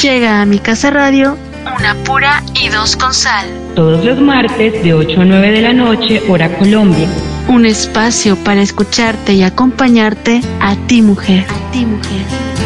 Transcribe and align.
Llega 0.00 0.40
a 0.40 0.46
mi 0.46 0.60
casa 0.60 0.90
radio 0.90 1.36
una 1.76 1.94
pura 2.04 2.42
y 2.54 2.68
dos 2.68 2.96
con 2.96 3.12
sal. 3.12 3.46
Todos 3.74 4.04
los 4.04 4.20
martes 4.20 4.82
de 4.84 4.94
8 4.94 5.20
a 5.20 5.24
9 5.24 5.50
de 5.50 5.60
la 5.60 5.72
noche, 5.72 6.22
hora 6.28 6.56
Colombia. 6.56 7.08
Un 7.48 7.66
espacio 7.66 8.36
para 8.36 8.62
escucharte 8.62 9.32
y 9.32 9.42
acompañarte 9.42 10.40
a 10.60 10.76
ti 10.86 11.02
mujer. 11.02 11.46
A 11.48 11.70
ti 11.72 11.84
mujer. 11.84 12.57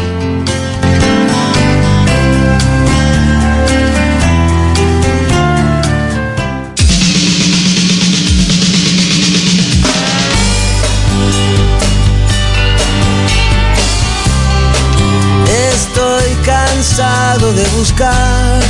De 17.51 17.67
buscar 17.75 18.61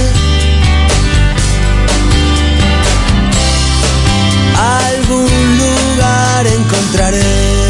algún 4.88 5.58
lugar 5.60 6.48
encontraré. 6.48 7.70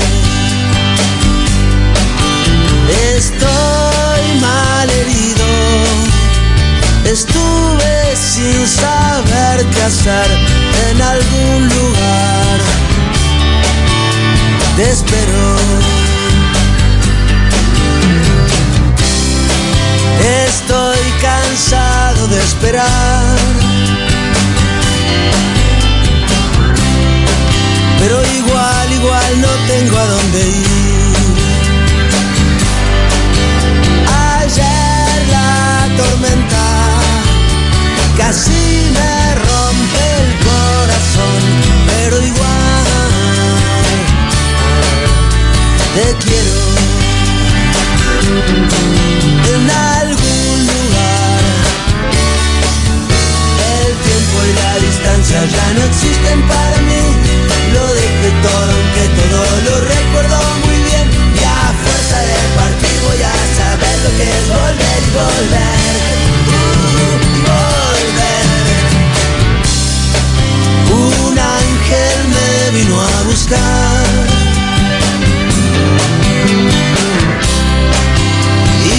Estoy 3.17 4.39
mal 4.39 4.89
herido, 4.89 5.45
estuve 7.03 8.15
sin 8.15 8.65
saber 8.65 9.65
qué 9.73 9.81
esperar. 22.63 23.02
Ya 55.21 55.73
no 55.73 55.83
existen 55.83 56.41
para 56.47 56.77
mí. 56.81 57.03
Lo 57.73 57.93
dejé 57.93 58.31
todo, 58.41 58.71
aunque 58.71 59.03
todo 59.15 59.45
lo 59.67 59.75
recuerdo 59.85 60.37
muy 60.65 60.77
bien. 60.89 61.07
Y 61.35 61.43
a 61.43 61.73
fuerza 61.83 62.19
de 62.29 62.39
partir 62.57 62.97
voy 63.05 63.21
a 63.21 63.35
saber 63.59 63.95
lo 64.03 64.09
que 64.17 64.23
es 64.23 64.45
volver 64.49 65.01
y 65.03 65.11
volver. 65.21 65.81
Uh, 66.49 67.17
volver. 67.47 68.47
Un 70.91 71.35
ángel 71.39 72.17
me 72.33 72.49
vino 72.77 72.95
a 72.99 73.23
buscar. 73.23 74.05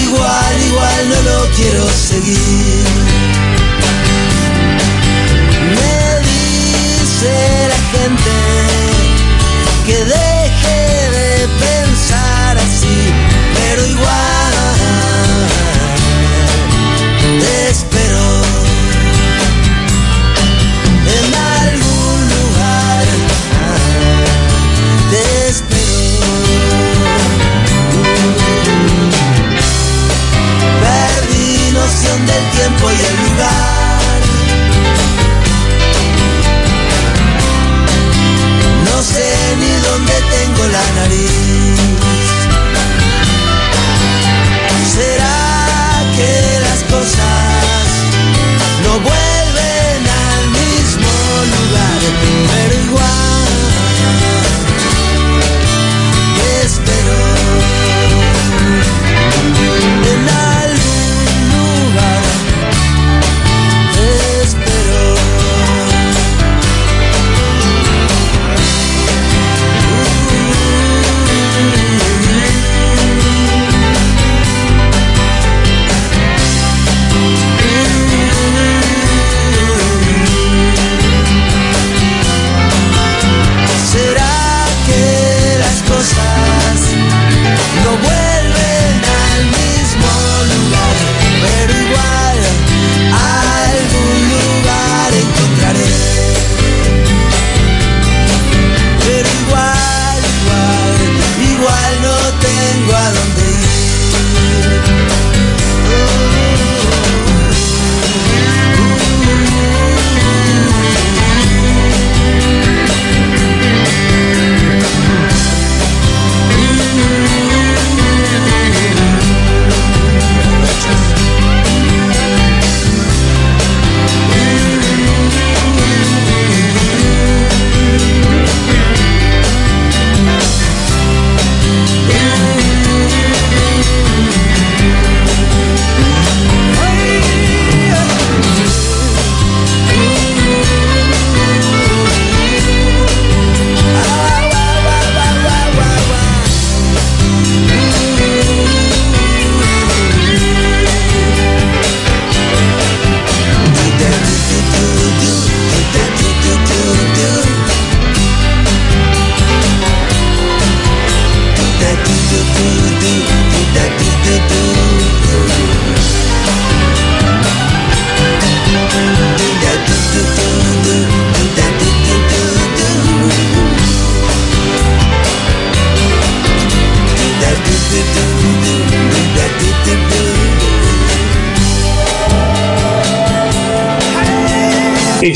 Igual, 0.03 0.55
igual 0.67 1.01
no 1.09 1.17
lo 1.29 1.39
quiero 1.55 1.83
seguir. 1.89 3.04
Que 9.85 10.05
deje 10.05 10.24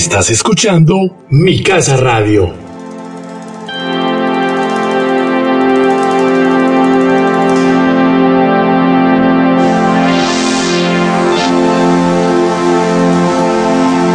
Estás 0.10 0.32
escuchando 0.32 0.96
Mi 1.30 1.62
Casa 1.62 1.96
Radio. 1.96 2.52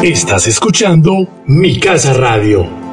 Estás 0.03 0.49
escuchando 0.49 1.29
Mi 1.47 1.79
Casa 1.79 2.13
Radio. 2.13 2.85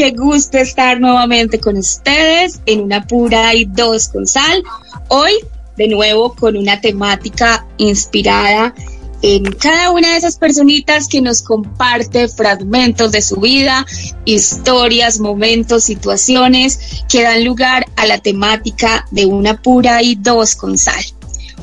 qué 0.00 0.12
gusto 0.12 0.56
estar 0.56 0.98
nuevamente 0.98 1.60
con 1.60 1.76
ustedes 1.76 2.29
en 2.66 2.80
una 2.80 3.06
pura 3.06 3.54
y 3.54 3.64
dos 3.64 4.08
con 4.08 4.26
sal. 4.26 4.62
Hoy, 5.08 5.32
de 5.76 5.88
nuevo, 5.88 6.34
con 6.34 6.56
una 6.56 6.80
temática 6.80 7.66
inspirada 7.76 8.74
en 9.22 9.44
cada 9.52 9.90
una 9.90 10.12
de 10.12 10.16
esas 10.16 10.36
personitas 10.36 11.06
que 11.06 11.20
nos 11.20 11.42
comparte 11.42 12.28
fragmentos 12.28 13.12
de 13.12 13.20
su 13.20 13.36
vida, 13.36 13.86
historias, 14.24 15.20
momentos, 15.20 15.84
situaciones 15.84 17.04
que 17.08 17.22
dan 17.22 17.44
lugar 17.44 17.86
a 17.96 18.06
la 18.06 18.18
temática 18.18 19.06
de 19.10 19.26
una 19.26 19.60
pura 19.60 20.02
y 20.02 20.14
dos 20.14 20.56
con 20.56 20.78
sal. 20.78 21.04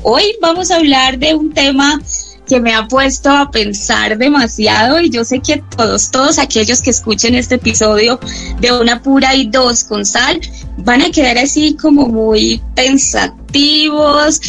Hoy 0.02 0.22
vamos 0.40 0.70
a 0.70 0.76
hablar 0.76 1.18
de 1.18 1.34
un 1.34 1.52
tema 1.52 2.00
que 2.48 2.60
me 2.60 2.74
ha 2.74 2.88
puesto 2.88 3.30
a 3.30 3.50
pensar 3.50 4.16
demasiado 4.16 5.00
y 5.00 5.10
yo 5.10 5.24
sé 5.24 5.40
que 5.40 5.62
todos, 5.76 6.10
todos 6.10 6.38
aquellos 6.38 6.80
que 6.80 6.90
escuchen 6.90 7.34
este 7.34 7.56
episodio 7.56 8.18
de 8.60 8.72
una 8.72 9.02
pura 9.02 9.34
y 9.34 9.46
dos 9.46 9.84
con 9.84 10.04
sal 10.04 10.40
van 10.78 11.02
a 11.02 11.10
quedar 11.10 11.38
así 11.38 11.74
como 11.74 12.06
muy 12.06 12.62
pensativos, 12.74 14.40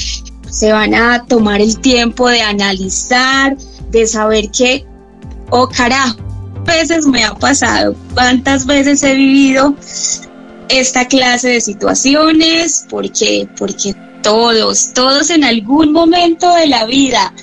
se 0.50 0.72
van 0.72 0.96
a 0.96 1.26
tomar 1.26 1.62
el 1.62 1.80
tiempo 1.80 2.30
de 2.30 2.42
analizar, 2.42 3.58
de 3.92 4.08
saber 4.08 4.50
que, 4.50 4.86
oh 5.50 5.68
carajo, 5.68 6.18
veces 6.66 7.06
me 7.06 7.24
ha 7.24 7.34
pasado, 7.36 7.96
cuántas 8.14 8.66
veces 8.66 9.04
he 9.04 9.16
vivido 9.16 9.76
esta 10.70 11.08
clase 11.08 11.50
de 11.50 11.62
situaciones, 11.62 12.86
porque, 12.90 13.48
porque 13.58 13.96
todos, 14.22 14.94
todos 14.94 15.30
en 15.30 15.44
algún 15.44 15.92
momento 15.92 16.54
de 16.54 16.68
la 16.68 16.86
vida 16.86 17.34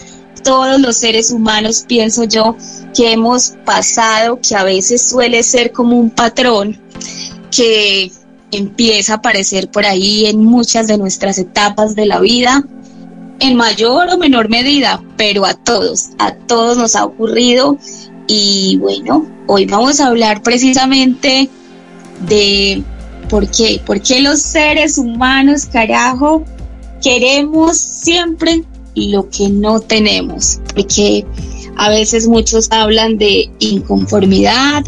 todos 0.47 0.81
los 0.81 0.97
seres 0.97 1.33
humanos, 1.33 1.85
pienso 1.89 2.23
yo, 2.23 2.57
que 2.95 3.11
hemos 3.11 3.55
pasado, 3.65 4.39
que 4.41 4.55
a 4.55 4.63
veces 4.63 5.03
suele 5.11 5.43
ser 5.43 5.73
como 5.73 5.99
un 5.99 6.09
patrón 6.09 6.81
que 7.51 8.13
empieza 8.53 9.15
a 9.15 9.17
aparecer 9.17 9.69
por 9.73 9.85
ahí 9.85 10.27
en 10.27 10.45
muchas 10.45 10.87
de 10.87 10.99
nuestras 10.99 11.37
etapas 11.39 11.97
de 11.97 12.07
la 12.07 12.21
vida, 12.21 12.65
en 13.41 13.57
mayor 13.57 14.09
o 14.09 14.19
menor 14.19 14.49
medida, 14.49 15.03
pero 15.17 15.45
a 15.45 15.55
todos, 15.55 16.11
a 16.21 16.37
todos 16.37 16.79
nos 16.79 16.95
ha 16.95 17.05
ocurrido. 17.05 17.77
Y 18.29 18.79
bueno, 18.81 19.27
hoy 19.49 19.67
vamos 19.67 19.99
a 19.99 20.07
hablar 20.07 20.45
precisamente 20.45 21.51
de 22.29 22.85
por 23.29 23.51
qué, 23.51 23.83
por 23.85 24.01
qué 24.01 24.21
los 24.21 24.43
seres 24.43 24.97
humanos, 24.97 25.67
carajo, 25.67 26.45
queremos 27.03 27.79
siempre 27.79 28.63
lo 28.97 29.29
que 29.29 29.49
no 29.49 29.81
tenemos, 29.81 30.61
porque 30.75 31.25
a 31.77 31.91
veces 31.91 32.27
muchos 32.27 32.69
hablan 32.71 33.19
de 33.19 33.51
inconformidad, 33.59 34.85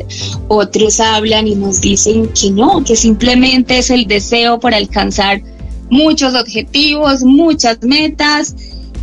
otros 0.49 0.99
hablan 1.01 1.47
y 1.47 1.55
nos 1.55 1.81
dicen 1.81 2.29
que 2.29 2.51
no, 2.51 2.83
que 2.83 2.97
simplemente 2.97 3.79
es 3.79 3.91
el 3.91 4.07
deseo 4.07 4.59
por 4.59 4.75
alcanzar 4.75 5.43
muchos 5.91 6.35
objetivos, 6.35 7.23
muchas 7.23 7.83
metas, 7.83 8.55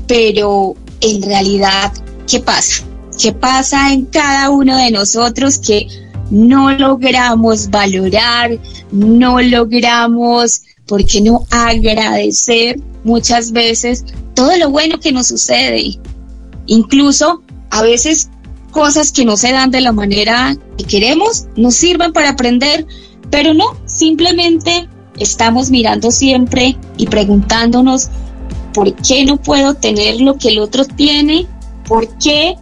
pero 0.07 0.75
en 1.01 1.21
realidad, 1.21 1.93
¿qué 2.27 2.39
pasa? 2.39 2.83
¿Qué 3.19 3.31
pasa 3.31 3.93
en 3.93 4.05
cada 4.05 4.49
uno 4.49 4.75
de 4.77 4.91
nosotros 4.91 5.59
que 5.59 5.87
no 6.31 6.71
logramos 6.71 7.69
valorar, 7.69 8.57
no 8.91 9.41
logramos, 9.41 10.63
¿por 10.85 11.05
qué 11.05 11.21
no 11.21 11.45
agradecer 11.49 12.79
muchas 13.03 13.51
veces 13.51 14.05
todo 14.33 14.55
lo 14.57 14.69
bueno 14.69 14.99
que 14.99 15.11
nos 15.11 15.27
sucede, 15.27 15.99
incluso 16.67 17.41
a 17.69 17.81
veces 17.81 18.29
cosas 18.71 19.11
que 19.11 19.25
no 19.25 19.37
se 19.37 19.51
dan 19.51 19.71
de 19.71 19.81
la 19.81 19.93
manera 19.93 20.55
que 20.77 20.83
queremos, 20.83 21.45
nos 21.55 21.75
sirven 21.75 22.11
para 22.11 22.29
aprender, 22.29 22.85
pero 23.29 23.53
no, 23.53 23.77
simplemente 23.85 24.87
estamos 25.17 25.69
mirando 25.69 26.11
siempre 26.11 26.77
y 26.97 27.07
preguntándonos 27.07 28.09
por 28.73 28.93
qué 28.95 29.23
no 29.25 29.37
puedo 29.37 29.75
tener 29.75 30.19
lo 30.19 30.37
que 30.37 30.49
el 30.49 30.59
otro 30.59 30.83
tiene, 30.83 31.47
por 31.87 32.07
qué 32.17 32.55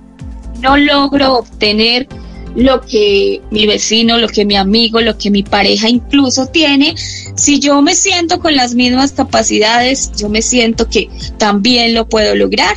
no 0.61 0.77
logro 0.77 1.39
obtener 1.39 2.07
lo 2.55 2.81
que 2.81 3.41
mi 3.51 3.65
vecino, 3.65 4.17
lo 4.17 4.27
que 4.27 4.45
mi 4.45 4.55
amigo, 4.55 5.01
lo 5.01 5.17
que 5.17 5.31
mi 5.31 5.43
pareja 5.43 5.89
incluso 5.89 6.47
tiene, 6.47 6.95
si 7.35 7.59
yo 7.59 7.81
me 7.81 7.95
siento 7.95 8.39
con 8.39 8.55
las 8.55 8.75
mismas 8.75 9.11
capacidades, 9.11 10.11
yo 10.17 10.29
me 10.29 10.41
siento 10.41 10.87
que 10.87 11.09
también 11.37 11.93
lo 11.93 12.07
puedo 12.07 12.35
lograr. 12.35 12.75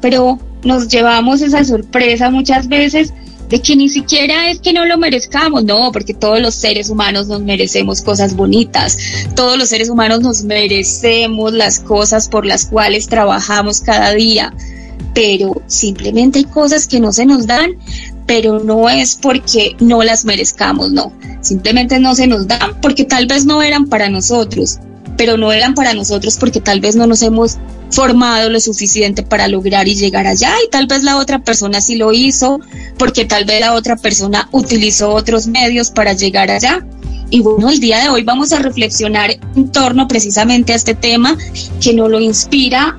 Pero 0.00 0.38
nos 0.62 0.88
llevamos 0.88 1.40
esa 1.40 1.64
sorpresa 1.64 2.30
muchas 2.30 2.68
veces 2.68 3.12
de 3.48 3.62
que 3.62 3.76
ni 3.76 3.88
siquiera 3.88 4.50
es 4.50 4.60
que 4.60 4.72
no 4.72 4.84
lo 4.84 4.98
merezcamos, 4.98 5.64
no, 5.64 5.90
porque 5.90 6.12
todos 6.12 6.40
los 6.40 6.54
seres 6.54 6.90
humanos 6.90 7.28
nos 7.28 7.40
merecemos 7.40 8.02
cosas 8.02 8.36
bonitas, 8.36 8.98
todos 9.34 9.56
los 9.56 9.70
seres 9.70 9.88
humanos 9.88 10.20
nos 10.20 10.42
merecemos 10.42 11.52
las 11.54 11.80
cosas 11.80 12.28
por 12.28 12.44
las 12.44 12.66
cuales 12.66 13.08
trabajamos 13.08 13.80
cada 13.80 14.12
día, 14.12 14.52
pero 15.14 15.62
simplemente 15.66 16.40
hay 16.40 16.44
cosas 16.44 16.86
que 16.86 17.00
no 17.00 17.12
se 17.12 17.24
nos 17.24 17.46
dan 17.46 17.70
pero 18.28 18.62
no 18.62 18.90
es 18.90 19.16
porque 19.16 19.74
no 19.80 20.02
las 20.02 20.26
merezcamos, 20.26 20.92
no. 20.92 21.12
Simplemente 21.40 21.98
no 21.98 22.14
se 22.14 22.26
nos 22.26 22.46
dan 22.46 22.78
porque 22.82 23.04
tal 23.04 23.26
vez 23.26 23.46
no 23.46 23.62
eran 23.62 23.86
para 23.86 24.10
nosotros, 24.10 24.78
pero 25.16 25.38
no 25.38 25.50
eran 25.50 25.74
para 25.74 25.94
nosotros 25.94 26.36
porque 26.38 26.60
tal 26.60 26.80
vez 26.80 26.94
no 26.94 27.06
nos 27.06 27.22
hemos 27.22 27.56
formado 27.90 28.50
lo 28.50 28.60
suficiente 28.60 29.22
para 29.22 29.48
lograr 29.48 29.88
y 29.88 29.94
llegar 29.94 30.26
allá 30.26 30.52
y 30.62 30.68
tal 30.68 30.86
vez 30.86 31.04
la 31.04 31.16
otra 31.16 31.38
persona 31.38 31.80
sí 31.80 31.96
lo 31.96 32.12
hizo 32.12 32.60
porque 32.98 33.24
tal 33.24 33.46
vez 33.46 33.60
la 33.60 33.72
otra 33.72 33.96
persona 33.96 34.46
utilizó 34.52 35.08
otros 35.14 35.46
medios 35.46 35.90
para 35.90 36.12
llegar 36.12 36.50
allá. 36.50 36.86
Y 37.30 37.40
bueno, 37.40 37.70
el 37.70 37.80
día 37.80 38.02
de 38.02 38.10
hoy 38.10 38.24
vamos 38.24 38.52
a 38.52 38.58
reflexionar 38.58 39.30
en 39.56 39.72
torno 39.72 40.06
precisamente 40.06 40.74
a 40.74 40.76
este 40.76 40.94
tema 40.94 41.34
que 41.80 41.94
nos 41.94 42.10
lo 42.10 42.20
inspira 42.20 42.98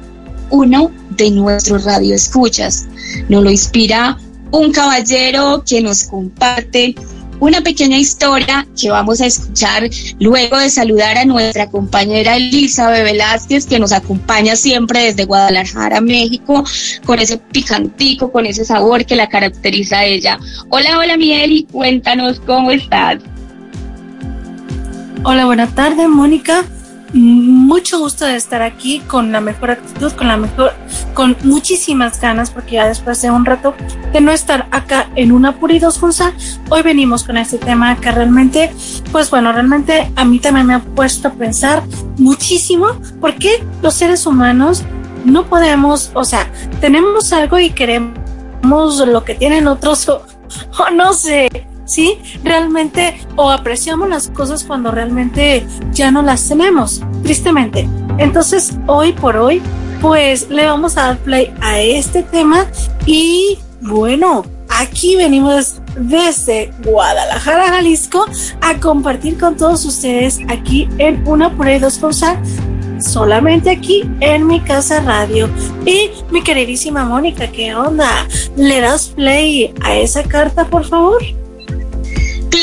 uno 0.50 0.90
de 1.12 1.30
nuestros 1.30 1.84
radioescuchas, 1.84 2.88
nos 3.28 3.44
lo 3.44 3.52
inspira 3.52 4.18
un 4.52 4.72
caballero 4.72 5.64
que 5.68 5.82
nos 5.82 6.04
comparte 6.04 6.96
una 7.40 7.62
pequeña 7.62 7.98
historia 7.98 8.68
que 8.80 8.90
vamos 8.90 9.22
a 9.22 9.26
escuchar 9.26 9.90
luego 10.20 10.58
de 10.58 10.70
saludar 10.70 11.18
a 11.18 11.26
nuestra 11.26 11.70
compañera 11.70 12.36
Elizabeth 12.36 13.04
Velázquez, 13.04 13.66
que 13.66 13.80
nos 13.80 13.94
acompaña 13.94 14.56
siempre 14.56 15.06
desde 15.06 15.26
Guadalajara, 15.26 16.02
México, 16.02 16.66
con 17.06 17.20
ese 17.20 17.38
picantico, 17.38 18.32
con 18.32 18.46
ese 18.46 18.66
sabor 18.66 19.06
que 19.06 19.16
la 19.16 19.30
caracteriza 19.30 20.00
a 20.00 20.06
ella. 20.06 20.38
Hola, 20.70 21.00
hola, 21.00 21.16
Miel, 21.16 21.52
y 21.52 21.64
cuéntanos 21.64 22.42
cómo 22.42 22.72
estás. 22.72 23.20
Hola, 25.24 25.46
buenas 25.46 25.74
tardes, 25.76 26.10
Mónica 26.10 26.66
mucho 27.14 28.00
gusto 28.00 28.26
de 28.26 28.36
estar 28.36 28.62
aquí 28.62 29.00
con 29.02 29.32
la 29.32 29.42
mejor 29.42 29.72
actitud, 29.72 30.12
con 30.14 30.28
la 30.28 30.38
mejor, 30.38 30.74
con 31.14 31.36
muchísimas 31.44 32.20
ganas, 32.20 32.52
porque 32.52 32.74
ya 32.74 32.88
después 32.88 33.22
de 33.22 33.32
un 33.32 33.46
rato 33.46 33.74
de 34.14 34.22
no 34.22 34.32
estar 34.32 34.68
acá 34.72 35.10
en 35.16 35.32
una 35.32 35.60
Puridos 35.60 36.00
Funza, 36.00 36.34
hoy 36.70 36.82
venimos 36.82 37.24
con 37.24 37.38
este 37.38 37.58
tema 37.58 37.96
que 38.00 38.12
realmente, 38.12 38.72
pues 39.12 39.30
bueno, 39.30 39.52
realmente 39.52 40.12
a 40.16 40.26
mí 40.26 40.40
también 40.40 40.68
me 40.68 40.74
ha 40.76 40.80
puesto 40.80 41.30
a 41.30 41.32
pensar 41.32 41.84
muchísimo 42.18 42.88
por 43.20 43.36
qué 43.36 43.64
los 43.82 43.94
seres 43.94 44.26
humanos 44.26 44.84
no 45.26 45.46
podemos, 45.46 46.12
o 46.14 46.24
sea, 46.24 46.50
tenemos 46.82 47.34
algo 47.34 47.60
y 47.60 47.72
queremos 47.72 49.00
lo 49.08 49.24
que 49.24 49.36
tienen 49.36 49.68
otros 49.68 50.08
o 50.10 50.24
no 50.94 51.14
sé, 51.14 51.69
¿sí? 51.90 52.20
Realmente 52.44 53.20
o 53.36 53.50
apreciamos 53.50 54.08
las 54.08 54.30
cosas 54.30 54.64
cuando 54.64 54.92
realmente 54.92 55.66
ya 55.92 56.12
no 56.12 56.22
las 56.22 56.48
tenemos, 56.48 57.02
tristemente. 57.24 57.90
Entonces, 58.18 58.74
hoy 58.88 59.12
por 59.12 59.36
hoy, 59.36 59.62
pues 60.02 60.50
le 60.50 60.66
vamos 60.66 60.98
a 60.98 61.08
dar 61.08 61.18
play 61.18 61.54
a 61.62 61.80
este 61.80 62.24
tema 62.24 62.68
y 63.06 63.58
bueno, 63.82 64.46
aquí 64.70 65.16
venimos 65.16 65.82
desde 65.98 66.72
Guadalajara, 66.84 67.70
Jalisco, 67.70 68.26
a 68.62 68.80
compartir 68.80 69.38
con 69.38 69.58
todos 69.58 69.84
ustedes 69.86 70.40
aquí 70.48 70.88
en 70.98 71.28
Una 71.28 71.56
por 71.56 71.80
dos 71.80 71.98
cosas 71.98 72.38
solamente 73.02 73.70
aquí 73.70 74.04
en 74.20 74.46
mi 74.46 74.60
casa 74.60 75.00
radio. 75.02 75.50
Y 75.86 76.12
mi 76.32 76.44
queridísima 76.44 77.06
Mónica, 77.06 77.48
¿qué 77.48 77.74
onda? 77.74 78.28
¿Le 78.56 78.82
das 78.82 79.08
play 79.08 79.74
a 79.82 79.96
esa 79.96 80.24
carta, 80.24 80.66
por 80.66 80.86
favor? 80.86 81.22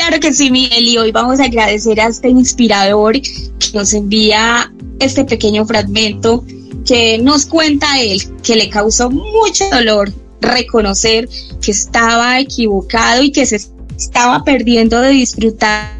Claro 0.06 0.20
que 0.20 0.32
sí, 0.32 0.52
Miguel, 0.52 0.86
y 0.86 0.98
hoy 0.98 1.10
vamos 1.10 1.40
a 1.40 1.46
agradecer 1.46 2.00
a 2.00 2.06
este 2.06 2.28
inspirador 2.28 3.20
que 3.20 3.72
nos 3.74 3.92
envía 3.92 4.72
este 5.00 5.24
pequeño 5.24 5.66
fragmento 5.66 6.44
que 6.86 7.18
nos 7.18 7.44
cuenta 7.44 8.00
él, 8.00 8.22
que 8.40 8.54
le 8.54 8.70
causó 8.70 9.10
mucho 9.10 9.68
dolor 9.68 10.12
reconocer 10.40 11.28
que 11.60 11.72
estaba 11.72 12.38
equivocado 12.38 13.24
y 13.24 13.32
que 13.32 13.46
se 13.46 13.60
estaba 13.98 14.44
perdiendo 14.44 15.00
de 15.00 15.10
disfrutar 15.10 15.90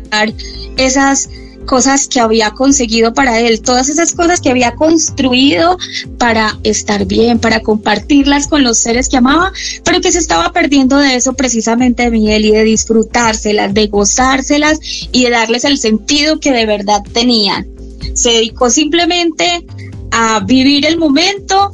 esas 0.76 1.28
cosas 1.66 2.08
que 2.08 2.20
había 2.20 2.52
conseguido 2.52 3.12
para 3.12 3.40
él, 3.40 3.60
todas 3.60 3.88
esas 3.88 4.14
cosas 4.14 4.40
que 4.40 4.50
había 4.50 4.74
construido 4.74 5.76
para 6.18 6.58
estar 6.62 7.04
bien, 7.04 7.38
para 7.38 7.60
compartirlas 7.60 8.46
con 8.46 8.62
los 8.62 8.78
seres 8.78 9.08
que 9.08 9.18
amaba, 9.18 9.52
pero 9.84 10.00
que 10.00 10.12
se 10.12 10.18
estaba 10.18 10.52
perdiendo 10.52 10.96
de 10.96 11.16
eso 11.16 11.34
precisamente 11.34 12.04
de 12.04 12.10
Miguel 12.10 12.44
y 12.46 12.52
de 12.52 12.64
disfrutárselas, 12.64 13.74
de 13.74 13.88
gozárselas 13.88 14.78
y 15.12 15.24
de 15.24 15.30
darles 15.30 15.64
el 15.64 15.78
sentido 15.78 16.40
que 16.40 16.52
de 16.52 16.66
verdad 16.66 17.02
tenían. 17.12 17.66
Se 18.14 18.30
dedicó 18.30 18.70
simplemente 18.70 19.66
a 20.10 20.40
vivir 20.40 20.86
el 20.86 20.96
momento, 20.96 21.72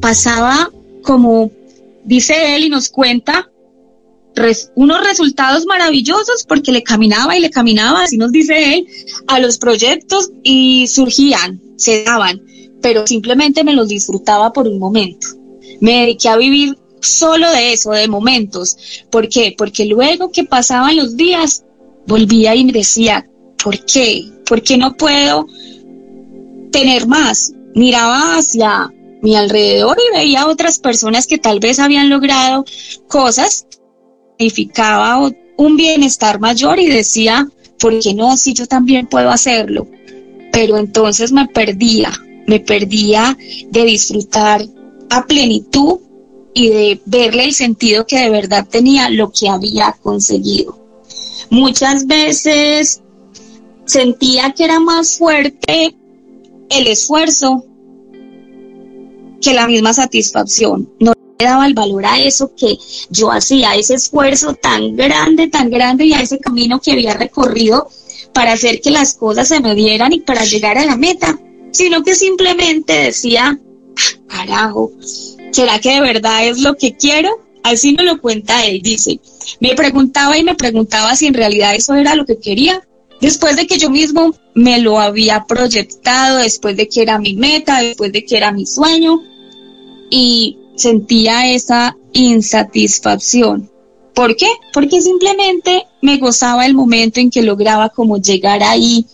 pasaba 0.00 0.70
como 1.02 1.50
dice 2.04 2.56
él 2.56 2.64
y 2.64 2.68
nos 2.68 2.88
cuenta 2.88 3.49
unos 4.74 5.06
resultados 5.06 5.66
maravillosos 5.66 6.44
porque 6.46 6.72
le 6.72 6.82
caminaba 6.82 7.36
y 7.36 7.40
le 7.40 7.50
caminaba, 7.50 8.04
así 8.04 8.16
nos 8.16 8.32
dice 8.32 8.74
él, 8.74 8.86
a 9.26 9.38
los 9.40 9.58
proyectos 9.58 10.30
y 10.42 10.86
surgían, 10.88 11.60
se 11.76 12.04
daban, 12.04 12.42
pero 12.80 13.06
simplemente 13.06 13.64
me 13.64 13.74
los 13.74 13.88
disfrutaba 13.88 14.52
por 14.52 14.66
un 14.66 14.78
momento. 14.78 15.28
Me 15.80 16.00
dediqué 16.00 16.28
a 16.28 16.36
vivir 16.36 16.76
solo 17.00 17.50
de 17.50 17.72
eso, 17.72 17.92
de 17.92 18.08
momentos. 18.08 18.76
¿Por 19.10 19.28
qué? 19.28 19.54
Porque 19.56 19.86
luego 19.86 20.30
que 20.30 20.44
pasaban 20.44 20.96
los 20.96 21.16
días, 21.16 21.64
volvía 22.06 22.54
y 22.54 22.64
me 22.64 22.72
decía, 22.72 23.28
¿por 23.62 23.84
qué? 23.84 24.24
¿Por 24.46 24.62
qué 24.62 24.76
no 24.76 24.96
puedo 24.96 25.46
tener 26.72 27.06
más? 27.06 27.52
Miraba 27.74 28.36
hacia 28.36 28.92
mi 29.22 29.36
alrededor 29.36 29.98
y 29.98 30.16
veía 30.16 30.46
otras 30.46 30.78
personas 30.78 31.26
que 31.26 31.38
tal 31.38 31.60
vez 31.60 31.78
habían 31.78 32.08
logrado 32.08 32.64
cosas 33.06 33.66
significaba 34.40 35.30
un 35.58 35.76
bienestar 35.76 36.40
mayor 36.40 36.80
y 36.80 36.88
decía, 36.88 37.46
¿por 37.78 37.98
qué 38.00 38.14
no? 38.14 38.38
Si 38.38 38.54
yo 38.54 38.66
también 38.66 39.06
puedo 39.06 39.28
hacerlo. 39.28 39.86
Pero 40.50 40.78
entonces 40.78 41.30
me 41.30 41.46
perdía, 41.46 42.10
me 42.46 42.58
perdía 42.58 43.36
de 43.68 43.84
disfrutar 43.84 44.66
a 45.10 45.26
plenitud 45.26 45.98
y 46.54 46.70
de 46.70 47.00
verle 47.04 47.44
el 47.44 47.52
sentido 47.52 48.06
que 48.06 48.18
de 48.18 48.30
verdad 48.30 48.66
tenía 48.66 49.10
lo 49.10 49.30
que 49.30 49.48
había 49.48 49.94
conseguido. 50.02 50.78
Muchas 51.50 52.06
veces 52.06 53.02
sentía 53.84 54.52
que 54.52 54.64
era 54.64 54.80
más 54.80 55.18
fuerte 55.18 55.94
el 56.70 56.86
esfuerzo 56.86 57.66
que 59.42 59.52
la 59.52 59.66
misma 59.66 59.92
satisfacción. 59.92 60.88
No 60.98 61.12
daba 61.44 61.66
el 61.66 61.74
valor 61.74 62.06
a 62.06 62.20
eso 62.20 62.52
que 62.56 62.78
yo 63.10 63.30
hacía, 63.30 63.74
ese 63.74 63.94
esfuerzo 63.94 64.54
tan 64.54 64.96
grande, 64.96 65.48
tan 65.48 65.70
grande 65.70 66.06
y 66.06 66.12
a 66.12 66.20
ese 66.20 66.38
camino 66.38 66.80
que 66.80 66.92
había 66.92 67.14
recorrido 67.14 67.88
para 68.32 68.52
hacer 68.52 68.80
que 68.80 68.90
las 68.90 69.14
cosas 69.14 69.48
se 69.48 69.60
me 69.60 69.74
dieran 69.74 70.12
y 70.12 70.20
para 70.20 70.44
llegar 70.44 70.78
a 70.78 70.84
la 70.84 70.96
meta, 70.96 71.38
sino 71.72 72.02
que 72.02 72.14
simplemente 72.14 72.92
decía, 72.92 73.58
ah, 73.58 74.18
carajo, 74.28 74.92
¿será 75.52 75.78
que 75.80 75.94
de 75.94 76.00
verdad 76.00 76.46
es 76.46 76.60
lo 76.60 76.76
que 76.76 76.96
quiero? 76.96 77.30
Así 77.62 77.92
me 77.92 78.04
lo 78.04 78.20
cuenta 78.20 78.64
él, 78.64 78.80
dice. 78.82 79.20
Me 79.60 79.74
preguntaba 79.74 80.38
y 80.38 80.44
me 80.44 80.54
preguntaba 80.54 81.14
si 81.16 81.26
en 81.26 81.34
realidad 81.34 81.74
eso 81.74 81.94
era 81.94 82.14
lo 82.14 82.24
que 82.24 82.38
quería. 82.38 82.82
Después 83.20 83.56
de 83.56 83.66
que 83.66 83.76
yo 83.76 83.90
mismo 83.90 84.34
me 84.54 84.80
lo 84.80 84.98
había 84.98 85.44
proyectado, 85.44 86.38
después 86.38 86.76
de 86.76 86.88
que 86.88 87.02
era 87.02 87.18
mi 87.18 87.34
meta, 87.34 87.82
después 87.82 88.12
de 88.12 88.24
que 88.24 88.36
era 88.36 88.50
mi 88.50 88.64
sueño. 88.64 89.22
Y 90.08 90.56
sentía 90.80 91.52
esa 91.52 91.96
insatisfacción. 92.12 93.70
¿Por 94.14 94.36
qué? 94.36 94.48
Porque 94.72 95.00
simplemente 95.00 95.86
me 96.02 96.18
gozaba 96.18 96.66
el 96.66 96.74
momento 96.74 97.20
en 97.20 97.30
que 97.30 97.42
lograba 97.42 97.90
como 97.90 98.18
llegar 98.18 98.62
ahí 98.62 99.06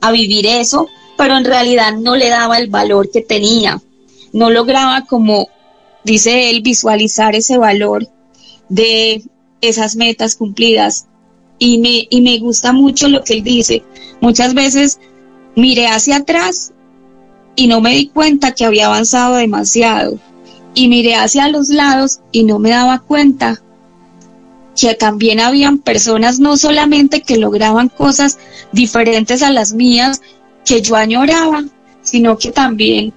a 0.00 0.10
vivir 0.10 0.46
eso, 0.46 0.88
pero 1.16 1.36
en 1.36 1.44
realidad 1.44 1.96
no 1.96 2.16
le 2.16 2.28
daba 2.28 2.58
el 2.58 2.68
valor 2.68 3.10
que 3.10 3.20
tenía. 3.20 3.80
No 4.32 4.50
lograba 4.50 5.04
como, 5.06 5.48
dice 6.04 6.50
él, 6.50 6.62
visualizar 6.62 7.34
ese 7.34 7.58
valor 7.58 8.08
de 8.68 9.22
esas 9.60 9.96
metas 9.96 10.36
cumplidas. 10.36 11.06
Y 11.58 11.78
me, 11.78 12.06
y 12.08 12.22
me 12.22 12.38
gusta 12.38 12.72
mucho 12.72 13.08
lo 13.08 13.22
que 13.22 13.34
él 13.34 13.44
dice. 13.44 13.82
Muchas 14.20 14.54
veces 14.54 14.98
miré 15.54 15.86
hacia 15.88 16.16
atrás 16.16 16.72
y 17.54 17.66
no 17.66 17.82
me 17.82 17.94
di 17.94 18.08
cuenta 18.08 18.52
que 18.52 18.64
había 18.64 18.86
avanzado 18.86 19.36
demasiado 19.36 20.18
y 20.74 20.88
miré 20.88 21.14
hacia 21.14 21.48
los 21.48 21.68
lados 21.68 22.20
y 22.32 22.44
no 22.44 22.58
me 22.58 22.70
daba 22.70 22.98
cuenta 23.00 23.60
que 24.78 24.94
también 24.94 25.40
habían 25.40 25.78
personas 25.78 26.38
no 26.38 26.56
solamente 26.56 27.22
que 27.22 27.36
lograban 27.36 27.88
cosas 27.88 28.38
diferentes 28.72 29.42
a 29.42 29.50
las 29.50 29.72
mías 29.72 30.22
que 30.64 30.80
yo 30.80 30.96
añoraba, 30.96 31.64
sino 32.02 32.38
que 32.38 32.52
también 32.52 33.12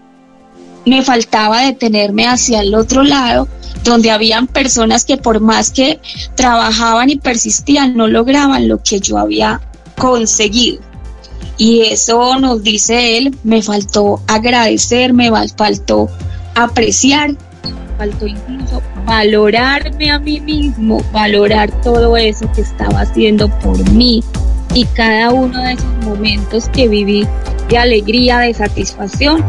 me 0.86 1.04
faltaba 1.04 1.62
detenerme 1.62 2.28
hacia 2.28 2.62
el 2.62 2.76
otro 2.76 3.04
lado, 3.04 3.48
donde 3.84 4.12
habían 4.12 4.48
personas 4.48 5.06
que 5.06 5.18
por 5.18 5.40
más 5.40 5.70
que 5.70 6.00
trabajaban 6.36 7.10
y 7.10 7.18
persistían, 7.18 7.96
no 7.96 8.08
lograban 8.08 8.68
lo 8.68 8.82
que 8.82 9.00
yo 9.00 9.18
había 9.18 9.62
conseguido. 9.98 10.82
Y 11.58 11.82
eso 11.82 12.40
nos 12.40 12.64
dice 12.64 13.18
él, 13.18 13.38
me 13.44 13.62
faltó 13.62 14.22
agradecer, 14.28 15.14
me 15.14 15.32
faltó 15.56 16.10
apreciar, 16.56 17.36
faltó 17.98 18.28
incluso 18.28 18.82
valorarme 19.06 20.12
a 20.12 20.20
mí 20.20 20.40
mismo, 20.40 21.04
valorar 21.12 21.72
todo 21.82 22.18
eso 22.18 22.52
que 22.54 22.62
estaba 22.62 23.02
haciendo 23.02 23.50
por 23.60 23.78
mí 23.92 24.24
y 24.74 24.86
cada 24.86 25.32
uno 25.32 25.62
de 25.62 25.74
esos 25.74 26.06
momentos 26.06 26.70
que 26.70 26.88
viví 26.88 27.28
de 27.70 27.78
alegría, 27.78 28.40
de 28.40 28.54
satisfacción, 28.54 29.44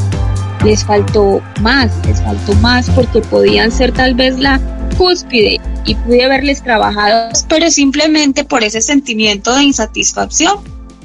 les 0.65 0.85
faltó 0.85 1.43
más, 1.61 1.91
les 2.07 2.21
faltó 2.23 2.55
más 2.55 2.89
porque 2.91 3.21
podían 3.21 3.71
ser 3.71 3.93
tal 3.93 4.15
vez 4.15 4.39
la 4.39 4.61
cúspide 4.97 5.61
y 5.85 5.95
pude 5.95 6.25
haberles 6.25 6.63
trabajado, 6.63 7.31
pero 7.49 7.71
simplemente 7.71 8.45
por 8.45 8.65
ese 8.65 8.81
sentimiento 8.81 9.55
de 9.55 9.65
insatisfacción 9.65 10.59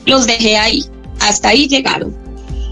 los 0.05 0.27
dejé 0.27 0.57
ahí, 0.57 0.85
hasta 1.21 1.49
ahí 1.49 1.67
llegaron. 1.67 2.15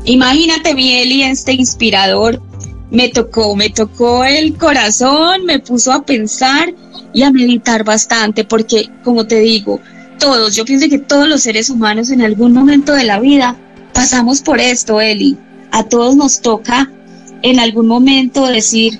Imagínate, 0.06 0.74
Mieli, 0.74 1.24
este 1.24 1.54
inspirador 1.54 2.42
me 2.90 3.10
tocó, 3.10 3.56
me 3.56 3.70
tocó 3.70 4.24
el 4.24 4.56
corazón, 4.56 5.46
me 5.46 5.60
puso 5.60 5.92
a 5.92 6.06
pensar 6.06 6.74
y 7.14 7.24
a 7.24 7.32
meditar 7.32 7.84
bastante, 7.84 8.44
porque 8.44 8.90
como 9.04 9.28
te 9.28 9.40
digo, 9.40 9.80
todos, 10.20 10.56
yo 10.56 10.66
pienso 10.66 10.90
que 10.90 11.00
todos 11.00 11.28
los 11.28 11.42
seres 11.42 11.70
humanos 11.70 12.10
en 12.10 12.22
algún 12.22 12.54
momento 12.54 12.94
de 12.94 13.04
la 13.04 13.20
vida 13.20 13.56
pasamos 13.94 14.42
por 14.42 14.60
esto, 14.60 15.02
Eli. 15.02 15.38
A 15.72 15.84
todos 15.84 16.16
nos 16.16 16.42
toca 16.42 16.90
en 17.42 17.60
algún 17.60 17.88
momento 17.88 18.46
decir, 18.48 19.00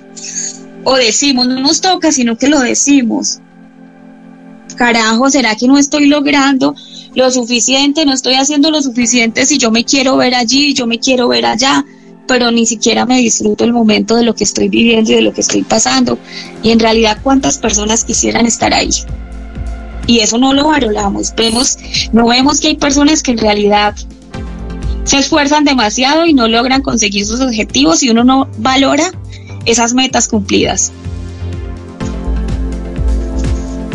o 0.84 0.96
decimos, 0.96 1.48
no 1.48 1.60
nos 1.60 1.82
toca, 1.82 2.12
sino 2.12 2.38
que 2.38 2.50
lo 2.50 2.60
decimos. 2.60 3.40
Carajo, 4.76 5.30
¿será 5.30 5.56
que 5.56 5.68
no 5.68 5.78
estoy 5.78 6.08
logrando 6.08 6.76
lo 7.16 7.32
suficiente? 7.32 8.06
No 8.06 8.14
estoy 8.14 8.36
haciendo 8.36 8.70
lo 8.70 8.82
suficiente 8.82 9.46
si 9.46 9.58
yo 9.58 9.72
me 9.72 9.86
quiero 9.86 10.18
ver 10.18 10.36
allí, 10.36 10.74
yo 10.74 10.86
me 10.86 11.00
quiero 11.00 11.30
ver 11.30 11.46
allá 11.46 11.84
pero 12.28 12.52
ni 12.52 12.66
siquiera 12.66 13.06
me 13.06 13.18
disfruto 13.18 13.64
el 13.64 13.74
momento 13.74 14.16
de 14.16 14.24
lo 14.24 14.36
que 14.36 14.44
estoy 14.44 14.70
viviendo 14.70 15.12
y 15.12 15.16
de 15.16 15.22
lo 15.22 15.34
que 15.34 15.42
estoy 15.42 15.64
pasando. 15.64 16.20
Y 16.62 16.72
en 16.72 16.80
realidad, 16.80 17.20
¿cuántas 17.24 17.58
personas 17.58 18.04
quisieran 18.04 18.46
estar 18.46 18.74
ahí? 18.74 18.90
Y 20.06 20.20
eso 20.20 20.38
no 20.38 20.54
lo 20.54 20.68
valoramos. 20.68 21.34
Vemos, 21.36 21.78
no 22.12 22.28
vemos 22.28 22.60
que 22.60 22.68
hay 22.68 22.76
personas 22.76 23.24
que 23.24 23.32
en 23.32 23.38
realidad 23.40 23.96
se 25.04 25.18
esfuerzan 25.18 25.64
demasiado 25.64 26.26
y 26.26 26.34
no 26.34 26.48
logran 26.48 26.82
conseguir 26.82 27.26
sus 27.26 27.40
objetivos 27.40 28.04
y 28.04 28.10
uno 28.10 28.24
no 28.24 28.50
valora 28.58 29.12
esas 29.66 29.94
metas 29.94 30.28
cumplidas. 30.28 30.92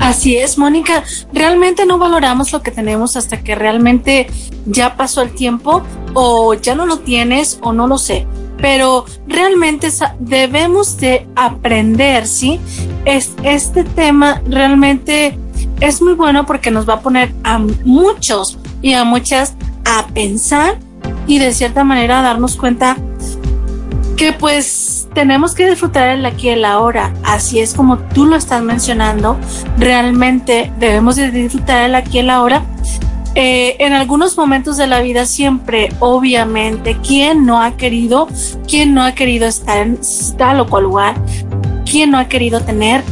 Así 0.03 0.37
es, 0.37 0.59
Mónica. 0.59 1.05
Realmente 1.33 1.87
no 1.87 1.97
valoramos 1.97 2.53
lo 2.53 2.61
que 2.61 2.73
tenemos 2.73 3.17
hasta 3.17 3.43
que 3.45 3.55
realmente 3.55 4.27
ya 4.67 4.97
pasó 4.97 5.23
el 5.23 5.33
tiempo 5.33 5.83
o 6.13 6.55
ya 6.55 6.75
no 6.75 6.87
lo 6.87 6.99
tienes 6.99 7.61
o 7.63 7.73
no 7.73 7.87
lo 7.87 7.99
sé. 7.99 8.27
Pero 8.59 9.07
realmente 9.29 9.91
debemos 10.19 10.97
de 10.97 11.29
aprender, 11.37 12.27
¿sí? 12.27 12.61
Es, 13.05 13.33
este 13.45 13.85
tema 13.85 14.43
realmente 14.45 15.39
es 15.81 16.03
muy 16.03 16.15
bueno 16.15 16.47
porque 16.47 16.73
nos 16.73 16.89
va 16.89 16.95
a 16.95 17.01
poner 17.01 17.33
a 17.45 17.59
muchos 17.59 18.59
y 18.83 18.95
a 18.95 19.05
muchas 19.05 19.55
a 19.85 20.09
pensar 20.09 20.79
y 21.29 21.39
de 21.39 21.55
cierta 21.55 21.85
manera 21.85 22.23
darnos 22.23 22.57
cuenta 22.57 22.97
que 24.17 24.33
pues 24.33 24.92
tenemos 25.15 25.55
que 25.55 25.69
disfrutar 25.69 26.09
el 26.09 26.27
aquí 26.27 26.49
y 26.49 26.51
el 26.51 26.65
ahora. 26.65 27.13
Así 27.23 27.61
es 27.61 27.75
como 27.75 27.99
tú 27.99 28.27
lo 28.27 28.37
estás 28.37 28.63
mencionando. 28.63 29.39
Realmente 29.79 30.73
debemos 30.79 31.17
de 31.17 31.31
disfrutar 31.31 31.85
el 31.85 31.95
aquí 31.95 32.19
y 32.19 32.21
el 32.21 32.31
ahora. 32.31 32.63
Eh, 33.35 33.77
en 33.79 33.95
algunos 33.95 34.37
momentos 34.37 34.77
de 34.77 34.87
la 34.87 35.01
vida 35.01 35.25
siempre, 35.25 35.89
obviamente, 36.01 36.99
¿quién 37.07 37.47
no 37.47 37.63
ha 37.63 37.77
querido, 37.77 38.29
quién 38.69 38.93
no 38.93 39.03
ha 39.03 39.13
querido 39.13 39.47
estar 39.47 39.79
en 39.79 39.99
tal 40.37 40.61
o 40.61 40.67
cual 40.67 40.85
lugar? 40.85 41.15
¿Quién 41.91 42.11
no 42.11 42.19
ha 42.19 42.29
querido 42.29 42.61
tener 42.61 43.03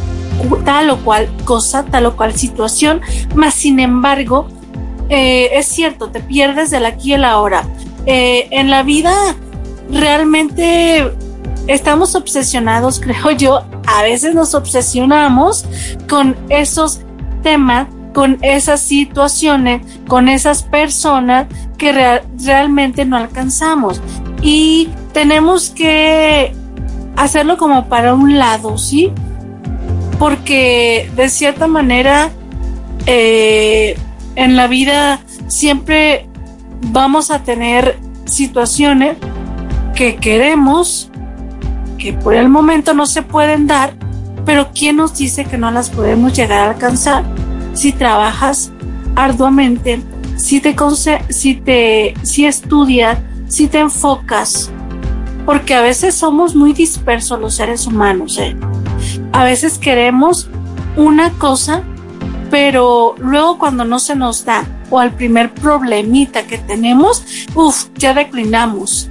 tal 0.64 0.90
o 0.90 0.98
cual 0.98 1.28
cosa, 1.44 1.84
tal 1.84 2.06
o 2.06 2.16
cual 2.16 2.34
situación? 2.34 3.00
Más 3.34 3.54
sin 3.54 3.80
embargo, 3.80 4.48
eh, 5.08 5.50
es 5.54 5.66
cierto, 5.66 6.10
te 6.10 6.20
pierdes 6.20 6.70
del 6.70 6.84
aquí 6.84 7.10
y 7.10 7.14
el 7.14 7.24
ahora. 7.24 7.64
Eh, 8.04 8.48
en 8.50 8.70
la 8.70 8.82
vida 8.82 9.14
realmente 9.90 11.10
estamos 11.70 12.14
obsesionados, 12.14 13.00
creo 13.02 13.30
yo, 13.32 13.64
a 13.86 14.02
veces 14.02 14.34
nos 14.34 14.54
obsesionamos 14.54 15.64
con 16.08 16.36
esos 16.48 17.00
temas, 17.42 17.88
con 18.12 18.38
esas 18.42 18.80
situaciones, 18.80 19.82
con 20.08 20.28
esas 20.28 20.62
personas 20.62 21.46
que 21.78 21.92
realmente 21.92 23.04
no 23.04 23.16
alcanzamos. 23.16 24.00
Y 24.42 24.88
tenemos 25.12 25.70
que 25.70 26.54
hacerlo 27.16 27.56
como 27.56 27.86
para 27.86 28.14
un 28.14 28.38
lado, 28.38 28.78
¿sí? 28.78 29.12
Porque 30.18 31.10
de 31.16 31.28
cierta 31.28 31.66
manera 31.66 32.30
eh, 33.06 33.96
en 34.36 34.56
la 34.56 34.66
vida 34.66 35.20
siempre 35.46 36.28
vamos 36.88 37.30
a 37.30 37.42
tener 37.42 37.98
situaciones 38.24 39.16
que 39.94 40.16
queremos, 40.16 41.09
que 42.00 42.12
por 42.12 42.34
el 42.34 42.48
momento 42.48 42.94
no 42.94 43.06
se 43.06 43.22
pueden 43.22 43.68
dar, 43.68 43.94
pero 44.44 44.70
¿quién 44.74 44.96
nos 44.96 45.16
dice 45.16 45.44
que 45.44 45.58
no 45.58 45.70
las 45.70 45.90
podemos 45.90 46.32
llegar 46.32 46.60
a 46.60 46.70
alcanzar 46.70 47.22
si 47.74 47.92
trabajas 47.92 48.72
arduamente, 49.14 50.02
si 50.36 50.60
te, 50.60 50.74
si 51.28 51.54
te 51.54 52.14
si 52.22 52.46
estudias, 52.46 53.18
si 53.46 53.68
te 53.68 53.78
enfocas? 53.78 54.70
Porque 55.44 55.74
a 55.74 55.82
veces 55.82 56.14
somos 56.14 56.56
muy 56.56 56.72
dispersos 56.72 57.38
los 57.38 57.54
seres 57.54 57.86
humanos. 57.86 58.38
¿eh? 58.38 58.56
A 59.32 59.44
veces 59.44 59.78
queremos 59.78 60.48
una 60.96 61.30
cosa, 61.32 61.82
pero 62.50 63.14
luego 63.18 63.58
cuando 63.58 63.84
no 63.84 63.98
se 63.98 64.16
nos 64.16 64.44
da 64.44 64.64
o 64.90 64.98
al 64.98 65.12
primer 65.12 65.52
problemita 65.52 66.46
que 66.46 66.58
tenemos, 66.58 67.46
uff, 67.54 67.88
ya 67.96 68.14
declinamos 68.14 69.09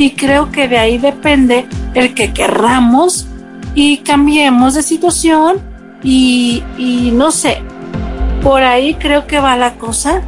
y 0.00 0.12
creo 0.12 0.50
que 0.50 0.66
de 0.66 0.78
ahí 0.78 0.96
depende 0.96 1.66
el 1.92 2.14
que 2.14 2.32
querramos 2.32 3.26
y 3.74 3.98
cambiemos 3.98 4.72
de 4.72 4.82
situación 4.82 5.58
y, 6.02 6.62
no 7.12 7.30
sé, 7.30 7.58
por 8.42 8.62
ahí 8.62 8.94
creo 8.94 9.26
que 9.26 9.38
va 9.40 9.58
la 9.58 9.74
cosa, 9.74 10.22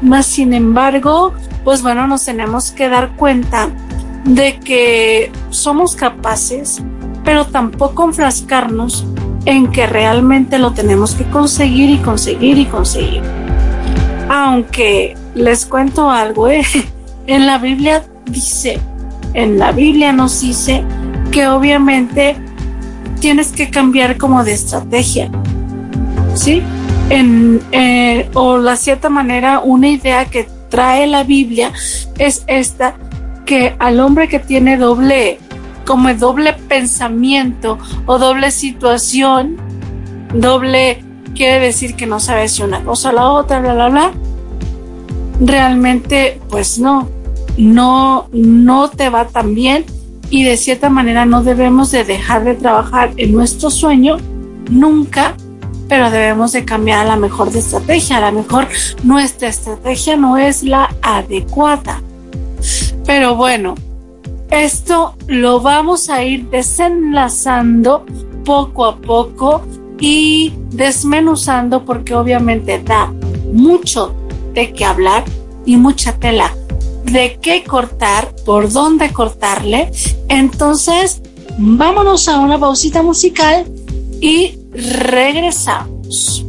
más 0.00 0.26
sin 0.26 0.52
embargo, 0.54 1.34
pues 1.64 1.82
bueno, 1.82 2.06
nos 2.06 2.24
tenemos 2.24 2.70
que 2.70 2.88
dar 2.88 3.16
cuenta 3.16 3.68
de 4.22 4.60
que 4.60 5.32
somos 5.50 5.96
capaces, 5.96 6.80
pero 7.24 7.46
tampoco 7.46 8.04
enfrascarnos 8.04 9.04
en 9.44 9.72
que 9.72 9.88
realmente 9.88 10.60
lo 10.60 10.70
tenemos 10.70 11.16
que 11.16 11.24
conseguir 11.24 11.90
y 11.90 11.98
conseguir 11.98 12.58
y 12.58 12.66
conseguir. 12.66 13.22
Aunque 14.28 15.16
les 15.34 15.66
cuento 15.66 16.12
algo, 16.12 16.48
¿eh? 16.48 16.62
en 17.26 17.48
la 17.48 17.58
Biblia 17.58 18.04
dice 18.26 18.80
en 19.36 19.58
la 19.58 19.70
Biblia 19.70 20.12
nos 20.12 20.40
dice 20.40 20.82
que 21.30 21.46
obviamente 21.46 22.36
tienes 23.20 23.52
que 23.52 23.70
cambiar 23.70 24.16
como 24.16 24.42
de 24.42 24.54
estrategia, 24.54 25.30
¿sí? 26.34 26.62
En, 27.10 27.60
eh, 27.70 28.30
o 28.32 28.56
la 28.56 28.76
cierta 28.76 29.10
manera, 29.10 29.60
una 29.60 29.88
idea 29.88 30.24
que 30.24 30.48
trae 30.70 31.06
la 31.06 31.22
Biblia 31.22 31.70
es 32.18 32.44
esta, 32.46 32.94
que 33.44 33.76
al 33.78 34.00
hombre 34.00 34.26
que 34.28 34.38
tiene 34.38 34.78
doble, 34.78 35.38
como 35.84 36.12
doble 36.14 36.54
pensamiento 36.54 37.78
o 38.06 38.18
doble 38.18 38.50
situación, 38.50 39.58
doble 40.32 41.04
quiere 41.34 41.60
decir 41.60 41.94
que 41.94 42.06
no 42.06 42.20
sabe 42.20 42.48
si 42.48 42.62
una 42.62 42.82
cosa 42.82 43.10
o 43.10 43.12
la 43.12 43.30
otra, 43.30 43.60
bla, 43.60 43.74
bla, 43.74 43.88
bla, 43.90 44.12
realmente 45.40 46.40
pues 46.48 46.78
no, 46.78 47.08
no, 47.56 48.28
no 48.32 48.90
te 48.90 49.08
va 49.08 49.26
tan 49.26 49.54
bien 49.54 49.84
y 50.30 50.44
de 50.44 50.56
cierta 50.56 50.90
manera 50.90 51.24
no 51.24 51.42
debemos 51.42 51.90
de 51.90 52.04
dejar 52.04 52.44
de 52.44 52.54
trabajar 52.54 53.12
en 53.16 53.32
nuestro 53.32 53.70
sueño 53.70 54.16
nunca, 54.70 55.36
pero 55.88 56.10
debemos 56.10 56.52
de 56.52 56.64
cambiar 56.64 57.00
a 57.00 57.08
la 57.10 57.16
mejor 57.16 57.52
de 57.52 57.60
estrategia. 57.60 58.16
A 58.18 58.32
lo 58.32 58.42
mejor 58.42 58.66
nuestra 59.04 59.48
estrategia 59.48 60.16
no 60.16 60.36
es 60.36 60.62
la 60.62 60.94
adecuada. 61.02 62.02
Pero 63.04 63.36
bueno, 63.36 63.76
esto 64.50 65.14
lo 65.28 65.60
vamos 65.60 66.10
a 66.10 66.24
ir 66.24 66.48
desenlazando 66.50 68.04
poco 68.44 68.84
a 68.84 68.96
poco 68.96 69.62
y 70.00 70.52
desmenuzando 70.70 71.84
porque 71.84 72.14
obviamente 72.14 72.82
da 72.84 73.12
mucho 73.52 74.14
de 74.54 74.72
qué 74.72 74.84
hablar 74.84 75.24
y 75.64 75.76
mucha 75.76 76.12
tela 76.18 76.52
de 77.06 77.38
qué 77.40 77.64
cortar, 77.64 78.34
por 78.44 78.70
dónde 78.70 79.12
cortarle. 79.12 79.90
Entonces, 80.28 81.22
vámonos 81.58 82.28
a 82.28 82.38
una 82.38 82.58
pausita 82.58 83.02
musical 83.02 83.66
y 84.20 84.58
regresamos. 84.72 86.45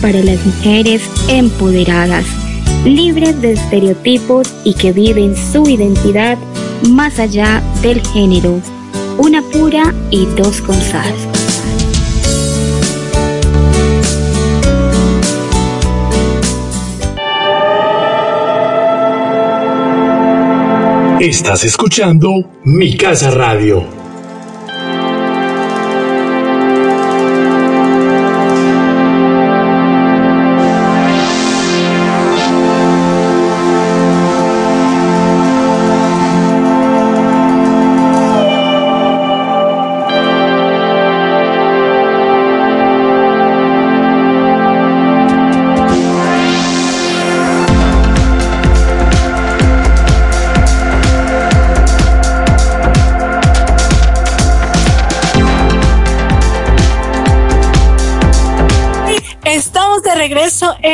Para 0.00 0.22
las 0.22 0.44
mujeres 0.44 1.02
empoderadas, 1.28 2.24
libres 2.84 3.40
de 3.40 3.52
estereotipos 3.52 4.52
y 4.64 4.74
que 4.74 4.92
viven 4.92 5.34
su 5.36 5.68
identidad 5.68 6.38
más 6.88 7.18
allá 7.18 7.62
del 7.82 8.00
género. 8.06 8.60
Una 9.18 9.42
pura 9.42 9.94
y 10.10 10.26
dos 10.36 10.60
con. 10.60 10.76
Estás 21.20 21.64
escuchando 21.64 22.30
Mi 22.62 22.96
Casa 22.96 23.30
Radio. 23.30 23.95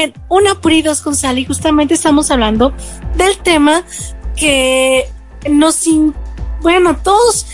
En 0.02 0.14
Una 0.28 0.54
Puridos 0.54 1.00
con 1.00 1.14
Sal 1.14 1.38
y 1.38 1.44
justamente 1.44 1.94
estamos 1.94 2.30
hablando 2.30 2.72
del 3.16 3.38
tema 3.38 3.82
que 4.36 5.08
nos... 5.50 5.84
Bueno, 6.60 6.96
todos 6.96 7.46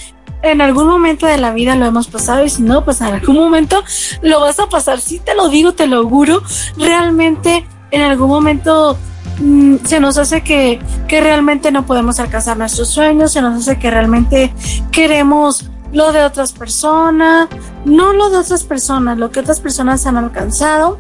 en 0.43 0.61
algún 0.61 0.87
momento 0.87 1.27
de 1.27 1.39
la 1.39 1.53
vida 1.53 1.75
lo 1.75 1.87
hemos 1.87 2.09
pasado 2.09 2.45
y 2.45 2.51
si 2.51 2.63
no, 2.63 2.85
pues 2.85 3.01
en 3.01 3.09
algún 3.09 3.37
momento 3.37 3.83
lo 4.23 4.41
vas 4.41 4.61
a 4.61 4.69
pasar. 4.69 5.01
Si 5.01 5.19
te 5.19 5.35
lo 5.35 5.49
digo, 5.49 5.73
te 5.73 5.87
lo 5.87 5.99
auguro. 5.99 6.43
Realmente 6.77 7.67
en 7.91 8.03
algún 8.03 8.29
momento 8.29 8.97
mm, 9.41 9.77
se 9.85 10.01
nos 10.01 10.19
hace 10.19 10.43
que, 10.43 10.79
que 11.09 11.21
realmente 11.21 11.73
no 11.73 11.87
podemos 11.87 12.21
alcanzar 12.21 12.57
nuestros 12.57 12.89
sueños, 12.89 13.33
se 13.33 13.43
nos 13.43 13.59
hace 13.59 13.79
que 13.79 13.91
realmente 13.91 14.53
queremos 14.93 15.71
lo 15.93 16.13
de 16.13 16.23
otras 16.23 16.53
personas, 16.53 17.49
no 17.85 18.13
lo 18.13 18.31
de 18.31 18.39
otras 18.39 18.65
personas, 18.65 19.19
lo 19.19 19.31
que 19.31 19.41
otras 19.41 19.61
personas 19.61 20.07
han 20.07 20.17
alcanzado. 20.17 20.99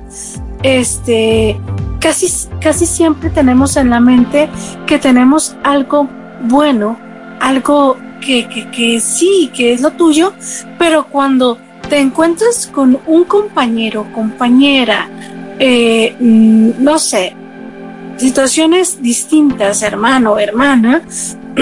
Este, 0.62 1.60
casi, 2.00 2.48
casi 2.60 2.86
siempre 2.86 3.30
tenemos 3.30 3.76
en 3.76 3.90
la 3.90 4.00
mente 4.00 4.48
que 4.86 4.98
tenemos 4.98 5.56
algo 5.62 6.08
bueno, 6.42 6.98
algo 7.40 7.96
que, 8.20 8.48
que, 8.48 8.70
que 8.70 9.00
sí, 9.00 9.50
que 9.54 9.72
es 9.72 9.80
lo 9.80 9.92
tuyo, 9.92 10.32
pero 10.78 11.06
cuando 11.06 11.58
te 11.88 11.98
encuentras 11.98 12.66
con 12.66 12.98
un 13.06 13.24
compañero, 13.24 14.06
compañera, 14.12 15.08
eh, 15.58 16.14
mm, 16.18 16.82
no 16.82 16.98
sé, 16.98 17.34
situaciones 18.16 19.00
distintas, 19.00 19.82
hermano, 19.82 20.38
hermana, 20.38 21.02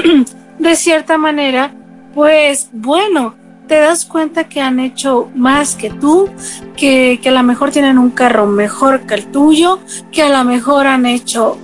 de 0.59 0.77
cierta 0.77 1.17
manera, 1.17 1.73
pues 2.15 2.69
bueno, 2.73 3.35
te 3.67 3.79
das 3.81 4.05
cuenta 4.05 4.49
que 4.49 4.61
han 4.61 4.79
hecho 4.79 5.29
más 5.35 5.75
que 5.75 5.91
tú, 5.91 6.29
que, 6.77 7.19
que 7.23 7.29
a 7.29 7.33
lo 7.33 7.43
mejor 7.43 7.71
tienen 7.71 7.99
un 7.99 8.11
carro 8.11 8.47
mejor 8.47 9.01
que 9.07 9.15
el 9.15 9.27
tuyo, 9.27 9.81
que 10.13 10.23
a 10.23 10.29
lo 10.29 10.45
mejor 10.45 10.87
han 10.87 11.07
hecho 11.07 11.59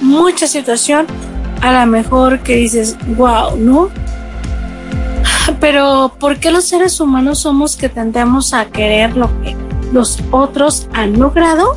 mucha 0.00 0.46
situación, 0.46 1.06
a 1.60 1.72
lo 1.72 1.86
mejor 1.90 2.40
que 2.40 2.56
dices, 2.56 2.96
wow, 3.16 3.56
¿no? 3.56 3.90
Pero 5.60 6.14
¿por 6.18 6.38
qué 6.38 6.50
los 6.50 6.64
seres 6.64 7.00
humanos 7.00 7.40
somos 7.40 7.76
que 7.76 7.88
tendemos 7.88 8.52
a 8.52 8.66
querer 8.66 9.16
lo 9.16 9.28
que 9.42 9.56
los 9.92 10.18
otros 10.30 10.88
han 10.92 11.18
logrado? 11.18 11.76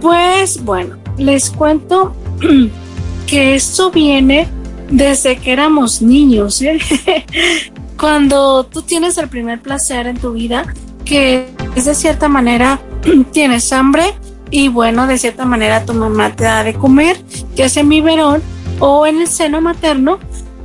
Pues 0.00 0.62
bueno, 0.62 0.96
les 1.16 1.50
cuento 1.50 2.14
que 3.26 3.54
esto 3.54 3.90
viene 3.90 4.48
desde 4.90 5.36
que 5.36 5.52
éramos 5.52 6.02
niños. 6.02 6.60
¿eh? 6.62 6.78
Cuando 7.98 8.64
tú 8.64 8.82
tienes 8.82 9.16
el 9.18 9.28
primer 9.28 9.60
placer 9.60 10.06
en 10.06 10.18
tu 10.18 10.32
vida, 10.32 10.64
que 11.04 11.48
es 11.74 11.86
de 11.86 11.94
cierta 11.94 12.28
manera 12.28 12.80
tienes 13.32 13.72
hambre 13.72 14.14
y 14.50 14.68
bueno, 14.68 15.06
de 15.06 15.18
cierta 15.18 15.44
manera 15.44 15.84
tu 15.84 15.94
mamá 15.94 16.34
te 16.34 16.44
da 16.44 16.62
de 16.62 16.74
comer, 16.74 17.16
ya 17.54 17.68
sea 17.68 17.82
en 17.82 17.88
biberón 17.88 18.42
o 18.80 19.06
en 19.06 19.20
el 19.20 19.28
seno 19.28 19.60
materno, 19.60 20.18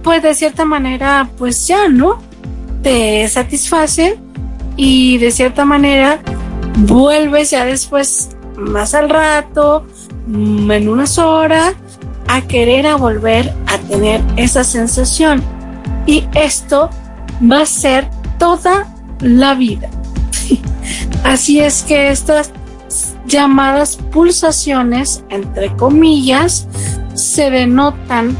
pues 0.03 0.21
de 0.21 0.33
cierta 0.33 0.65
manera, 0.65 1.29
pues 1.37 1.67
ya, 1.67 1.87
¿no? 1.87 2.21
Te 2.83 3.27
satisface 3.29 4.19
y 4.75 5.17
de 5.17 5.31
cierta 5.31 5.65
manera 5.65 6.19
vuelves 6.75 7.51
ya 7.51 7.65
después, 7.65 8.29
más 8.57 8.93
al 8.93 9.09
rato, 9.09 9.85
mm, 10.27 10.71
en 10.71 10.89
unas 10.89 11.17
horas, 11.17 11.75
a 12.27 12.41
querer 12.41 12.87
a 12.87 12.95
volver 12.95 13.53
a 13.67 13.77
tener 13.77 14.21
esa 14.37 14.63
sensación. 14.63 15.43
Y 16.05 16.25
esto 16.33 16.89
va 17.41 17.61
a 17.61 17.65
ser 17.65 18.09
toda 18.37 18.93
la 19.19 19.53
vida. 19.55 19.89
Así 21.23 21.59
es 21.59 21.83
que 21.83 22.09
estas 22.09 22.51
llamadas 23.25 23.97
pulsaciones, 23.97 25.23
entre 25.29 25.75
comillas, 25.75 26.67
se 27.13 27.49
denotan 27.49 28.35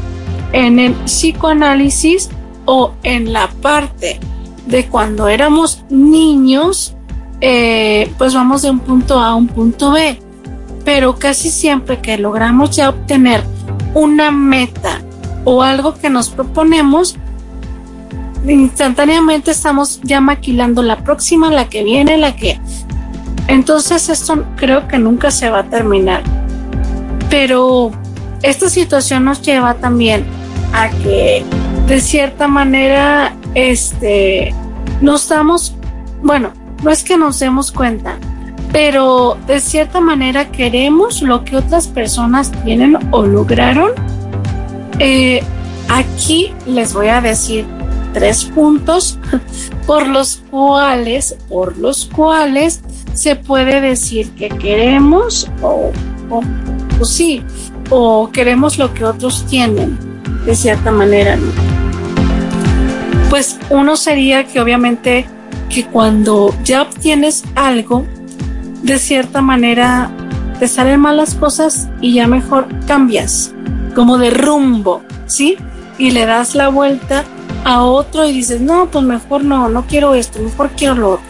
en 0.52 0.78
el 0.78 0.92
psicoanálisis 1.04 2.30
o 2.64 2.92
en 3.02 3.32
la 3.32 3.48
parte 3.48 4.20
de 4.66 4.86
cuando 4.86 5.28
éramos 5.28 5.84
niños, 5.90 6.94
eh, 7.40 8.12
pues 8.18 8.34
vamos 8.34 8.62
de 8.62 8.70
un 8.70 8.78
punto 8.80 9.18
A 9.18 9.28
a 9.28 9.34
un 9.34 9.48
punto 9.48 9.92
B. 9.92 10.18
Pero 10.84 11.16
casi 11.16 11.50
siempre 11.50 12.00
que 12.00 12.18
logramos 12.18 12.76
ya 12.76 12.90
obtener 12.90 13.42
una 13.94 14.30
meta 14.30 15.00
o 15.44 15.62
algo 15.62 15.94
que 15.94 16.10
nos 16.10 16.28
proponemos, 16.28 17.16
instantáneamente 18.46 19.50
estamos 19.50 20.00
ya 20.02 20.20
maquilando 20.20 20.82
la 20.82 21.02
próxima, 21.04 21.50
la 21.50 21.68
que 21.68 21.84
viene, 21.84 22.16
la 22.16 22.34
que... 22.34 22.60
Entonces 23.48 24.08
esto 24.08 24.44
creo 24.56 24.88
que 24.88 24.98
nunca 24.98 25.30
se 25.30 25.50
va 25.50 25.60
a 25.60 25.64
terminar. 25.64 26.22
Pero 27.28 27.90
esta 28.42 28.68
situación 28.68 29.24
nos 29.24 29.42
lleva 29.42 29.74
también 29.74 30.24
a 30.72 30.88
que 30.88 31.44
de 31.86 32.00
cierta 32.00 32.48
manera, 32.48 33.34
este, 33.54 34.54
nos 35.00 35.28
damos, 35.28 35.74
bueno, 36.22 36.52
no 36.82 36.90
es 36.90 37.02
que 37.04 37.16
nos 37.16 37.38
demos 37.38 37.70
cuenta, 37.72 38.18
pero 38.72 39.36
de 39.46 39.60
cierta 39.60 40.00
manera 40.00 40.50
queremos 40.50 41.22
lo 41.22 41.44
que 41.44 41.56
otras 41.56 41.88
personas 41.88 42.50
tienen 42.64 42.96
o 43.10 43.24
lograron. 43.24 43.90
Eh, 44.98 45.42
aquí 45.88 46.52
les 46.66 46.94
voy 46.94 47.08
a 47.08 47.20
decir 47.20 47.66
tres 48.12 48.44
puntos 48.44 49.18
por 49.86 50.06
los 50.06 50.42
cuales, 50.50 51.36
por 51.48 51.76
los 51.78 52.06
cuales 52.06 52.80
se 53.14 53.36
puede 53.36 53.80
decir 53.80 54.30
que 54.32 54.48
queremos 54.48 55.50
o, 55.62 55.92
sí, 57.04 57.42
o 57.90 58.30
queremos 58.30 58.78
lo 58.78 58.94
que 58.94 59.04
otros 59.04 59.44
tienen, 59.46 59.98
de 60.44 60.54
cierta 60.54 60.90
manera, 60.90 61.36
¿no? 61.36 61.50
Pues 63.28 63.58
uno 63.70 63.96
sería 63.96 64.44
que 64.44 64.60
obviamente 64.60 65.26
que 65.68 65.86
cuando 65.86 66.54
ya 66.64 66.82
obtienes 66.82 67.44
algo, 67.54 68.06
de 68.82 68.98
cierta 68.98 69.40
manera 69.40 70.10
te 70.58 70.68
salen 70.68 71.00
malas 71.00 71.34
cosas 71.34 71.88
y 72.00 72.14
ya 72.14 72.26
mejor 72.26 72.66
cambias, 72.86 73.52
como 73.94 74.18
de 74.18 74.30
rumbo, 74.30 75.02
¿sí? 75.26 75.56
Y 75.98 76.10
le 76.10 76.26
das 76.26 76.54
la 76.54 76.68
vuelta 76.68 77.24
a 77.64 77.82
otro 77.82 78.26
y 78.26 78.32
dices, 78.32 78.60
no, 78.60 78.88
pues 78.90 79.04
mejor 79.04 79.44
no, 79.44 79.68
no 79.68 79.86
quiero 79.86 80.14
esto, 80.14 80.40
mejor 80.40 80.70
quiero 80.70 80.94
lo 80.94 81.10
otro, 81.12 81.26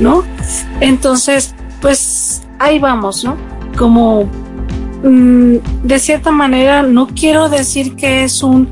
¿no? 0.00 0.24
Entonces, 0.80 1.54
pues 1.80 2.42
ahí 2.58 2.78
vamos, 2.78 3.24
¿no? 3.24 3.36
Como 3.76 4.24
mm, 5.02 5.56
de 5.82 5.98
cierta 5.98 6.30
manera, 6.30 6.82
no 6.82 7.08
quiero 7.08 7.48
decir 7.48 7.96
que 7.96 8.24
es 8.24 8.42
un 8.42 8.68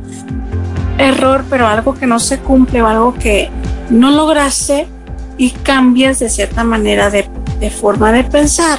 error, 0.99 1.45
pero 1.49 1.67
algo 1.67 1.95
que 1.95 2.07
no 2.07 2.19
se 2.19 2.39
cumple 2.39 2.83
o 2.83 2.87
algo 2.87 3.15
que 3.15 3.51
no 3.89 4.11
lograste 4.11 4.87
y 5.39 5.51
cambias 5.51 6.19
de 6.19 6.29
cierta 6.29 6.65
manera 6.65 7.11
de, 7.11 7.27
de 7.59 7.71
forma 7.71 8.13
de 8.13 8.25
pensar. 8.25 8.79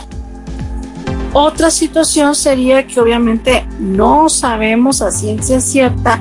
Otra 1.34 1.72
situación 1.72 2.36
sería 2.36 2.86
que 2.86 3.00
obviamente 3.00 3.66
no 3.80 4.28
sabemos 4.30 5.02
a 5.02 5.12
ciencia 5.12 5.62
cierta 5.62 6.20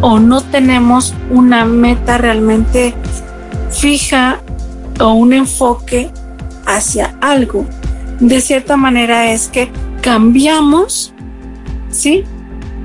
o 0.00 0.18
no 0.18 0.40
tenemos 0.40 1.14
una 1.30 1.64
meta 1.64 2.18
realmente 2.18 2.94
fija 3.70 4.40
o 5.00 5.12
un 5.12 5.32
enfoque 5.32 6.10
hacia 6.66 7.16
algo. 7.20 7.66
De 8.20 8.40
cierta 8.40 8.76
manera 8.76 9.32
es 9.32 9.48
que 9.48 9.70
cambiamos, 10.00 11.12
¿sí? 11.90 12.24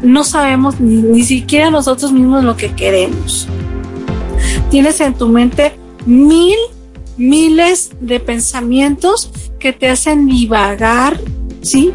No 0.02 0.24
sabemos 0.24 0.80
ni, 0.80 1.02
ni 1.02 1.24
siquiera 1.24 1.72
nosotros 1.72 2.12
mismos 2.12 2.44
lo 2.44 2.58
que 2.58 2.72
queremos. 2.74 3.48
Tienes 4.70 5.00
en 5.02 5.14
tu 5.14 5.28
mente 5.28 5.78
mil, 6.06 6.58
miles 7.18 7.92
de 8.00 8.20
pensamientos 8.20 9.32
que 9.60 9.72
te 9.72 9.90
hacen 9.90 10.28
divagar, 10.28 11.20
¿sí? 11.62 11.92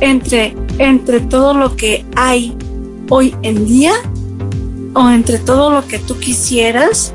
Entre, 0.00 0.54
entre 0.78 1.20
todo 1.20 1.54
lo 1.54 1.76
que 1.76 2.04
hay 2.16 2.56
hoy 3.08 3.34
en 3.42 3.66
día 3.66 3.92
o 4.94 5.10
entre 5.10 5.38
todo 5.38 5.70
lo 5.70 5.86
que 5.86 5.98
tú 5.98 6.18
quisieras 6.18 7.12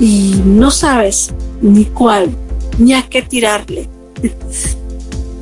y 0.00 0.40
no 0.44 0.70
sabes 0.70 1.32
ni 1.60 1.86
cuál, 1.86 2.30
ni 2.78 2.94
a 2.94 3.02
qué 3.02 3.22
tirarle. 3.22 3.88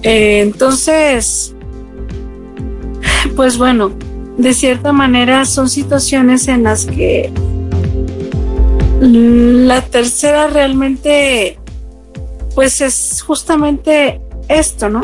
Eh, 0.05 0.41
entonces, 0.41 1.55
pues 3.37 3.57
bueno, 3.57 3.93
de 4.37 4.53
cierta 4.53 4.93
manera 4.93 5.45
son 5.45 5.69
situaciones 5.69 6.49
en 6.49 6.65
las 6.65 6.87
que 6.87 7.33
la 9.01 9.81
tercera 9.83 10.49
realmente, 10.49 11.57
pues 12.57 12.81
es 12.81 13.23
justamente 13.23 14.21
esto, 14.49 14.89
¿no? 14.89 15.03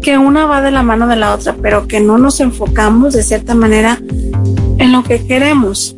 Que 0.00 0.16
una 0.16 0.46
va 0.46 0.62
de 0.62 0.70
la 0.70 0.84
mano 0.84 1.06
de 1.08 1.16
la 1.16 1.34
otra, 1.34 1.56
pero 1.60 1.88
que 1.88 2.00
no 2.00 2.18
nos 2.18 2.38
enfocamos 2.38 3.14
de 3.14 3.24
cierta 3.24 3.56
manera 3.56 4.00
en 4.80 4.92
lo 4.92 5.04
que 5.04 5.24
queremos. 5.24 5.94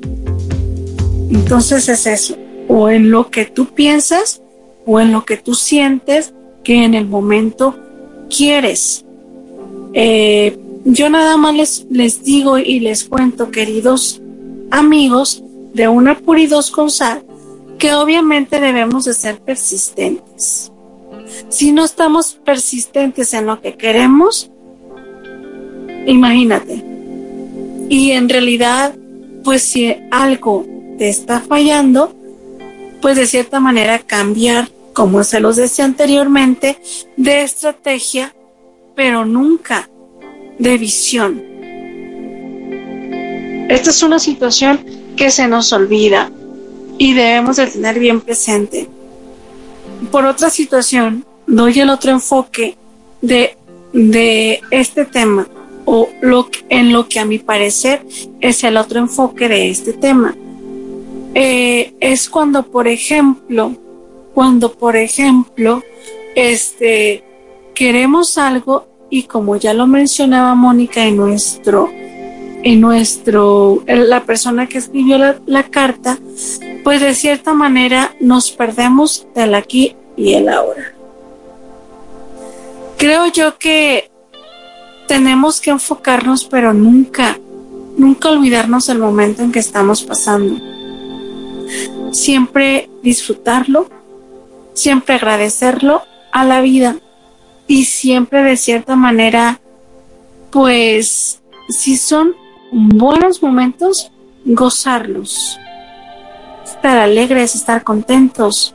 Entonces 1.30 1.88
es 1.88 2.06
eso, 2.06 2.36
o 2.68 2.90
en 2.90 3.10
lo 3.10 3.30
que 3.30 3.46
tú 3.46 3.66
piensas 3.66 4.42
o 4.84 5.00
en 5.00 5.12
lo 5.12 5.24
que 5.24 5.36
tú 5.36 5.54
sientes 5.54 6.34
que 6.64 6.84
en 6.84 6.94
el 6.94 7.06
momento 7.06 7.78
quieres. 8.28 9.04
Eh, 9.94 10.58
yo 10.84 11.08
nada 11.08 11.36
más 11.36 11.54
les, 11.54 11.86
les 11.90 12.24
digo 12.24 12.58
y 12.58 12.80
les 12.80 13.04
cuento, 13.04 13.50
queridos 13.50 14.20
amigos 14.70 15.42
de 15.74 15.86
una 15.86 16.18
Puridos 16.18 16.70
con 16.70 16.90
Sal, 16.90 17.22
que 17.78 17.94
obviamente 17.94 18.58
debemos 18.58 19.04
de 19.04 19.14
ser 19.14 19.38
persistentes. 19.40 20.72
Si 21.48 21.72
no 21.72 21.84
estamos 21.84 22.34
persistentes 22.44 23.32
en 23.32 23.46
lo 23.46 23.60
que 23.60 23.74
queremos, 23.74 24.50
imagínate, 26.06 26.91
y 27.92 28.12
en 28.12 28.31
realidad, 28.31 28.94
pues 29.44 29.62
si 29.64 29.94
algo 30.11 30.64
te 30.96 31.11
está 31.11 31.40
fallando, 31.40 32.16
pues 33.02 33.16
de 33.16 33.26
cierta 33.26 33.61
manera 33.61 33.98
cambiar, 33.98 34.70
como 34.94 35.22
se 35.24 35.40
los 35.40 35.57
decía 35.57 35.85
anteriormente, 35.85 36.78
de 37.18 37.42
estrategia, 37.42 38.35
pero 38.96 39.26
nunca 39.26 39.90
de 40.59 40.78
visión. 40.78 41.42
Esta 43.68 43.90
es 43.90 44.02
una 44.02 44.18
situación 44.18 44.83
que 45.14 45.31
se 45.31 45.46
nos 45.46 45.70
olvida 45.74 46.31
y 46.96 47.12
debemos 47.12 47.57
de 47.57 47.66
tener 47.66 47.98
bien 47.98 48.22
presente. 48.22 48.88
Por 50.11 50.24
otra 50.24 50.48
situación, 50.48 51.26
doy 51.46 51.78
el 51.78 51.90
otro 51.90 52.11
enfoque 52.11 52.74
de, 53.20 53.55
de 53.92 54.62
este 54.70 55.05
tema 55.05 55.46
o 55.84 56.08
en 56.68 56.92
lo 56.92 57.08
que 57.08 57.20
a 57.20 57.24
mi 57.24 57.38
parecer 57.38 58.04
es 58.40 58.64
el 58.64 58.76
otro 58.76 59.00
enfoque 59.00 59.48
de 59.48 59.70
este 59.70 59.92
tema. 59.92 60.34
Eh, 61.34 61.94
es 62.00 62.28
cuando, 62.28 62.64
por 62.64 62.88
ejemplo, 62.88 63.74
cuando, 64.34 64.72
por 64.72 64.96
ejemplo, 64.96 65.82
este, 66.34 67.24
queremos 67.74 68.38
algo 68.38 68.86
y 69.10 69.24
como 69.24 69.56
ya 69.56 69.74
lo 69.74 69.86
mencionaba 69.86 70.54
Mónica 70.54 71.04
en 71.04 71.16
nuestro, 71.16 71.90
en 72.62 72.80
nuestro, 72.80 73.82
la 73.86 74.24
persona 74.24 74.66
que 74.66 74.78
escribió 74.78 75.18
la, 75.18 75.40
la 75.46 75.64
carta, 75.64 76.18
pues 76.84 77.00
de 77.00 77.14
cierta 77.14 77.54
manera 77.54 78.14
nos 78.20 78.50
perdemos 78.50 79.26
del 79.34 79.54
aquí 79.54 79.96
y 80.16 80.34
el 80.34 80.48
ahora. 80.48 80.94
Creo 82.96 83.26
yo 83.26 83.58
que 83.58 84.12
tenemos 85.12 85.61
que 85.61 85.68
enfocarnos, 85.68 86.46
pero 86.46 86.72
nunca, 86.72 87.38
nunca 87.98 88.31
olvidarnos 88.31 88.87
del 88.87 88.98
momento 88.98 89.42
en 89.42 89.53
que 89.53 89.59
estamos 89.59 90.03
pasando. 90.05 90.59
Siempre 92.12 92.88
disfrutarlo, 93.03 93.90
siempre 94.72 95.16
agradecerlo 95.16 96.01
a 96.33 96.46
la 96.46 96.62
vida 96.62 96.96
y 97.66 97.85
siempre 97.85 98.42
de 98.42 98.57
cierta 98.57 98.96
manera, 98.96 99.61
pues, 100.51 101.42
si 101.68 101.98
son 101.98 102.35
buenos 102.72 103.42
momentos, 103.42 104.11
gozarlos, 104.46 105.59
estar 106.64 106.96
alegres, 106.96 107.55
estar 107.55 107.85
contentos. 107.85 108.75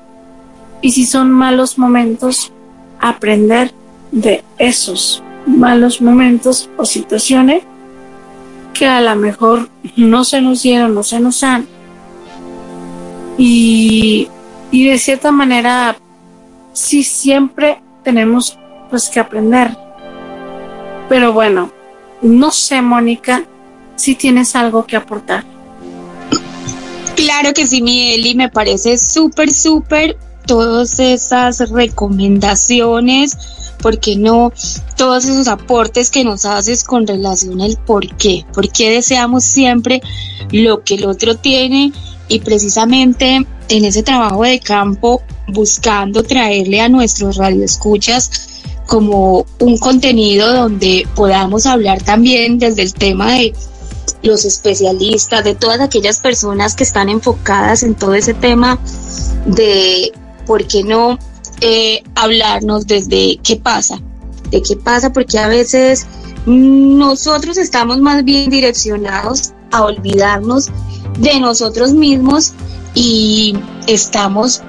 Y 0.84 0.91
si 0.91 1.08
son 1.08 1.32
malos 1.32 1.80
momentos, 1.80 2.54
aprender 3.00 3.73
de 4.12 4.43
esos 4.60 5.23
malos 5.47 6.01
momentos 6.01 6.69
o 6.77 6.86
situaciones 6.86 7.63
que 8.73 8.86
a 8.86 9.01
lo 9.01 9.15
mejor 9.15 9.69
no 9.95 10.23
se 10.23 10.41
nos 10.41 10.62
dieron, 10.62 10.93
no 10.93 11.01
se 11.01 11.19
nos 11.19 11.43
han. 11.43 11.65
Y, 13.38 14.27
y 14.71 14.88
de 14.88 14.99
cierta 14.99 15.31
manera, 15.31 15.95
sí 16.73 17.03
siempre 17.03 17.81
tenemos 18.03 18.57
pues 18.89 19.10
que 19.10 19.19
aprender. 19.19 19.75
Pero 21.10 21.33
bueno, 21.33 21.71
no 22.21 22.51
sé, 22.51 22.81
Mónica, 22.81 23.43
si 23.95 24.15
tienes 24.15 24.55
algo 24.55 24.86
que 24.86 24.95
aportar. 24.95 25.43
Claro 27.15 27.53
que 27.53 27.65
sí, 27.65 27.81
mi 27.81 28.13
Eli, 28.13 28.36
me 28.36 28.49
parece 28.49 28.97
súper, 28.97 29.51
súper 29.53 30.17
todas 30.45 30.99
esas 30.99 31.69
recomendaciones, 31.69 33.38
¿por 33.81 33.99
qué 33.99 34.15
no? 34.15 34.51
Todos 34.95 35.25
esos 35.25 35.47
aportes 35.47 36.09
que 36.09 36.23
nos 36.23 36.45
haces 36.45 36.83
con 36.83 37.07
relación 37.07 37.61
al 37.61 37.77
por 37.77 38.15
qué, 38.17 38.45
por 38.53 38.71
qué 38.71 38.91
deseamos 38.91 39.43
siempre 39.43 40.01
lo 40.51 40.83
que 40.83 40.95
el 40.95 41.05
otro 41.05 41.35
tiene 41.37 41.91
y 42.27 42.39
precisamente 42.39 43.45
en 43.69 43.85
ese 43.85 44.03
trabajo 44.03 44.43
de 44.43 44.59
campo 44.59 45.21
buscando 45.47 46.23
traerle 46.23 46.81
a 46.81 46.89
nuestros 46.89 47.37
radioescuchas 47.37 48.63
como 48.85 49.45
un 49.59 49.77
contenido 49.77 50.53
donde 50.53 51.07
podamos 51.15 51.65
hablar 51.65 52.01
también 52.01 52.57
desde 52.57 52.83
el 52.83 52.93
tema 52.93 53.33
de 53.33 53.53
los 54.23 54.45
especialistas, 54.45 55.43
de 55.43 55.55
todas 55.55 55.79
aquellas 55.79 56.19
personas 56.19 56.75
que 56.75 56.83
están 56.83 57.09
enfocadas 57.09 57.83
en 57.83 57.95
todo 57.95 58.13
ese 58.15 58.33
tema 58.33 58.79
de, 59.45 60.11
¿por 60.45 60.65
qué 60.65 60.83
no 60.83 61.19
eh, 61.61 62.03
hablarnos 62.15 62.87
desde 62.87 63.37
qué 63.43 63.57
pasa? 63.57 64.01
¿De 64.51 64.61
qué 64.61 64.75
pasa? 64.75 65.11
Porque 65.11 65.39
a 65.39 65.47
veces 65.47 66.07
nosotros 66.45 67.57
estamos 67.57 67.99
más 67.99 68.23
bien 68.23 68.49
direccionados 68.49 69.53
a 69.71 69.83
olvidarnos 69.83 70.69
de 71.19 71.39
nosotros 71.39 71.93
mismos 71.93 72.53
y 72.95 73.53
estamos 73.87 74.61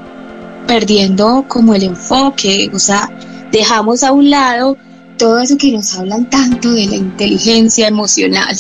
perdiendo 0.67 1.45
como 1.49 1.75
el 1.75 1.85
enfoque, 1.85 2.71
o 2.75 2.79
sea, 2.79 3.11
dejamos 3.53 4.03
a 4.03 4.13
un 4.13 4.31
lado 4.31 4.77
todo 5.19 5.39
eso 5.41 5.57
que 5.57 5.73
nos 5.73 5.95
hablan 5.97 6.29
tanto 6.31 6.73
de 6.73 6.87
la 6.87 6.97
inteligencia 6.97 7.89
emocional. 7.89 8.57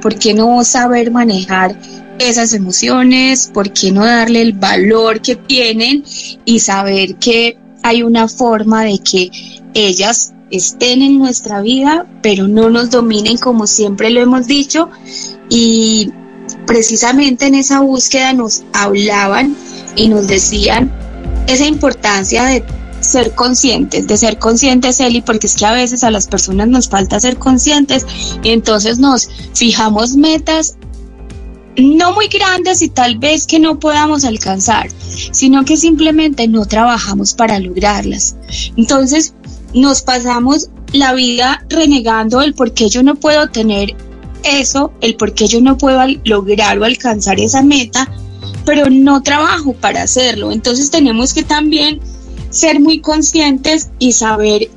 ¿Por 0.00 0.18
qué 0.18 0.34
no 0.34 0.62
saber 0.64 1.10
manejar 1.10 1.76
esas 2.18 2.52
emociones? 2.52 3.50
¿Por 3.52 3.72
qué 3.72 3.92
no 3.92 4.04
darle 4.04 4.42
el 4.42 4.52
valor 4.52 5.20
que 5.20 5.36
tienen 5.36 6.04
y 6.44 6.60
saber 6.60 7.16
que 7.16 7.58
hay 7.82 8.02
una 8.02 8.28
forma 8.28 8.84
de 8.84 8.98
que 8.98 9.30
ellas 9.74 10.32
estén 10.50 11.02
en 11.02 11.18
nuestra 11.18 11.60
vida, 11.60 12.06
pero 12.22 12.48
no 12.48 12.70
nos 12.70 12.90
dominen 12.90 13.36
como 13.38 13.66
siempre 13.66 14.10
lo 14.10 14.20
hemos 14.20 14.46
dicho? 14.46 14.90
Y 15.48 16.10
precisamente 16.66 17.46
en 17.46 17.54
esa 17.54 17.80
búsqueda 17.80 18.32
nos 18.32 18.64
hablaban 18.72 19.56
y 19.94 20.08
nos 20.08 20.26
decían 20.26 20.92
esa 21.46 21.66
importancia 21.66 22.44
de 22.44 22.64
ser 23.00 23.34
conscientes, 23.34 24.06
de 24.06 24.16
ser 24.16 24.38
conscientes, 24.38 25.00
Eli, 25.00 25.20
porque 25.20 25.46
es 25.46 25.54
que 25.54 25.66
a 25.66 25.72
veces 25.72 26.02
a 26.02 26.10
las 26.10 26.26
personas 26.26 26.68
nos 26.68 26.88
falta 26.88 27.20
ser 27.20 27.36
conscientes 27.36 28.06
y 28.42 28.50
entonces 28.50 28.98
nos 28.98 29.28
fijamos 29.54 30.16
metas 30.16 30.76
no 31.76 32.12
muy 32.12 32.28
grandes 32.28 32.82
y 32.82 32.88
tal 32.88 33.18
vez 33.18 33.46
que 33.46 33.58
no 33.58 33.78
podamos 33.78 34.24
alcanzar, 34.24 34.88
sino 35.32 35.64
que 35.64 35.76
simplemente 35.76 36.48
no 36.48 36.66
trabajamos 36.66 37.34
para 37.34 37.58
lograrlas. 37.58 38.36
Entonces 38.76 39.34
nos 39.74 40.02
pasamos 40.02 40.70
la 40.92 41.12
vida 41.14 41.64
renegando 41.68 42.40
el 42.40 42.54
por 42.54 42.72
qué 42.72 42.88
yo 42.88 43.02
no 43.02 43.16
puedo 43.16 43.48
tener 43.48 43.94
eso, 44.42 44.92
el 45.00 45.16
por 45.16 45.34
qué 45.34 45.46
yo 45.46 45.60
no 45.60 45.76
puedo 45.76 46.00
lograr 46.24 46.78
o 46.78 46.84
alcanzar 46.84 47.40
esa 47.40 47.62
meta, 47.62 48.10
pero 48.64 48.88
no 48.88 49.22
trabajo 49.22 49.74
para 49.74 50.02
hacerlo. 50.02 50.52
Entonces 50.52 50.90
tenemos 50.90 51.34
que 51.34 51.42
también 51.42 52.00
ser 52.50 52.80
muy 52.80 53.00
conscientes 53.00 53.90
y 53.98 54.12
saber 54.12 54.70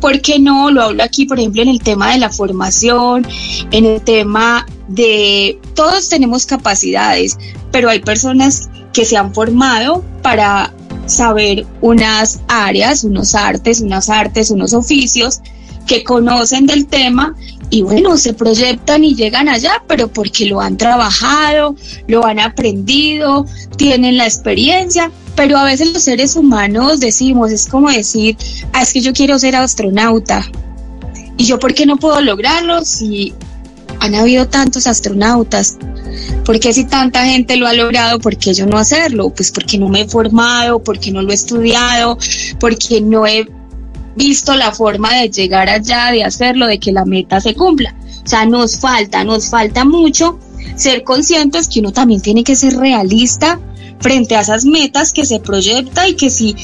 por 0.00 0.20
qué 0.22 0.38
no, 0.38 0.70
lo 0.70 0.82
hablo 0.82 1.02
aquí, 1.02 1.26
por 1.26 1.38
ejemplo, 1.38 1.62
en 1.62 1.68
el 1.68 1.80
tema 1.80 2.12
de 2.12 2.18
la 2.18 2.30
formación, 2.30 3.26
en 3.70 3.84
el 3.84 4.00
tema 4.00 4.66
de, 4.90 5.58
todos 5.74 6.08
tenemos 6.08 6.46
capacidades, 6.46 7.38
pero 7.70 7.88
hay 7.88 8.00
personas 8.00 8.68
que 8.92 9.04
se 9.04 9.16
han 9.16 9.32
formado 9.32 10.04
para 10.22 10.72
saber 11.06 11.64
unas 11.80 12.40
áreas, 12.48 13.04
unos 13.04 13.34
artes, 13.34 13.80
unas 13.80 14.08
artes, 14.10 14.50
unos 14.50 14.74
oficios 14.74 15.40
que 15.86 16.02
conocen 16.02 16.66
del 16.66 16.86
tema 16.86 17.34
y 17.70 17.82
bueno, 17.82 18.16
se 18.16 18.34
proyectan 18.34 19.04
y 19.04 19.14
llegan 19.14 19.48
allá, 19.48 19.82
pero 19.86 20.08
porque 20.08 20.46
lo 20.46 20.60
han 20.60 20.76
trabajado, 20.76 21.76
lo 22.08 22.26
han 22.26 22.40
aprendido, 22.40 23.46
tienen 23.76 24.16
la 24.16 24.24
experiencia, 24.24 25.12
pero 25.36 25.56
a 25.56 25.64
veces 25.64 25.92
los 25.92 26.02
seres 26.02 26.34
humanos 26.34 26.98
decimos, 26.98 27.52
es 27.52 27.66
como 27.66 27.90
decir, 27.90 28.36
ah, 28.72 28.82
es 28.82 28.92
que 28.92 29.00
yo 29.00 29.12
quiero 29.12 29.38
ser 29.38 29.54
astronauta. 29.54 30.44
¿Y 31.36 31.44
yo 31.44 31.58
por 31.60 31.74
qué 31.74 31.86
no 31.86 31.96
puedo 31.96 32.20
lograrlo 32.20 32.84
si 32.84 33.32
han 34.00 34.14
habido 34.14 34.48
tantos 34.48 34.86
astronautas? 34.86 35.76
¿Por 36.44 36.58
qué 36.58 36.72
si 36.72 36.84
tanta 36.84 37.24
gente 37.24 37.56
lo 37.56 37.66
ha 37.66 37.72
logrado, 37.72 38.18
por 38.18 38.36
qué 38.36 38.52
yo 38.54 38.66
no 38.66 38.78
hacerlo? 38.78 39.30
Pues 39.30 39.52
porque 39.52 39.78
no 39.78 39.88
me 39.88 40.02
he 40.02 40.08
formado, 40.08 40.82
porque 40.82 41.12
no 41.12 41.22
lo 41.22 41.30
he 41.30 41.34
estudiado, 41.34 42.18
porque 42.58 43.00
no 43.00 43.26
he 43.26 43.46
visto 44.16 44.54
la 44.56 44.72
forma 44.72 45.14
de 45.14 45.30
llegar 45.30 45.68
allá, 45.68 46.10
de 46.10 46.24
hacerlo, 46.24 46.66
de 46.66 46.78
que 46.78 46.92
la 46.92 47.04
meta 47.04 47.40
se 47.40 47.54
cumpla. 47.54 47.94
O 48.24 48.28
sea, 48.28 48.44
nos 48.46 48.78
falta, 48.78 49.22
nos 49.24 49.48
falta 49.48 49.84
mucho 49.84 50.38
ser 50.76 51.04
conscientes 51.04 51.68
que 51.68 51.80
uno 51.80 51.92
también 51.92 52.20
tiene 52.20 52.42
que 52.42 52.56
ser 52.56 52.76
realista 52.76 53.60
frente 54.00 54.34
a 54.34 54.40
esas 54.40 54.64
metas 54.64 55.12
que 55.12 55.26
se 55.26 55.40
proyecta 55.40 56.08
y 56.08 56.14
que 56.14 56.30
si 56.30 56.56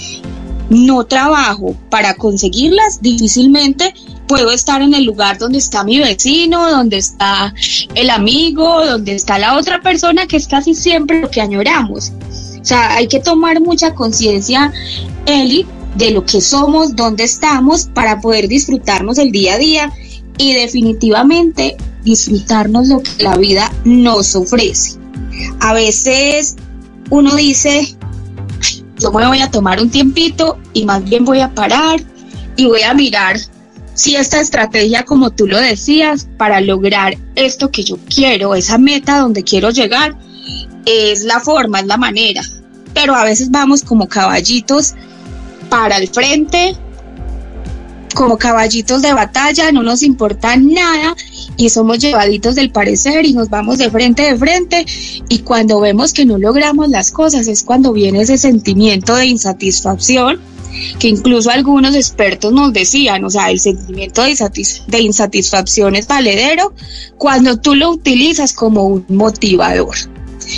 no 0.70 1.04
trabajo 1.04 1.76
para 1.90 2.14
conseguirlas, 2.14 3.00
difícilmente 3.00 3.94
puedo 4.26 4.50
estar 4.50 4.82
en 4.82 4.94
el 4.94 5.04
lugar 5.04 5.38
donde 5.38 5.58
está 5.58 5.84
mi 5.84 5.98
vecino, 5.98 6.70
donde 6.70 6.98
está 6.98 7.54
el 7.94 8.10
amigo, 8.10 8.84
donde 8.84 9.14
está 9.14 9.38
la 9.38 9.56
otra 9.56 9.80
persona, 9.80 10.26
que 10.26 10.36
es 10.36 10.48
casi 10.48 10.74
siempre 10.74 11.20
lo 11.20 11.30
que 11.30 11.40
añoramos. 11.40 12.12
O 12.60 12.64
sea, 12.64 12.94
hay 12.94 13.06
que 13.06 13.20
tomar 13.20 13.60
mucha 13.60 13.94
conciencia, 13.94 14.72
Eli, 15.26 15.66
de 15.96 16.10
lo 16.10 16.24
que 16.24 16.40
somos, 16.40 16.96
dónde 16.96 17.24
estamos, 17.24 17.84
para 17.84 18.20
poder 18.20 18.48
disfrutarnos 18.48 19.18
el 19.18 19.30
día 19.30 19.54
a 19.54 19.58
día 19.58 19.92
y 20.38 20.52
definitivamente 20.54 21.76
disfrutarnos 22.02 22.88
lo 22.88 23.02
que 23.02 23.22
la 23.22 23.36
vida 23.36 23.72
nos 23.84 24.34
ofrece. 24.34 24.98
A 25.60 25.72
veces 25.72 26.56
uno 27.10 27.34
dice, 27.36 27.96
yo 28.98 29.12
me 29.12 29.26
voy 29.26 29.40
a 29.40 29.50
tomar 29.50 29.80
un 29.80 29.90
tiempito 29.90 30.58
y 30.72 30.84
más 30.84 31.04
bien 31.04 31.24
voy 31.24 31.40
a 31.40 31.54
parar 31.54 32.00
y 32.56 32.66
voy 32.66 32.82
a 32.82 32.94
mirar 32.94 33.38
si 33.96 34.14
esta 34.14 34.40
estrategia, 34.40 35.04
como 35.04 35.30
tú 35.30 35.46
lo 35.46 35.58
decías, 35.58 36.28
para 36.36 36.60
lograr 36.60 37.16
esto 37.34 37.70
que 37.70 37.82
yo 37.82 37.98
quiero, 38.14 38.54
esa 38.54 38.78
meta 38.78 39.18
donde 39.18 39.42
quiero 39.42 39.70
llegar, 39.70 40.16
es 40.84 41.24
la 41.24 41.40
forma, 41.40 41.80
es 41.80 41.86
la 41.86 41.96
manera. 41.96 42.42
Pero 42.92 43.14
a 43.14 43.24
veces 43.24 43.50
vamos 43.50 43.82
como 43.82 44.06
caballitos 44.06 44.94
para 45.70 45.96
el 45.96 46.08
frente, 46.08 46.76
como 48.14 48.36
caballitos 48.36 49.00
de 49.00 49.14
batalla, 49.14 49.72
no 49.72 49.82
nos 49.82 50.02
importa 50.02 50.56
nada 50.56 51.16
y 51.56 51.70
somos 51.70 51.98
llevaditos 51.98 52.54
del 52.54 52.70
parecer 52.70 53.24
y 53.24 53.32
nos 53.32 53.48
vamos 53.48 53.78
de 53.78 53.90
frente 53.90 54.22
de 54.22 54.36
frente 54.36 54.86
y 55.28 55.38
cuando 55.40 55.80
vemos 55.80 56.12
que 56.12 56.26
no 56.26 56.38
logramos 56.38 56.88
las 56.90 57.10
cosas 57.10 57.48
es 57.48 57.62
cuando 57.62 57.92
viene 57.92 58.22
ese 58.22 58.38
sentimiento 58.38 59.16
de 59.16 59.26
insatisfacción 59.26 60.40
que 60.98 61.08
incluso 61.08 61.50
algunos 61.50 61.94
expertos 61.94 62.52
nos 62.52 62.72
decían, 62.72 63.24
o 63.24 63.30
sea, 63.30 63.50
el 63.50 63.60
sentimiento 63.60 64.22
de, 64.22 65.00
insatisfacción 65.00 65.96
es 65.96 66.06
valedero 66.06 66.72
cuando 67.18 67.58
tú 67.58 67.74
lo 67.74 67.90
utilizas 67.90 68.52
como 68.52 68.84
un 68.84 69.04
motivador 69.08 69.96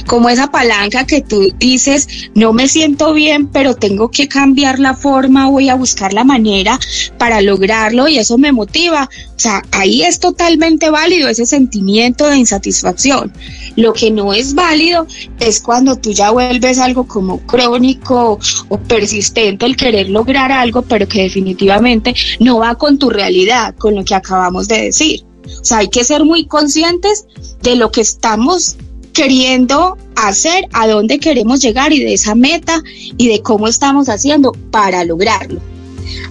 como 0.06 0.28
esa 0.28 0.50
palanca 0.50 1.06
que 1.06 1.20
tú 1.20 1.52
dices, 1.58 2.30
no 2.34 2.52
me 2.52 2.68
siento 2.68 3.12
bien, 3.12 3.48
pero 3.48 3.74
tengo 3.74 4.10
que 4.10 4.28
cambiar 4.28 4.78
la 4.78 4.94
forma, 4.94 5.48
voy 5.48 5.68
a 5.68 5.74
buscar 5.74 6.12
la 6.12 6.24
manera 6.24 6.78
para 7.18 7.40
lograrlo 7.40 8.08
y 8.08 8.18
eso 8.18 8.38
me 8.38 8.52
motiva. 8.52 9.08
O 9.36 9.38
sea, 9.40 9.62
ahí 9.72 10.02
es 10.02 10.18
totalmente 10.18 10.90
válido 10.90 11.28
ese 11.28 11.46
sentimiento 11.46 12.26
de 12.26 12.38
insatisfacción. 12.38 13.32
Lo 13.76 13.92
que 13.92 14.10
no 14.10 14.32
es 14.32 14.54
válido 14.54 15.06
es 15.38 15.60
cuando 15.60 15.96
tú 15.96 16.12
ya 16.12 16.30
vuelves 16.30 16.78
algo 16.78 17.06
como 17.06 17.40
crónico 17.40 18.38
o 18.68 18.78
persistente 18.78 19.66
el 19.66 19.76
querer 19.76 20.10
lograr 20.10 20.50
algo, 20.50 20.82
pero 20.82 21.06
que 21.06 21.22
definitivamente 21.22 22.14
no 22.40 22.58
va 22.58 22.74
con 22.74 22.98
tu 22.98 23.10
realidad, 23.10 23.74
con 23.76 23.94
lo 23.94 24.04
que 24.04 24.14
acabamos 24.14 24.68
de 24.68 24.82
decir. 24.82 25.24
O 25.60 25.64
sea, 25.64 25.78
hay 25.78 25.88
que 25.88 26.04
ser 26.04 26.24
muy 26.24 26.46
conscientes 26.46 27.26
de 27.62 27.76
lo 27.76 27.90
que 27.90 28.00
estamos 28.00 28.76
queriendo 29.18 29.98
hacer, 30.14 30.68
a 30.72 30.86
dónde 30.86 31.18
queremos 31.18 31.60
llegar 31.60 31.92
y 31.92 32.04
de 32.04 32.14
esa 32.14 32.36
meta 32.36 32.80
y 33.16 33.26
de 33.26 33.42
cómo 33.42 33.66
estamos 33.66 34.08
haciendo 34.08 34.52
para 34.70 35.04
lograrlo. 35.04 35.60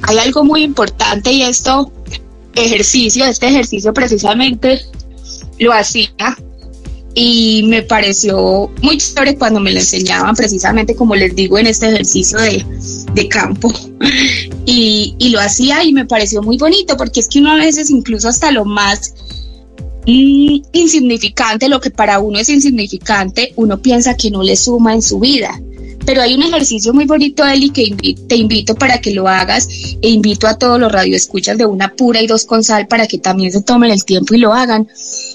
Hay 0.03 0.17
algo 0.19 0.45
muy 0.45 0.63
importante 0.63 1.33
y 1.33 1.43
esto 1.43 1.91
ejercicio, 2.55 3.25
este 3.25 3.49
ejercicio 3.49 3.93
precisamente 3.93 4.85
lo 5.59 5.73
hacía 5.73 6.38
y 7.13 7.63
me 7.67 7.83
pareció 7.83 8.71
muy 8.81 8.97
chévere 8.99 9.35
cuando 9.35 9.59
me 9.59 9.73
lo 9.73 9.79
enseñaban 9.79 10.35
precisamente 10.35 10.95
como 10.95 11.13
les 11.15 11.35
digo 11.35 11.57
en 11.57 11.67
este 11.67 11.88
ejercicio 11.88 12.39
de, 12.39 12.63
de 13.13 13.27
campo 13.27 13.73
y, 14.65 15.13
y 15.19 15.29
lo 15.29 15.41
hacía 15.41 15.83
y 15.83 15.91
me 15.91 16.05
pareció 16.05 16.41
muy 16.41 16.57
bonito 16.57 16.95
porque 16.95 17.19
es 17.19 17.27
que 17.27 17.39
uno 17.39 17.51
a 17.51 17.55
veces 17.55 17.89
incluso 17.89 18.29
hasta 18.29 18.51
lo 18.51 18.63
más 18.63 19.13
insignificante, 20.08 21.68
lo 21.68 21.82
que 21.82 21.91
para 21.91 22.20
uno 22.20 22.39
es 22.39 22.49
insignificante, 22.49 23.53
uno 23.58 23.82
piensa 23.82 24.16
que 24.16 24.32
no 24.32 24.41
le 24.41 24.55
suma 24.55 24.93
en 24.93 25.01
su 25.01 25.20
vida. 25.20 25.62
Pero 26.05 26.22
hay 26.22 26.36
un 26.36 26.43
ejercicio 26.43 26.93
muy 26.93 27.03
bonito, 27.03 27.45
Eli, 27.45 27.70
que 27.70 28.16
te 28.28 28.38
invito 28.38 28.76
para 28.76 29.01
que 29.01 29.12
lo 29.12 29.28
hagas 29.28 29.68
e 30.01 30.10
invito 30.10 30.47
a 30.47 30.58
todos 30.58 30.80
los 30.80 30.89
radioescuchas 30.89 31.58
de 31.58 31.66
una 31.66 31.93
pura 31.93 32.22
y 32.22 32.28
dos 32.28 32.45
con 32.45 32.64
sal 32.64 32.88
para 32.88 33.08
que 33.08 33.18
también 33.18 33.51
se 33.51 33.62
tomen 33.62 33.91
el 33.91 34.05
tiempo 34.05 34.34
y 34.34 34.38
lo 34.38 34.53
hagan. 34.53 34.88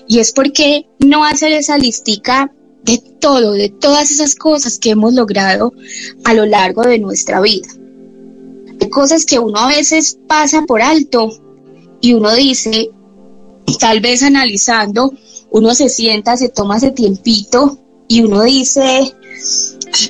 Y 0.08 0.20
es 0.20 0.32
porque 0.32 0.86
no 0.98 1.26
hacer 1.26 1.52
esa 1.52 1.76
listica 1.76 2.50
de 2.84 2.96
todo, 3.20 3.52
de 3.52 3.68
todas 3.68 4.10
esas 4.10 4.34
cosas 4.34 4.78
que 4.78 4.90
hemos 4.90 5.12
logrado 5.12 5.74
a 6.24 6.32
lo 6.32 6.46
largo 6.46 6.82
de 6.82 6.98
nuestra 6.98 7.42
vida. 7.42 7.68
Hay 8.80 8.88
cosas 8.88 9.26
que 9.26 9.38
uno 9.38 9.58
a 9.58 9.68
veces 9.68 10.18
pasa 10.26 10.62
por 10.62 10.80
alto 10.80 11.28
y 12.00 12.14
uno 12.14 12.34
dice, 12.34 12.90
tal 13.78 14.00
vez 14.00 14.22
analizando 14.22 15.12
uno 15.50 15.74
se 15.74 15.88
sienta, 15.88 16.36
se 16.36 16.48
toma 16.48 16.78
ese 16.78 16.90
tiempito 16.90 17.78
y 18.08 18.22
uno 18.22 18.42
dice, 18.42 19.14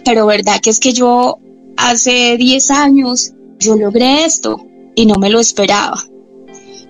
pero 0.04 0.26
verdad 0.26 0.60
que 0.60 0.70
es 0.70 0.78
que 0.78 0.92
yo 0.92 1.38
hace 1.76 2.36
10 2.36 2.70
años 2.70 3.32
yo 3.58 3.76
logré 3.76 4.24
esto 4.24 4.64
y 4.94 5.06
no 5.06 5.16
me 5.16 5.30
lo 5.30 5.40
esperaba. 5.40 6.02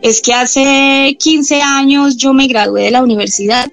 Es 0.03 0.21
que 0.21 0.35
hace 0.35 1.17
15 1.19 1.63
años 1.63 2.17
yo 2.17 2.33
me 2.33 2.49
gradué 2.49 2.85
de 2.85 2.91
la 2.91 3.03
universidad 3.03 3.71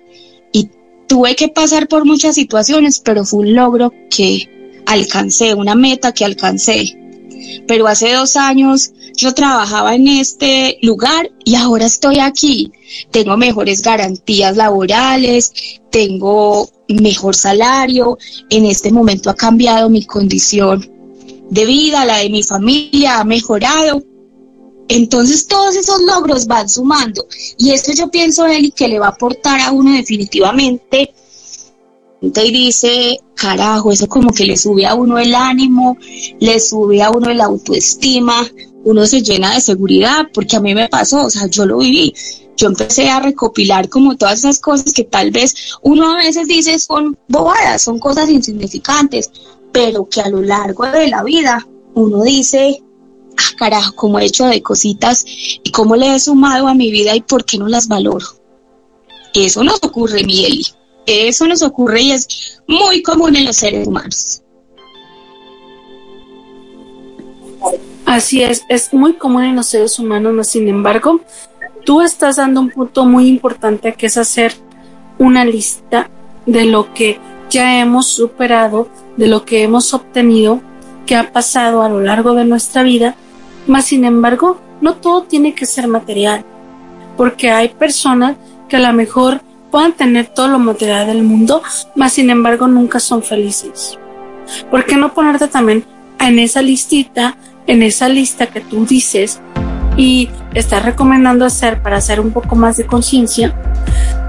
y 0.51 0.69
tuve 1.07 1.35
que 1.35 1.49
pasar 1.49 1.87
por 1.87 2.05
muchas 2.05 2.35
situaciones, 2.35 2.99
pero 2.99 3.25
fue 3.25 3.39
un 3.39 3.55
logro 3.55 3.91
que 4.09 4.81
alcancé, 4.85 5.55
una 5.55 5.75
meta 5.75 6.13
que 6.13 6.25
alcancé. 6.25 6.95
Pero 7.67 7.87
hace 7.87 8.13
dos 8.13 8.35
años 8.35 8.91
yo 9.19 9.33
trabajaba 9.33 9.95
en 9.95 10.07
este 10.07 10.79
lugar 10.81 11.29
y 11.43 11.55
ahora 11.55 11.85
estoy 11.85 12.19
aquí. 12.19 12.71
Tengo 13.11 13.35
mejores 13.35 13.81
garantías 13.81 14.55
laborales, 14.55 15.51
tengo 15.91 16.69
mejor 16.87 17.35
salario. 17.35 18.17
En 18.49 18.65
este 18.65 18.91
momento 18.91 19.29
ha 19.29 19.35
cambiado 19.35 19.89
mi 19.89 20.05
condición 20.05 20.89
de 21.49 21.65
vida, 21.65 22.05
la 22.05 22.19
de 22.19 22.29
mi 22.29 22.43
familia 22.43 23.19
ha 23.19 23.25
mejorado. 23.25 24.01
Entonces 24.87 25.47
todos 25.47 25.75
esos 25.75 26.01
logros 26.01 26.47
van 26.47 26.69
sumando 26.69 27.27
y 27.57 27.71
esto 27.71 27.91
yo 27.91 28.09
pienso, 28.09 28.47
Eli, 28.47 28.71
que 28.71 28.87
le 28.87 28.99
va 28.99 29.07
a 29.07 29.09
aportar 29.09 29.59
a 29.59 29.71
uno 29.71 29.91
definitivamente 29.91 31.13
y 32.21 32.51
dice, 32.51 33.19
carajo, 33.35 33.91
eso 33.91 34.07
como 34.07 34.31
que 34.31 34.45
le 34.45 34.57
sube 34.57 34.85
a 34.85 34.95
uno 34.95 35.19
el 35.19 35.33
ánimo, 35.35 35.97
le 36.39 36.59
sube 36.59 37.01
a 37.01 37.11
uno 37.11 37.29
el 37.29 37.39
autoestima, 37.39 38.45
uno 38.83 39.05
se 39.05 39.21
llena 39.21 39.53
de 39.53 39.61
seguridad, 39.61 40.27
porque 40.33 40.55
a 40.55 40.59
mí 40.59 40.73
me 40.73 40.87
pasó, 40.89 41.25
o 41.25 41.29
sea, 41.29 41.47
yo 41.47 41.65
lo 41.65 41.77
viví. 41.77 42.13
Yo 42.55 42.67
empecé 42.67 43.09
a 43.09 43.19
recopilar 43.19 43.87
como 43.87 44.17
todas 44.17 44.39
esas 44.39 44.59
cosas 44.59 44.91
que 44.93 45.05
tal 45.05 45.31
vez 45.31 45.55
uno 45.81 46.13
a 46.13 46.17
veces 46.17 46.47
dice 46.47 46.77
son 46.77 47.17
bobadas, 47.29 47.81
son 47.81 47.99
cosas 47.99 48.29
insignificantes, 48.29 49.31
pero 49.71 50.09
que 50.09 50.21
a 50.21 50.29
lo 50.29 50.41
largo 50.41 50.85
de 50.85 51.07
la 51.07 51.23
vida 51.23 51.65
uno 51.95 52.23
dice, 52.23 52.83
ah, 53.37 53.55
carajo, 53.57 53.95
como 53.95 54.19
he 54.19 54.25
hecho 54.25 54.45
de 54.45 54.61
cositas 54.61 55.23
y 55.25 55.71
cómo 55.71 55.95
le 55.95 56.15
he 56.15 56.19
sumado 56.19 56.67
a 56.67 56.73
mi 56.73 56.91
vida 56.91 57.15
y 57.15 57.21
por 57.21 57.45
qué 57.45 57.57
no 57.57 57.67
las 57.67 57.87
valoro. 57.87 58.27
Eso 59.33 59.63
nos 59.63 59.79
ocurre, 59.83 60.23
Mieli. 60.23 60.65
Eso 61.05 61.47
nos 61.47 61.61
ocurre 61.61 62.01
y 62.01 62.11
es 62.11 62.61
muy 62.67 63.01
común 63.01 63.35
en 63.35 63.45
los 63.45 63.55
seres 63.55 63.87
humanos. 63.87 64.41
Así 68.09 68.41
es, 68.41 68.65
es 68.69 68.91
muy 68.91 69.13
común 69.13 69.43
en 69.43 69.55
los 69.55 69.67
seres 69.67 69.99
humanos, 69.99 70.33
¿no? 70.33 70.43
sin 70.43 70.67
embargo, 70.67 71.21
tú 71.85 72.01
estás 72.01 72.37
dando 72.37 72.59
un 72.59 72.71
punto 72.71 73.05
muy 73.05 73.27
importante 73.27 73.93
que 73.93 74.07
es 74.07 74.17
hacer 74.17 74.55
una 75.19 75.45
lista 75.45 76.09
de 76.47 76.65
lo 76.65 76.91
que 76.95 77.19
ya 77.51 77.79
hemos 77.79 78.07
superado, 78.07 78.89
de 79.15 79.27
lo 79.27 79.45
que 79.45 79.61
hemos 79.61 79.93
obtenido, 79.93 80.59
que 81.05 81.15
ha 81.15 81.31
pasado 81.31 81.83
a 81.83 81.89
lo 81.89 82.01
largo 82.01 82.33
de 82.33 82.45
nuestra 82.45 82.81
vida, 82.81 83.13
más 83.67 83.85
sin 83.85 84.03
embargo, 84.05 84.59
no 84.81 84.95
todo 84.95 85.25
tiene 85.25 85.53
que 85.53 85.67
ser 85.67 85.87
material, 85.87 86.43
porque 87.15 87.51
hay 87.51 87.69
personas 87.69 88.37
que 88.67 88.77
a 88.77 88.79
lo 88.79 88.91
mejor 88.91 89.41
puedan 89.69 89.93
tener 89.93 90.25
todo 90.33 90.47
lo 90.47 90.57
material 90.57 91.05
del 91.05 91.21
mundo, 91.21 91.61
más 91.95 92.13
sin 92.13 92.31
embargo 92.31 92.67
nunca 92.67 92.99
son 92.99 93.21
felices. 93.21 93.99
¿Por 94.71 94.83
qué 94.85 94.95
no 94.95 95.13
ponerte 95.13 95.47
también 95.47 95.85
en 96.19 96.39
esa 96.39 96.63
listita 96.63 97.37
en 97.69 97.83
esa 97.83 98.09
lista 98.09 98.47
que 98.47 98.61
tú 98.61 98.83
dices 98.83 99.39
y 99.95 100.27
estás 100.55 100.83
recomendando 100.83 101.45
hacer 101.45 101.83
para 101.83 101.97
hacer 101.97 102.19
un 102.19 102.31
poco 102.31 102.55
más 102.55 102.77
de 102.77 102.87
conciencia, 102.87 103.53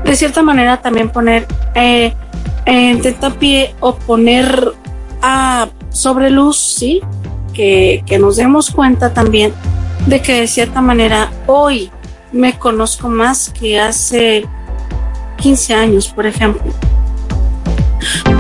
de 0.04 0.14
cierta 0.14 0.42
manera 0.42 0.82
también 0.82 1.08
poner 1.08 1.46
eh, 1.74 2.12
en 2.66 3.00
tetapié 3.00 3.74
o 3.80 3.96
poner 3.96 4.72
a 5.22 5.68
sobre 5.88 6.28
luz, 6.28 6.58
¿sí? 6.58 7.00
Que, 7.54 8.04
que 8.04 8.18
nos 8.18 8.36
demos 8.36 8.70
cuenta 8.70 9.14
también 9.14 9.54
de 10.06 10.20
que 10.20 10.42
de 10.42 10.46
cierta 10.46 10.82
manera 10.82 11.32
hoy 11.46 11.90
me 12.32 12.58
conozco 12.58 13.08
más 13.08 13.48
que 13.48 13.80
hace 13.80 14.44
15 15.38 15.74
años, 15.74 16.08
por 16.08 16.26
ejemplo. 16.26 16.70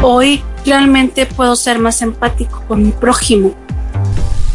Hoy 0.02 0.42
realmente 0.66 1.24
puedo 1.24 1.56
ser 1.56 1.78
más 1.78 2.02
empático 2.02 2.62
con 2.68 2.82
mi 2.82 2.90
prójimo 2.90 3.54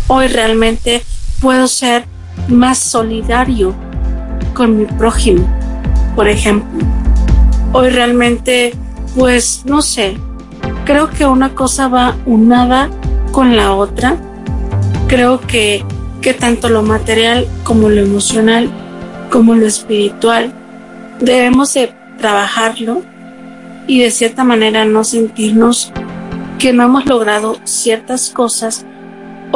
hoy 0.07 0.27
realmente 0.27 1.03
puedo 1.41 1.67
ser 1.67 2.05
más 2.47 2.77
solidario 2.77 3.73
con 4.53 4.77
mi 4.77 4.85
prójimo, 4.85 5.47
por 6.15 6.27
ejemplo. 6.27 6.85
Hoy 7.73 7.89
realmente, 7.89 8.73
pues, 9.15 9.63
no 9.65 9.81
sé, 9.81 10.17
creo 10.85 11.09
que 11.09 11.25
una 11.25 11.53
cosa 11.55 11.87
va 11.87 12.15
unada 12.25 12.89
con 13.31 13.55
la 13.55 13.73
otra. 13.73 14.17
Creo 15.07 15.41
que, 15.41 15.83
que 16.21 16.33
tanto 16.33 16.69
lo 16.69 16.83
material 16.83 17.47
como 17.63 17.89
lo 17.89 18.01
emocional, 18.01 18.69
como 19.29 19.55
lo 19.55 19.65
espiritual, 19.65 20.53
debemos 21.19 21.73
de 21.73 21.93
trabajarlo 22.17 23.01
y 23.87 23.99
de 23.99 24.11
cierta 24.11 24.43
manera 24.43 24.85
no 24.85 25.03
sentirnos 25.03 25.91
que 26.59 26.73
no 26.73 26.83
hemos 26.83 27.05
logrado 27.05 27.57
ciertas 27.65 28.29
cosas 28.29 28.85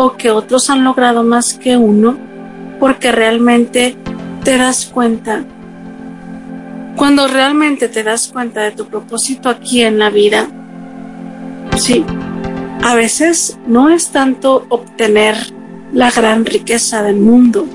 o 0.01 0.15
que 0.15 0.31
otros 0.31 0.69
han 0.69 0.85
logrado 0.85 1.25
más 1.25 1.55
que 1.55 1.75
uno 1.75 2.17
porque 2.79 3.11
realmente 3.11 3.97
te 4.45 4.57
das 4.57 4.85
cuenta. 4.85 5.43
Cuando 6.95 7.27
realmente 7.27 7.89
te 7.89 8.01
das 8.03 8.29
cuenta 8.29 8.61
de 8.61 8.71
tu 8.71 8.85
propósito 8.85 9.49
aquí 9.49 9.81
en 9.81 9.99
la 9.99 10.09
vida, 10.09 10.47
sí, 11.75 12.05
a 12.81 12.95
veces 12.95 13.59
no 13.67 13.89
es 13.89 14.07
tanto 14.07 14.65
obtener 14.69 15.35
la 15.91 16.09
gran 16.11 16.45
riqueza 16.45 17.03
del 17.03 17.17
mundo. 17.17 17.67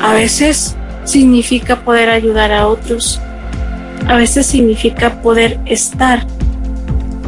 A 0.00 0.12
veces 0.12 0.76
significa 1.02 1.80
poder 1.80 2.08
ayudar 2.08 2.52
a 2.52 2.68
otros. 2.68 3.20
A 4.06 4.14
veces 4.14 4.46
significa 4.46 5.22
poder 5.22 5.58
estar 5.66 6.24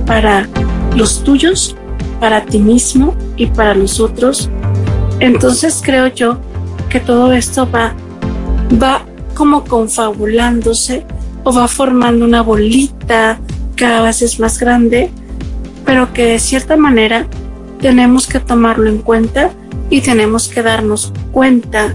para 0.06 0.46
los 0.94 1.24
tuyos 1.24 1.74
para 2.20 2.44
ti 2.44 2.58
mismo 2.58 3.16
y 3.36 3.46
para 3.46 3.74
los 3.74 3.98
otros. 3.98 4.50
Entonces 5.18 5.80
creo 5.82 6.06
yo 6.08 6.38
que 6.88 7.00
todo 7.00 7.32
esto 7.32 7.68
va, 7.70 7.94
va 8.80 9.04
como 9.34 9.64
confabulándose 9.64 11.04
o 11.44 11.52
va 11.52 11.66
formando 11.66 12.24
una 12.24 12.42
bolita 12.42 13.40
cada 13.74 14.02
vez 14.02 14.20
es 14.22 14.38
más 14.38 14.58
grande, 14.58 15.10
pero 15.86 16.12
que 16.12 16.26
de 16.26 16.38
cierta 16.38 16.76
manera 16.76 17.26
tenemos 17.80 18.26
que 18.26 18.38
tomarlo 18.38 18.90
en 18.90 18.98
cuenta 18.98 19.50
y 19.88 20.02
tenemos 20.02 20.48
que 20.48 20.62
darnos 20.62 21.12
cuenta 21.32 21.94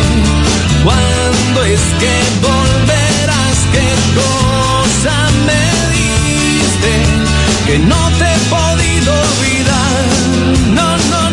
¿Cuándo 0.84 1.64
es 1.74 1.84
que 2.02 2.16
volverás? 2.48 3.58
¿Qué 3.76 3.90
cosa 4.22 5.16
me 5.48 5.64
diste 5.96 6.94
que 7.68 7.80
no 7.92 8.02
te 8.20 8.26
he 8.34 8.40
podido 8.58 9.12
olvidar? 9.30 10.04
No, 10.78 10.98
no, 11.12 11.25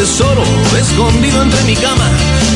tesoro 0.00 0.42
escondido 0.78 1.42
entre 1.42 1.62
mi 1.64 1.76
cama. 1.76 2.08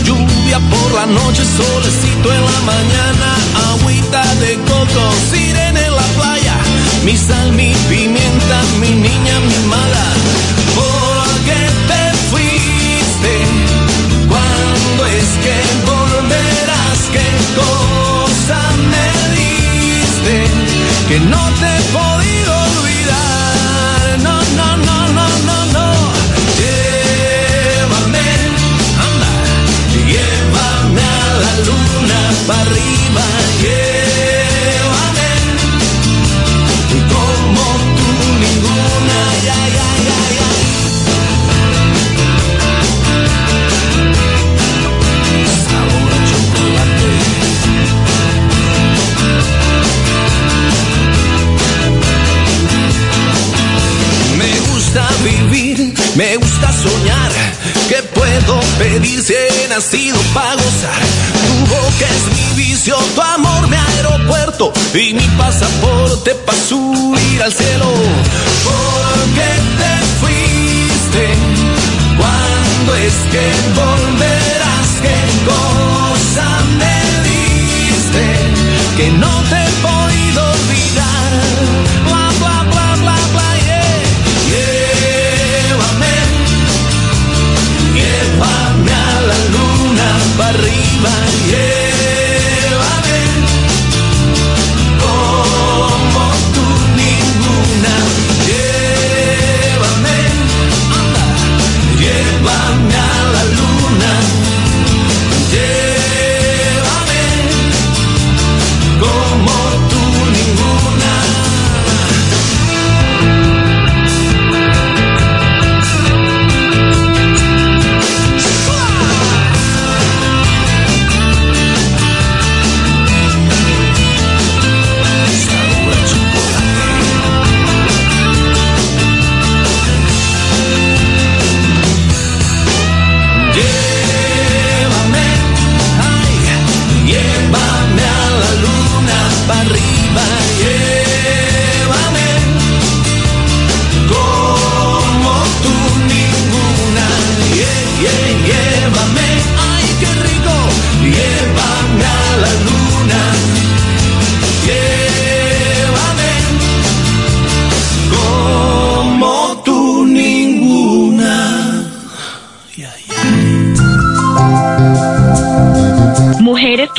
Lluvia 0.03 0.59
por 0.73 0.89
la 0.95 1.05
noche, 1.05 1.43
solecito 1.45 2.33
en 2.33 2.43
la 2.43 2.61
mañana. 2.73 3.29
Agüita 3.73 4.25
de 4.41 4.55
coco, 4.71 5.05
sirena 5.31 5.79
en 5.89 5.95
la 5.95 6.09
playa. 6.17 6.57
Mi 7.05 7.15
sal, 7.19 7.53
mi 7.53 7.75
pimienta, 7.91 8.59
mi 8.81 8.93
niña 8.93 9.37
mimada. 9.53 10.05
¿Por 10.79 11.27
qué 11.47 11.63
te 11.91 12.03
fuiste? 12.31 13.33
¿Cuándo 14.31 15.01
es 15.19 15.29
que 15.45 15.57
volverás? 15.91 17.01
¿Qué 17.15 17.29
cosa 17.61 18.61
me 18.93 19.09
diste? 19.37 20.37
Que 21.09 21.21
no 21.21 21.43
te 21.61 21.67
he 21.77 21.83
podido 21.93 22.53
olvidar. 22.69 23.34
Para 32.47 32.61
arriba. 32.61 33.25
Llévame 33.63 35.33
como 37.13 37.65
tú 37.97 38.09
ninguna. 38.45 39.19
Ya, 39.47 39.61
ya, 39.77 39.89
ya, 40.09 40.21
ya. 40.39 40.49
Sabor 45.69 46.11
a 46.13 46.21
chocolate. 46.31 47.13
Me 54.39 54.53
gusta 54.71 55.03
vivir, 55.25 55.95
me 56.17 56.37
gusta 56.37 56.73
soñar. 56.73 57.33
¿Qué 57.89 58.03
puedo 58.47 58.61
pedir 58.79 59.23
si 59.23 59.35
he 59.35 59.69
nacido 59.69 60.19
para 60.33 60.55
gozar? 60.55 61.03
Tu 61.47 61.75
boca 61.75 62.07
es 62.17 62.57
mi 62.57 62.63
vicio, 62.63 62.97
tu 63.15 63.21
amor 63.21 63.69
mi 63.69 63.77
aeropuerto 63.77 64.73
y 64.95 65.15
mi 65.15 65.27
pasaporte 65.39 66.35
para 66.35 66.59
subir 66.59 67.43
al 67.43 67.53
cielo. 67.53 67.93
¿Por 68.65 69.17
qué 69.35 69.51
te 69.81 69.93
fuiste? 70.21 71.25
¿Cuándo 72.17 72.95
es 72.97 73.15
que 73.33 73.47
volverás? 73.75 74.89
¿Qué 75.03 75.19
cosa 75.51 76.47
me 76.79 76.97
diste? 77.29 78.25
Que 78.97 79.11
no 79.19 79.43
te 79.51 79.64
llévame 91.51 93.23
como 95.03 96.23
tú 96.55 96.67
ninguna, 97.01 97.95
llévame, 98.49 100.19
llévame 102.01 102.95
a 102.97 103.15
la 103.35 103.45
luna, 103.57 104.13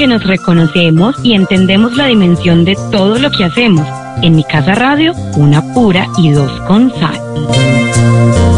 que 0.06 0.10
nos 0.10 0.24
reconocemos 0.24 1.16
y 1.24 1.34
entendemos 1.34 1.98
la 1.98 2.06
dimensión 2.06 2.64
de 2.64 2.78
todo 2.92 3.18
lo 3.18 3.32
que 3.32 3.44
hacemos. 3.44 3.88
En 4.22 4.36
mi 4.36 4.44
casa 4.44 4.76
radio, 4.76 5.14
una 5.36 5.64
pura 5.74 6.08
y 6.20 6.30
dos 6.30 6.52
con 6.68 6.92
sal. 6.92 8.55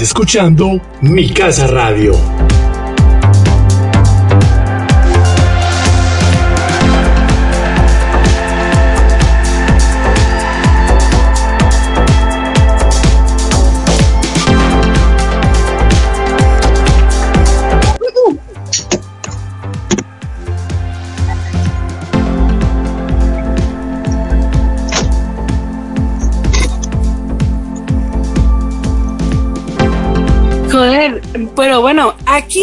Escuchando 0.00 0.80
Mi 1.02 1.30
Casa 1.30 1.66
Radio. 1.66 2.39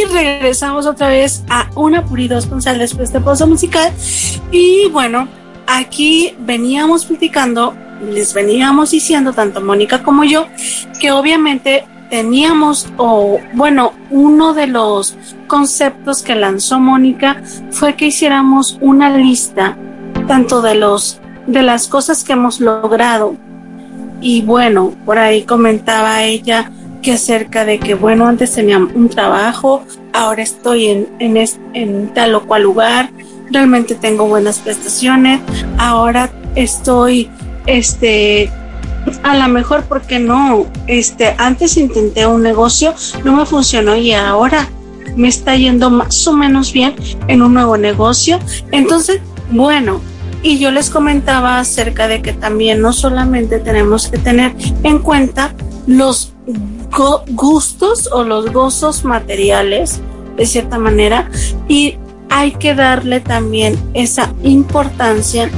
Regresamos 0.07 0.85
otra 0.85 1.09
vez 1.09 1.43
a 1.49 1.69
una 1.75 2.05
puridos 2.05 2.45
con 2.45 2.61
sal 2.61 2.79
después 2.79 3.11
de 3.11 3.19
pausa 3.21 3.45
musical. 3.45 3.91
Y 4.51 4.87
bueno, 4.89 5.27
aquí 5.67 6.35
veníamos 6.39 7.05
platicando, 7.05 7.75
les 8.11 8.33
veníamos 8.33 8.91
diciendo, 8.91 9.33
tanto 9.33 9.61
Mónica 9.61 10.03
como 10.03 10.23
yo, 10.23 10.47
que 10.99 11.11
obviamente 11.11 11.85
teníamos, 12.09 12.87
o 12.97 13.39
bueno, 13.53 13.93
uno 14.09 14.53
de 14.53 14.67
los 14.67 15.15
conceptos 15.47 16.23
que 16.23 16.35
lanzó 16.35 16.79
Mónica 16.79 17.41
fue 17.71 17.95
que 17.95 18.07
hiciéramos 18.07 18.77
una 18.81 19.15
lista 19.17 19.77
tanto 20.27 20.61
de 20.61 20.75
los 20.75 21.19
de 21.47 21.63
las 21.63 21.87
cosas 21.87 22.25
que 22.25 22.33
hemos 22.33 22.59
logrado 22.59 23.35
y 24.19 24.41
bueno, 24.41 24.93
por 25.05 25.17
ahí 25.17 25.43
comentaba 25.43 26.23
ella 26.23 26.71
acerca 27.11 27.65
de 27.65 27.79
que 27.79 27.95
bueno, 27.95 28.27
antes 28.27 28.53
tenía 28.53 28.77
un 28.77 29.09
trabajo, 29.09 29.83
ahora 30.13 30.43
estoy 30.43 30.87
en, 30.87 31.07
en, 31.19 31.37
en 31.73 32.13
tal 32.13 32.35
o 32.35 32.45
cual 32.45 32.63
lugar, 32.63 33.11
realmente 33.51 33.95
tengo 33.95 34.27
buenas 34.27 34.59
prestaciones, 34.59 35.41
ahora 35.77 36.31
estoy 36.55 37.29
este 37.65 38.51
a 39.23 39.37
lo 39.37 39.47
mejor 39.47 39.83
porque 39.85 40.19
no, 40.19 40.65
este, 40.87 41.33
antes 41.37 41.77
intenté 41.77 42.27
un 42.27 42.43
negocio, 42.43 42.93
no 43.23 43.33
me 43.33 43.45
funcionó 43.45 43.95
y 43.95 44.11
ahora 44.11 44.67
me 45.15 45.27
está 45.27 45.55
yendo 45.55 45.89
más 45.89 46.27
o 46.27 46.33
menos 46.33 46.73
bien 46.73 46.93
en 47.27 47.41
un 47.41 47.53
nuevo 47.53 47.77
negocio. 47.77 48.39
Entonces, 48.71 49.21
bueno, 49.51 50.01
y 50.43 50.59
yo 50.59 50.71
les 50.71 50.89
comentaba 50.89 51.59
acerca 51.59 52.07
de 52.07 52.21
que 52.21 52.33
también 52.33 52.81
no 52.81 52.93
solamente 52.93 53.59
tenemos 53.59 54.07
que 54.07 54.17
tener 54.17 54.53
en 54.83 54.99
cuenta 54.99 55.53
los 55.87 56.33
gustos 57.29 58.09
o 58.11 58.23
los 58.23 58.51
gozos 58.51 59.03
materiales, 59.03 60.01
de 60.35 60.45
cierta 60.45 60.77
manera, 60.77 61.29
y 61.67 61.97
hay 62.29 62.51
que 62.51 62.75
darle 62.75 63.19
también 63.19 63.77
esa 63.93 64.33
importancia 64.43 65.49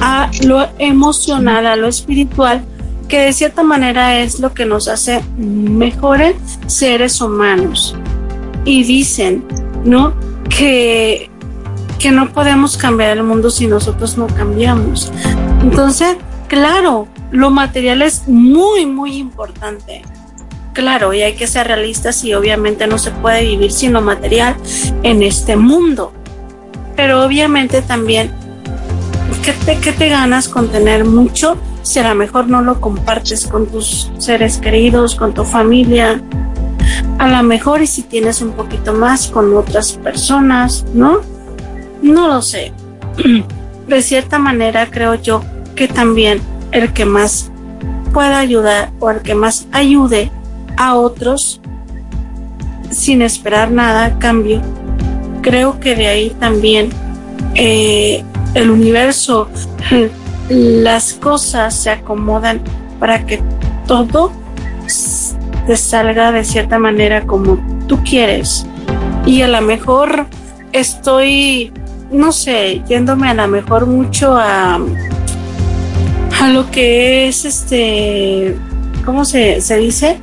a 0.00 0.30
lo 0.44 0.66
emocional, 0.78 1.66
a 1.66 1.76
lo 1.76 1.88
espiritual, 1.88 2.64
que 3.08 3.20
de 3.20 3.32
cierta 3.32 3.62
manera 3.62 4.20
es 4.20 4.40
lo 4.40 4.52
que 4.52 4.66
nos 4.66 4.88
hace 4.88 5.22
mejores 5.36 6.36
seres 6.66 7.20
humanos. 7.20 7.94
Y 8.64 8.82
dicen, 8.82 9.44
¿no? 9.84 10.14
Que, 10.48 11.30
que 11.98 12.10
no 12.10 12.32
podemos 12.32 12.76
cambiar 12.76 13.16
el 13.16 13.22
mundo 13.22 13.50
si 13.50 13.66
nosotros 13.66 14.18
no 14.18 14.26
cambiamos. 14.26 15.12
Entonces, 15.62 16.16
claro, 16.48 17.06
lo 17.30 17.50
material 17.50 18.02
es 18.02 18.26
muy, 18.26 18.86
muy 18.86 19.16
importante. 19.16 20.02
Claro, 20.76 21.14
y 21.14 21.22
hay 21.22 21.32
que 21.32 21.46
ser 21.46 21.68
realistas 21.68 22.22
y 22.22 22.34
obviamente 22.34 22.86
no 22.86 22.98
se 22.98 23.10
puede 23.10 23.42
vivir 23.44 23.72
sin 23.72 23.94
lo 23.94 24.02
material 24.02 24.54
en 25.04 25.22
este 25.22 25.56
mundo. 25.56 26.12
Pero 26.94 27.24
obviamente 27.24 27.80
también, 27.80 28.30
¿qué 29.42 29.54
te, 29.54 29.78
qué 29.78 29.92
te 29.92 30.10
ganas 30.10 30.50
con 30.50 30.68
tener 30.68 31.06
mucho 31.06 31.56
si 31.80 31.98
a 32.00 32.06
lo 32.06 32.14
mejor 32.14 32.48
no 32.48 32.60
lo 32.60 32.78
compartes 32.78 33.46
con 33.46 33.64
tus 33.68 34.10
seres 34.18 34.58
queridos, 34.58 35.14
con 35.14 35.32
tu 35.32 35.44
familia, 35.44 36.20
a 37.18 37.26
lo 37.26 37.42
mejor 37.42 37.80
y 37.80 37.86
si 37.86 38.02
tienes 38.02 38.42
un 38.42 38.52
poquito 38.52 38.92
más 38.92 39.28
con 39.28 39.56
otras 39.56 39.92
personas, 39.92 40.84
¿no? 40.92 41.22
No 42.02 42.28
lo 42.28 42.42
sé. 42.42 42.74
De 43.88 44.02
cierta 44.02 44.38
manera 44.38 44.90
creo 44.90 45.14
yo 45.14 45.42
que 45.74 45.88
también 45.88 46.42
el 46.72 46.92
que 46.92 47.06
más 47.06 47.50
pueda 48.12 48.38
ayudar 48.38 48.92
o 49.00 49.08
el 49.08 49.22
que 49.22 49.34
más 49.34 49.68
ayude 49.72 50.30
a 50.76 50.94
otros 50.94 51.60
sin 52.90 53.22
esperar 53.22 53.70
nada 53.70 54.06
a 54.06 54.18
cambio, 54.18 54.60
creo 55.42 55.78
que 55.80 55.94
de 55.94 56.06
ahí 56.06 56.30
también 56.40 56.90
eh, 57.54 58.24
el 58.54 58.70
universo 58.70 59.48
las 60.48 61.14
cosas 61.14 61.74
se 61.74 61.90
acomodan 61.90 62.60
para 62.98 63.26
que 63.26 63.42
todo 63.86 64.32
te 65.66 65.76
salga 65.76 66.32
de 66.32 66.44
cierta 66.44 66.78
manera 66.78 67.26
como 67.26 67.58
tú 67.88 68.02
quieres. 68.02 68.66
Y 69.26 69.42
a 69.42 69.48
lo 69.48 69.60
mejor 69.60 70.26
estoy, 70.72 71.72
no 72.12 72.30
sé, 72.30 72.82
yéndome 72.88 73.28
a 73.28 73.34
lo 73.34 73.48
mejor 73.48 73.86
mucho 73.86 74.36
a, 74.36 74.78
a 76.40 76.48
lo 76.48 76.70
que 76.70 77.26
es 77.26 77.44
este, 77.44 78.56
¿cómo 79.04 79.24
se, 79.24 79.60
se 79.60 79.76
dice? 79.78 80.20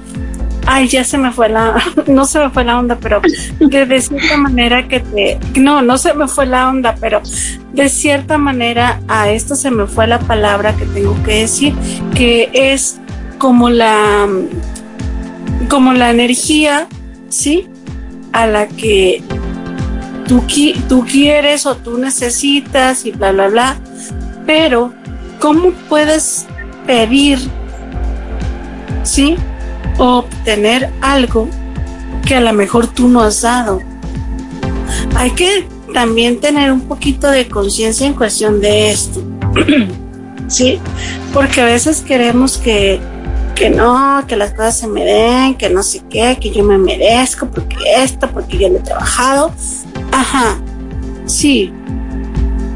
Ay, 0.66 0.88
ya 0.88 1.04
se 1.04 1.18
me 1.18 1.32
fue 1.32 1.50
la, 1.50 1.82
no 2.08 2.26
se 2.26 2.40
me 2.40 2.50
fue 2.50 2.64
la 2.64 2.80
onda, 2.80 2.98
pero 3.00 3.22
que 3.70 3.86
de 3.86 4.02
cierta 4.02 4.38
manera 4.38 4.88
que 4.88 5.00
te, 5.00 5.40
no, 5.60 5.82
no 5.82 5.98
se 5.98 6.14
me 6.14 6.28
fue 6.28 6.46
la 6.46 6.70
onda, 6.70 6.96
pero 7.00 7.22
de 7.74 7.90
cierta 7.90 8.38
manera 8.38 9.00
a 9.08 9.30
esto 9.30 9.56
se 9.56 9.72
me 9.72 9.88
fue 9.88 10.08
la 10.08 10.20
palabra 10.20 10.76
que 10.76 10.86
tengo 10.86 11.22
que 11.24 11.42
decir, 11.42 11.74
que 12.16 12.50
es 12.54 13.00
como 13.38 13.70
la, 13.70 14.28
como 15.70 15.94
la 15.94 16.12
energía, 16.12 16.88
¿sí? 17.30 17.68
A 18.32 18.48
la 18.48 18.68
que 18.68 19.24
tú, 20.28 20.44
tú 20.88 21.06
quieres 21.06 21.66
o 21.66 21.76
tú 21.76 21.98
necesitas 21.98 23.06
y 23.06 23.12
bla, 23.12 23.32
bla, 23.32 23.48
bla, 23.50 23.78
pero 24.46 24.94
¿cómo 25.40 25.72
puedes 25.90 26.46
pedir, 26.86 27.40
¿sí? 29.04 29.36
Obtener 29.98 30.92
algo 31.02 31.48
que 32.26 32.36
a 32.36 32.42
lo 32.42 32.54
mejor 32.54 32.88
tú 32.88 33.08
no 33.08 33.22
has 33.22 33.42
dado. 33.42 33.82
Hay 35.16 35.32
que 35.32 35.68
también 35.94 36.40
tener 36.40 36.72
un 36.72 36.82
poquito 36.82 37.30
de 37.30 37.48
conciencia 37.48 38.08
en 38.08 38.14
cuestión 38.14 38.62
de 38.62 38.92
esto. 38.92 39.22
¿Sí? 40.48 40.80
Porque 41.34 41.62
a 41.62 41.66
veces 41.66 42.02
queremos 42.02 42.58
que, 42.58 43.00
que 43.56 43.70
no, 43.70 44.24
que 44.28 44.36
las 44.36 44.52
cosas 44.52 44.78
se 44.78 44.88
me 44.88 45.04
den, 45.04 45.56
que 45.56 45.70
no 45.70 45.84
sé 45.84 46.04
qué, 46.10 46.38
que 46.40 46.52
yo 46.52 46.64
me 46.64 46.78
merezco, 46.78 47.48
porque 47.48 47.76
esto, 47.98 48.30
porque 48.30 48.58
yo 48.58 48.70
lo 48.70 48.76
he 48.78 48.82
trabajado. 48.82 49.52
Ajá, 50.12 50.60
sí. 51.26 51.72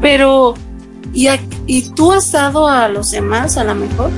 Pero, 0.00 0.54
¿y, 1.12 1.28
¿y 1.66 1.90
tú 1.90 2.12
has 2.12 2.32
dado 2.32 2.68
a 2.68 2.88
los 2.88 3.10
demás 3.10 3.56
a 3.58 3.64
lo 3.64 3.74
mejor? 3.74 4.10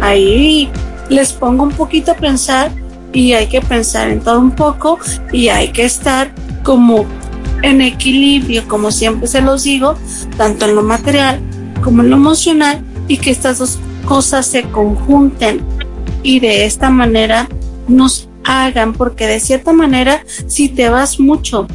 Ahí 0.00 0.70
les 1.12 1.32
pongo 1.32 1.64
un 1.64 1.72
poquito 1.72 2.12
a 2.12 2.16
pensar 2.16 2.70
y 3.12 3.32
hay 3.32 3.46
que 3.46 3.60
pensar 3.60 4.08
en 4.08 4.20
todo 4.20 4.40
un 4.40 4.52
poco 4.52 4.98
y 5.32 5.48
hay 5.48 5.68
que 5.68 5.84
estar 5.84 6.34
como 6.62 7.04
en 7.62 7.80
equilibrio, 7.80 8.66
como 8.66 8.90
siempre 8.90 9.28
se 9.28 9.40
los 9.40 9.64
digo, 9.64 9.94
tanto 10.36 10.66
en 10.66 10.74
lo 10.74 10.82
material 10.82 11.40
como 11.82 12.02
en 12.02 12.10
lo 12.10 12.16
emocional 12.16 12.82
y 13.08 13.18
que 13.18 13.30
estas 13.30 13.58
dos 13.58 13.78
cosas 14.04 14.46
se 14.46 14.62
conjunten 14.64 15.60
y 16.22 16.40
de 16.40 16.64
esta 16.64 16.90
manera 16.90 17.48
nos 17.88 18.28
hagan, 18.44 18.92
porque 18.92 19.26
de 19.26 19.40
cierta 19.40 19.72
manera 19.72 20.24
si 20.46 20.68
te 20.68 20.88
vas 20.88 21.20
mucho 21.20 21.66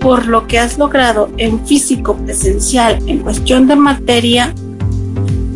por 0.00 0.26
lo 0.26 0.46
que 0.46 0.58
has 0.58 0.76
logrado 0.78 1.30
en 1.38 1.64
físico 1.66 2.14
presencial, 2.16 2.98
en 3.06 3.20
cuestión 3.20 3.66
de 3.66 3.76
materia, 3.76 4.54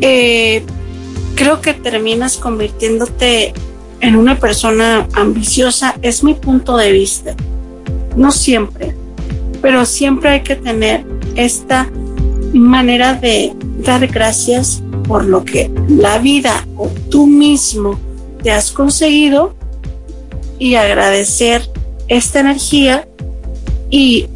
eh, 0.00 0.64
creo 1.38 1.60
que 1.60 1.72
terminas 1.72 2.36
convirtiéndote 2.36 3.54
en 4.00 4.16
una 4.16 4.40
persona 4.40 5.06
ambiciosa, 5.12 5.94
es 6.02 6.24
mi 6.24 6.34
punto 6.34 6.76
de 6.76 6.90
vista. 6.90 7.36
No 8.16 8.32
siempre, 8.32 8.96
pero 9.62 9.86
siempre 9.86 10.30
hay 10.30 10.42
que 10.42 10.56
tener 10.56 11.04
esta 11.36 11.88
manera 12.52 13.14
de 13.14 13.52
dar 13.84 14.04
gracias 14.08 14.82
por 15.06 15.24
lo 15.26 15.44
que 15.44 15.70
la 15.88 16.18
vida 16.18 16.66
o 16.76 16.88
tú 17.08 17.28
mismo 17.28 18.00
te 18.42 18.50
has 18.50 18.72
conseguido 18.72 19.54
y 20.58 20.74
agradecer 20.74 21.70
esta 22.08 22.40
energía 22.40 23.06
y, 23.90 24.26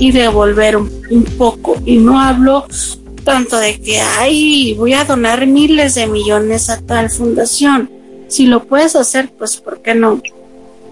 y 0.00 0.10
devolver 0.10 0.76
un, 0.76 0.90
un 1.08 1.22
poco. 1.22 1.76
Y 1.86 1.98
no 1.98 2.20
hablo 2.20 2.66
tanto 3.20 3.56
de 3.56 3.80
que, 3.80 4.00
ay, 4.00 4.74
voy 4.74 4.94
a 4.94 5.04
donar 5.04 5.46
miles 5.46 5.94
de 5.94 6.06
millones 6.06 6.70
a 6.70 6.80
tal 6.80 7.10
fundación. 7.10 7.90
Si 8.28 8.46
lo 8.46 8.64
puedes 8.64 8.96
hacer, 8.96 9.30
pues, 9.30 9.56
¿por 9.56 9.82
qué 9.82 9.94
no? 9.94 10.20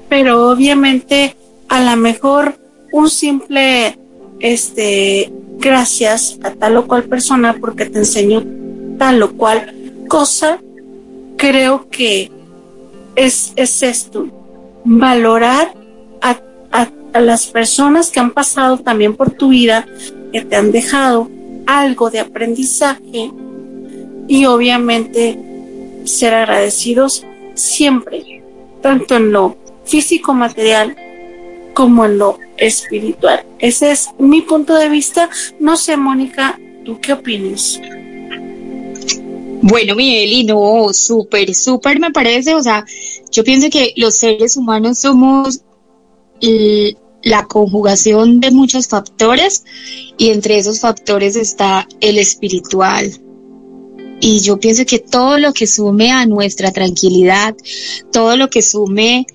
Pero 0.08 0.50
obviamente, 0.50 1.36
a 1.68 1.80
lo 1.82 1.96
mejor 1.96 2.58
un 2.92 3.10
simple, 3.10 3.98
este, 4.40 5.32
gracias 5.58 6.38
a 6.42 6.50
tal 6.52 6.76
o 6.78 6.86
cual 6.86 7.04
persona 7.04 7.56
porque 7.60 7.86
te 7.86 7.98
enseñó 7.98 8.44
tal 8.98 9.22
o 9.22 9.32
cual 9.32 9.74
cosa, 10.08 10.58
creo 11.36 11.88
que 11.90 12.30
es, 13.14 13.52
es 13.56 13.82
esto, 13.82 14.28
valorar 14.84 15.74
a, 16.20 16.38
a, 16.72 16.88
a 17.12 17.20
las 17.20 17.46
personas 17.46 18.10
que 18.10 18.20
han 18.20 18.30
pasado 18.30 18.78
también 18.78 19.14
por 19.14 19.30
tu 19.30 19.48
vida, 19.48 19.86
que 20.32 20.42
te 20.42 20.56
han 20.56 20.72
dejado, 20.72 21.28
algo 21.68 22.10
de 22.10 22.18
aprendizaje 22.18 23.30
y 24.26 24.46
obviamente 24.46 25.38
ser 26.04 26.32
agradecidos 26.32 27.26
siempre, 27.54 28.42
tanto 28.80 29.16
en 29.16 29.32
lo 29.32 29.58
físico 29.84 30.32
material 30.32 30.96
como 31.74 32.06
en 32.06 32.16
lo 32.16 32.38
espiritual. 32.56 33.44
Ese 33.58 33.90
es 33.90 34.08
mi 34.18 34.40
punto 34.40 34.74
de 34.74 34.88
vista. 34.88 35.28
No 35.60 35.76
sé, 35.76 35.98
Mónica, 35.98 36.58
¿tú 36.86 36.98
qué 37.00 37.12
opinas? 37.12 37.78
Bueno, 39.60 39.94
Miguel, 39.94 40.32
y 40.32 40.44
no, 40.44 40.88
súper, 40.94 41.54
súper 41.54 42.00
me 42.00 42.10
parece, 42.10 42.54
o 42.54 42.62
sea, 42.62 42.86
yo 43.30 43.44
pienso 43.44 43.68
que 43.68 43.92
los 43.96 44.16
seres 44.16 44.56
humanos 44.56 45.00
somos 45.00 45.60
la 47.22 47.46
conjugación 47.46 48.40
de 48.40 48.50
muchos 48.50 48.88
factores 48.88 49.64
y 50.16 50.30
entre 50.30 50.58
esos 50.58 50.80
factores 50.80 51.36
está 51.36 51.86
el 52.00 52.18
espiritual. 52.18 53.10
Y 54.20 54.40
yo 54.40 54.58
pienso 54.58 54.84
que 54.84 54.98
todo 54.98 55.38
lo 55.38 55.52
que 55.52 55.66
sume 55.66 56.10
a 56.10 56.26
nuestra 56.26 56.72
tranquilidad, 56.72 57.54
todo 58.12 58.36
lo 58.36 58.50
que 58.50 58.62
sume 58.62 59.26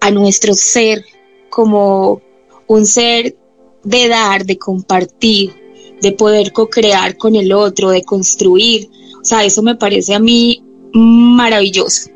a 0.00 0.10
nuestro 0.10 0.54
ser 0.54 1.04
como 1.50 2.20
un 2.66 2.86
ser 2.86 3.36
de 3.82 4.08
dar, 4.08 4.44
de 4.44 4.58
compartir, 4.58 5.52
de 6.00 6.12
poder 6.12 6.52
co-crear 6.52 7.16
con 7.16 7.34
el 7.34 7.52
otro, 7.52 7.90
de 7.90 8.02
construir. 8.02 8.88
O 9.20 9.24
sea, 9.24 9.44
eso 9.44 9.62
me 9.62 9.76
parece 9.76 10.14
a 10.14 10.18
mí 10.18 10.62
maravilloso. 10.92 12.10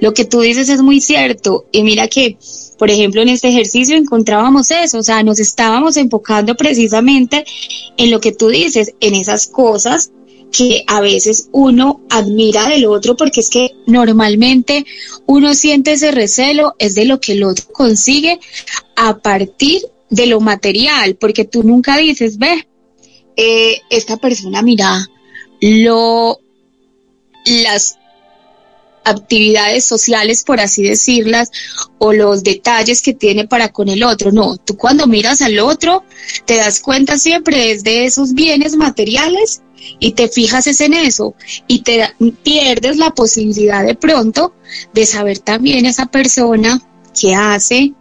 Lo 0.00 0.14
que 0.14 0.24
tú 0.24 0.40
dices 0.40 0.68
es 0.68 0.82
muy 0.82 1.00
cierto. 1.00 1.66
Y 1.72 1.82
mira 1.82 2.08
que, 2.08 2.38
por 2.78 2.90
ejemplo, 2.90 3.22
en 3.22 3.28
este 3.28 3.48
ejercicio 3.48 3.96
encontrábamos 3.96 4.70
eso. 4.70 4.98
O 4.98 5.02
sea, 5.02 5.22
nos 5.22 5.38
estábamos 5.40 5.96
enfocando 5.96 6.54
precisamente 6.56 7.44
en 7.96 8.10
lo 8.10 8.20
que 8.20 8.32
tú 8.32 8.48
dices, 8.48 8.94
en 9.00 9.14
esas 9.14 9.46
cosas 9.46 10.10
que 10.56 10.84
a 10.86 11.00
veces 11.00 11.48
uno 11.50 12.02
admira 12.10 12.68
del 12.68 12.86
otro 12.86 13.16
porque 13.16 13.40
es 13.40 13.50
que 13.50 13.72
normalmente 13.86 14.86
uno 15.26 15.52
siente 15.52 15.92
ese 15.92 16.12
recelo 16.12 16.74
es 16.78 16.94
de 16.94 17.06
lo 17.06 17.20
que 17.20 17.32
el 17.32 17.42
otro 17.42 17.64
consigue 17.72 18.38
a 18.94 19.18
partir 19.18 19.82
de 20.10 20.26
lo 20.26 20.40
material, 20.40 21.16
porque 21.16 21.44
tú 21.44 21.64
nunca 21.64 21.96
dices, 21.96 22.38
ve, 22.38 22.68
eh, 23.36 23.80
esta 23.90 24.16
persona 24.16 24.62
mira 24.62 25.08
lo 25.60 26.38
las 27.44 27.98
actividades 29.04 29.84
sociales, 29.84 30.42
por 30.42 30.60
así 30.60 30.82
decirlas, 30.82 31.50
o 31.98 32.12
los 32.12 32.42
detalles 32.42 33.02
que 33.02 33.14
tiene 33.14 33.46
para 33.46 33.70
con 33.70 33.88
el 33.88 34.02
otro. 34.02 34.32
No, 34.32 34.56
tú 34.56 34.76
cuando 34.76 35.06
miras 35.06 35.42
al 35.42 35.58
otro, 35.58 36.04
te 36.44 36.56
das 36.56 36.80
cuenta 36.80 37.18
siempre 37.18 37.70
es 37.70 37.84
de 37.84 38.04
esos 38.06 38.34
bienes 38.34 38.76
materiales 38.76 39.62
y 39.98 40.12
te 40.12 40.28
fijas 40.28 40.66
en 40.80 40.94
eso 40.94 41.34
y 41.66 41.80
te 41.82 42.14
pierdes 42.42 42.96
la 42.96 43.10
posibilidad 43.10 43.84
de 43.84 43.94
pronto 43.94 44.54
de 44.92 45.06
saber 45.06 45.38
también 45.38 45.86
esa 45.86 46.06
persona 46.06 46.80
que 47.18 47.34
hace 47.34 47.92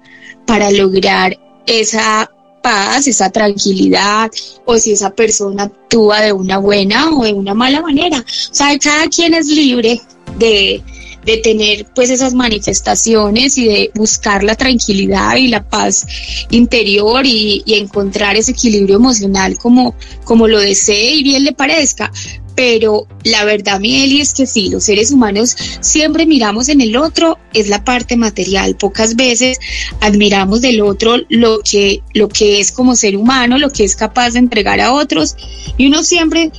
para 0.46 0.72
lograr 0.72 1.40
esa 1.66 2.33
paz, 2.64 3.08
esa 3.08 3.30
tranquilidad, 3.30 4.32
o 4.66 4.78
si 4.78 4.94
esa 4.94 5.12
persona 5.12 5.64
actúa 5.64 6.22
de 6.22 6.34
una 6.34 6.58
buena 6.58 7.12
o 7.12 7.24
de 7.24 7.34
una 7.34 7.54
mala 7.54 7.82
manera. 7.82 8.20
O 8.20 8.54
sea, 8.54 8.76
cada 8.80 9.08
quien 9.08 9.36
es 9.36 9.48
libre 9.48 10.02
de, 10.40 10.82
de 11.26 11.38
tener 11.38 11.86
pues 11.94 12.10
esas 12.10 12.34
manifestaciones 12.34 13.58
y 13.58 13.68
de 13.68 13.92
buscar 13.94 14.44
la 14.44 14.56
tranquilidad 14.56 15.36
y 15.36 15.50
la 15.50 15.68
paz 15.68 16.08
interior 16.50 17.26
y, 17.26 17.62
y 17.66 17.76
encontrar 17.76 18.36
ese 18.36 18.52
equilibrio 18.52 18.96
emocional 18.96 19.58
como, 19.58 19.96
como 20.24 20.48
lo 20.48 20.60
desee 20.60 21.16
y 21.16 21.24
bien 21.24 21.44
le 21.44 21.54
parezca. 21.54 22.12
Pero 22.56 23.08
la 23.24 23.46
verdad, 23.46 23.80
Mieli, 23.80 24.22
es 24.22 24.34
que 24.34 24.46
sí, 24.46 24.70
los 24.70 24.84
seres 24.84 25.12
humanos 25.12 25.56
siempre 25.80 26.26
miramos 26.26 26.70
en 26.70 26.82
el 26.82 26.96
otro, 26.96 27.38
es 27.54 27.68
la 27.68 27.84
parte 27.84 28.16
material. 28.16 28.76
Pocas 28.76 29.16
veces 29.16 29.60
admiramos 30.02 30.62
del 30.62 30.82
otro 30.82 31.18
lo 31.30 31.60
que, 31.60 32.02
lo 32.14 32.30
que 32.30 32.60
es 32.60 32.72
como 32.72 32.96
ser 32.96 33.18
humano, 33.18 33.58
lo 33.58 33.70
que 33.70 33.84
es 33.84 33.96
capaz 33.96 34.32
de 34.32 34.40
entregar 34.40 34.80
a 34.82 34.94
otros. 34.94 35.36
Y 35.78 35.88
uno 35.88 36.04
siempre 36.04 36.52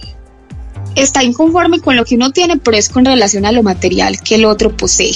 está 0.94 1.22
inconforme 1.22 1.80
con 1.80 1.96
lo 1.96 2.04
que 2.04 2.16
uno 2.16 2.32
tiene, 2.32 2.56
pero 2.56 2.76
es 2.76 2.88
con 2.88 3.04
relación 3.04 3.46
a 3.46 3.52
lo 3.52 3.62
material 3.62 4.20
que 4.20 4.36
el 4.36 4.44
otro 4.44 4.76
posee. 4.76 5.14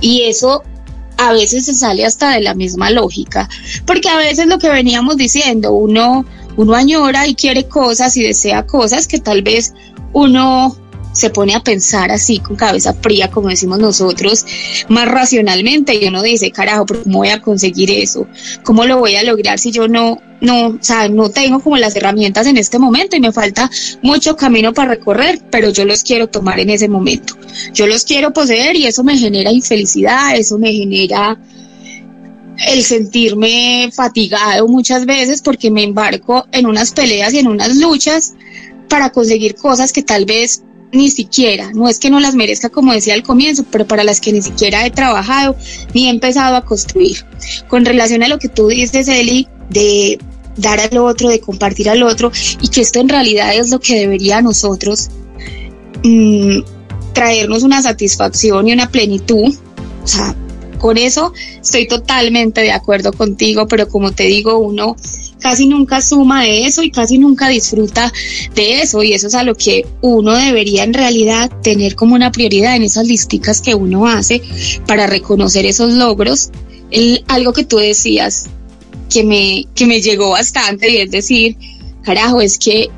Y 0.00 0.22
eso 0.22 0.62
a 1.18 1.32
veces 1.32 1.66
se 1.66 1.74
sale 1.74 2.06
hasta 2.06 2.30
de 2.30 2.40
la 2.40 2.54
misma 2.54 2.90
lógica, 2.90 3.48
porque 3.84 4.08
a 4.08 4.16
veces 4.16 4.46
lo 4.46 4.58
que 4.58 4.68
veníamos 4.68 5.16
diciendo, 5.16 5.72
uno, 5.72 6.24
uno 6.58 6.74
añora 6.74 7.26
y 7.28 7.36
quiere 7.36 7.68
cosas 7.68 8.16
y 8.16 8.22
desea 8.24 8.66
cosas 8.66 9.06
que 9.06 9.20
tal 9.20 9.42
vez 9.42 9.72
uno 10.12 10.76
se 11.12 11.30
pone 11.30 11.54
a 11.54 11.60
pensar 11.60 12.10
así 12.10 12.40
con 12.40 12.56
cabeza 12.56 12.94
fría, 12.94 13.30
como 13.30 13.48
decimos 13.48 13.78
nosotros, 13.78 14.44
más 14.88 15.08
racionalmente 15.08 15.94
y 15.94 16.06
uno 16.06 16.22
dice, 16.22 16.50
carajo, 16.50 16.84
pero 16.84 17.04
¿cómo 17.04 17.18
voy 17.18 17.28
a 17.28 17.40
conseguir 17.40 17.92
eso? 17.92 18.26
¿Cómo 18.64 18.84
lo 18.86 18.98
voy 18.98 19.14
a 19.14 19.22
lograr 19.22 19.58
si 19.60 19.70
yo 19.70 19.86
no, 19.86 20.20
no, 20.40 20.66
o 20.66 20.78
sea, 20.80 21.08
no 21.08 21.30
tengo 21.30 21.60
como 21.60 21.76
las 21.76 21.94
herramientas 21.94 22.48
en 22.48 22.56
este 22.56 22.78
momento 22.78 23.16
y 23.16 23.20
me 23.20 23.32
falta 23.32 23.70
mucho 24.02 24.36
camino 24.36 24.74
para 24.74 24.94
recorrer, 24.94 25.40
pero 25.50 25.70
yo 25.70 25.84
los 25.84 26.02
quiero 26.02 26.28
tomar 26.28 26.58
en 26.58 26.70
ese 26.70 26.88
momento. 26.88 27.34
Yo 27.72 27.86
los 27.86 28.04
quiero 28.04 28.32
poseer 28.32 28.74
y 28.74 28.86
eso 28.86 29.04
me 29.04 29.16
genera 29.16 29.52
infelicidad, 29.52 30.36
eso 30.36 30.58
me 30.58 30.72
genera 30.72 31.38
el 32.66 32.82
sentirme 32.82 33.90
fatigado 33.94 34.66
muchas 34.68 35.06
veces 35.06 35.42
porque 35.42 35.70
me 35.70 35.84
embarco 35.84 36.46
en 36.52 36.66
unas 36.66 36.92
peleas 36.92 37.32
y 37.32 37.38
en 37.38 37.46
unas 37.46 37.76
luchas 37.76 38.34
para 38.88 39.10
conseguir 39.10 39.54
cosas 39.54 39.92
que 39.92 40.02
tal 40.02 40.24
vez 40.24 40.62
ni 40.92 41.10
siquiera, 41.10 41.70
no 41.74 41.88
es 41.88 41.98
que 41.98 42.10
no 42.10 42.18
las 42.18 42.34
merezca 42.34 42.70
como 42.70 42.92
decía 42.92 43.14
al 43.14 43.22
comienzo, 43.22 43.64
pero 43.70 43.86
para 43.86 44.04
las 44.04 44.20
que 44.20 44.32
ni 44.32 44.40
siquiera 44.40 44.86
he 44.86 44.90
trabajado 44.90 45.54
ni 45.94 46.06
he 46.06 46.10
empezado 46.10 46.56
a 46.56 46.64
construir. 46.64 47.24
Con 47.68 47.84
relación 47.84 48.22
a 48.22 48.28
lo 48.28 48.38
que 48.38 48.48
tú 48.48 48.68
dices, 48.68 49.06
Eli, 49.08 49.46
de 49.68 50.18
dar 50.56 50.80
al 50.80 50.96
otro, 50.98 51.28
de 51.28 51.40
compartir 51.40 51.90
al 51.90 52.02
otro, 52.02 52.32
y 52.62 52.68
que 52.68 52.80
esto 52.80 53.00
en 53.00 53.08
realidad 53.08 53.54
es 53.54 53.70
lo 53.70 53.80
que 53.80 54.00
debería 54.00 54.38
a 54.38 54.42
nosotros 54.42 55.10
mm, 56.02 56.60
traernos 57.12 57.62
una 57.62 57.82
satisfacción 57.82 58.66
y 58.68 58.72
una 58.72 58.90
plenitud, 58.90 59.54
o 60.02 60.06
sea, 60.06 60.34
con 60.78 60.98
eso 60.98 61.32
estoy 61.60 61.86
totalmente 61.86 62.60
de 62.60 62.72
acuerdo 62.72 63.12
contigo, 63.12 63.66
pero 63.68 63.88
como 63.88 64.12
te 64.12 64.24
digo, 64.24 64.58
uno 64.58 64.96
casi 65.40 65.66
nunca 65.66 66.00
suma 66.00 66.42
de 66.42 66.66
eso 66.66 66.82
y 66.82 66.90
casi 66.90 67.18
nunca 67.18 67.48
disfruta 67.48 68.12
de 68.54 68.82
eso 68.82 69.02
y 69.02 69.12
eso 69.12 69.28
es 69.28 69.34
a 69.34 69.44
lo 69.44 69.54
que 69.54 69.86
uno 70.00 70.34
debería 70.34 70.84
en 70.84 70.94
realidad 70.94 71.50
tener 71.62 71.94
como 71.94 72.14
una 72.14 72.32
prioridad 72.32 72.76
en 72.76 72.82
esas 72.82 73.06
listicas 73.06 73.60
que 73.60 73.74
uno 73.74 74.06
hace 74.06 74.42
para 74.86 75.06
reconocer 75.06 75.66
esos 75.66 75.92
logros. 75.92 76.50
Algo 77.28 77.52
que 77.52 77.64
tú 77.64 77.76
decías 77.76 78.46
que 79.10 79.24
me, 79.24 79.66
que 79.74 79.86
me 79.86 80.00
llegó 80.00 80.30
bastante 80.30 80.90
y 80.90 80.96
es 80.98 81.10
decir, 81.10 81.56
carajo, 82.02 82.40
es 82.40 82.58
que 82.58 82.90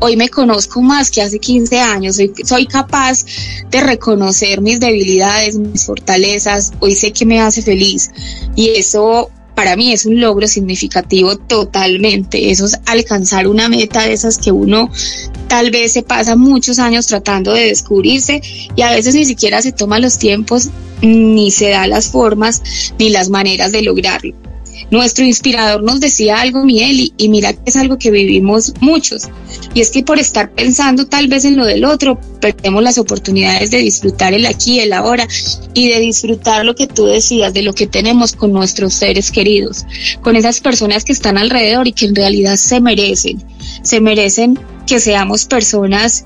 hoy 0.00 0.16
me 0.16 0.28
conozco 0.28 0.82
más 0.82 1.10
que 1.10 1.22
hace 1.22 1.38
15 1.38 1.78
años, 1.80 2.16
soy, 2.16 2.32
soy 2.44 2.66
capaz 2.66 3.24
de 3.70 3.80
reconocer 3.80 4.60
mis 4.60 4.80
debilidades, 4.80 5.56
mis 5.56 5.84
fortalezas, 5.84 6.72
hoy 6.80 6.94
sé 6.94 7.12
que 7.12 7.26
me 7.26 7.40
hace 7.40 7.62
feliz 7.62 8.10
y 8.56 8.70
eso 8.70 9.30
para 9.54 9.76
mí 9.76 9.92
es 9.92 10.06
un 10.06 10.18
logro 10.20 10.48
significativo 10.48 11.36
totalmente, 11.36 12.50
eso 12.50 12.64
es 12.64 12.80
alcanzar 12.86 13.46
una 13.46 13.68
meta 13.68 14.02
de 14.06 14.14
esas 14.14 14.38
que 14.38 14.50
uno 14.50 14.90
tal 15.48 15.70
vez 15.70 15.92
se 15.92 16.02
pasa 16.02 16.34
muchos 16.34 16.78
años 16.78 17.06
tratando 17.06 17.52
de 17.52 17.66
descubrirse 17.66 18.40
y 18.74 18.82
a 18.82 18.92
veces 18.92 19.14
ni 19.14 19.24
siquiera 19.26 19.60
se 19.60 19.72
toma 19.72 19.98
los 19.98 20.18
tiempos 20.18 20.70
ni 21.02 21.50
se 21.50 21.70
da 21.70 21.86
las 21.86 22.08
formas 22.08 22.62
ni 22.98 23.10
las 23.10 23.28
maneras 23.28 23.72
de 23.72 23.82
lograrlo. 23.82 24.49
Nuestro 24.90 25.24
inspirador 25.24 25.82
nos 25.84 26.00
decía 26.00 26.40
algo, 26.40 26.64
Miel, 26.64 26.98
y, 26.98 27.14
y 27.16 27.28
mira 27.28 27.52
que 27.52 27.60
es 27.66 27.76
algo 27.76 27.96
que 27.96 28.10
vivimos 28.10 28.74
muchos. 28.80 29.28
Y 29.72 29.80
es 29.80 29.90
que 29.90 30.02
por 30.02 30.18
estar 30.18 30.52
pensando 30.52 31.06
tal 31.06 31.28
vez 31.28 31.44
en 31.44 31.56
lo 31.56 31.64
del 31.64 31.84
otro, 31.84 32.20
perdemos 32.40 32.82
las 32.82 32.98
oportunidades 32.98 33.70
de 33.70 33.78
disfrutar 33.78 34.34
el 34.34 34.46
aquí, 34.46 34.80
el 34.80 34.92
ahora 34.92 35.28
y 35.74 35.88
de 35.88 36.00
disfrutar 36.00 36.64
lo 36.64 36.74
que 36.74 36.88
tú 36.88 37.06
decías, 37.06 37.54
de 37.54 37.62
lo 37.62 37.72
que 37.72 37.86
tenemos 37.86 38.32
con 38.32 38.52
nuestros 38.52 38.94
seres 38.94 39.30
queridos, 39.30 39.86
con 40.22 40.34
esas 40.34 40.60
personas 40.60 41.04
que 41.04 41.12
están 41.12 41.38
alrededor 41.38 41.86
y 41.86 41.92
que 41.92 42.06
en 42.06 42.16
realidad 42.16 42.56
se 42.56 42.80
merecen, 42.80 43.42
se 43.82 44.00
merecen 44.00 44.58
que 44.86 44.98
seamos 44.98 45.44
personas 45.44 46.24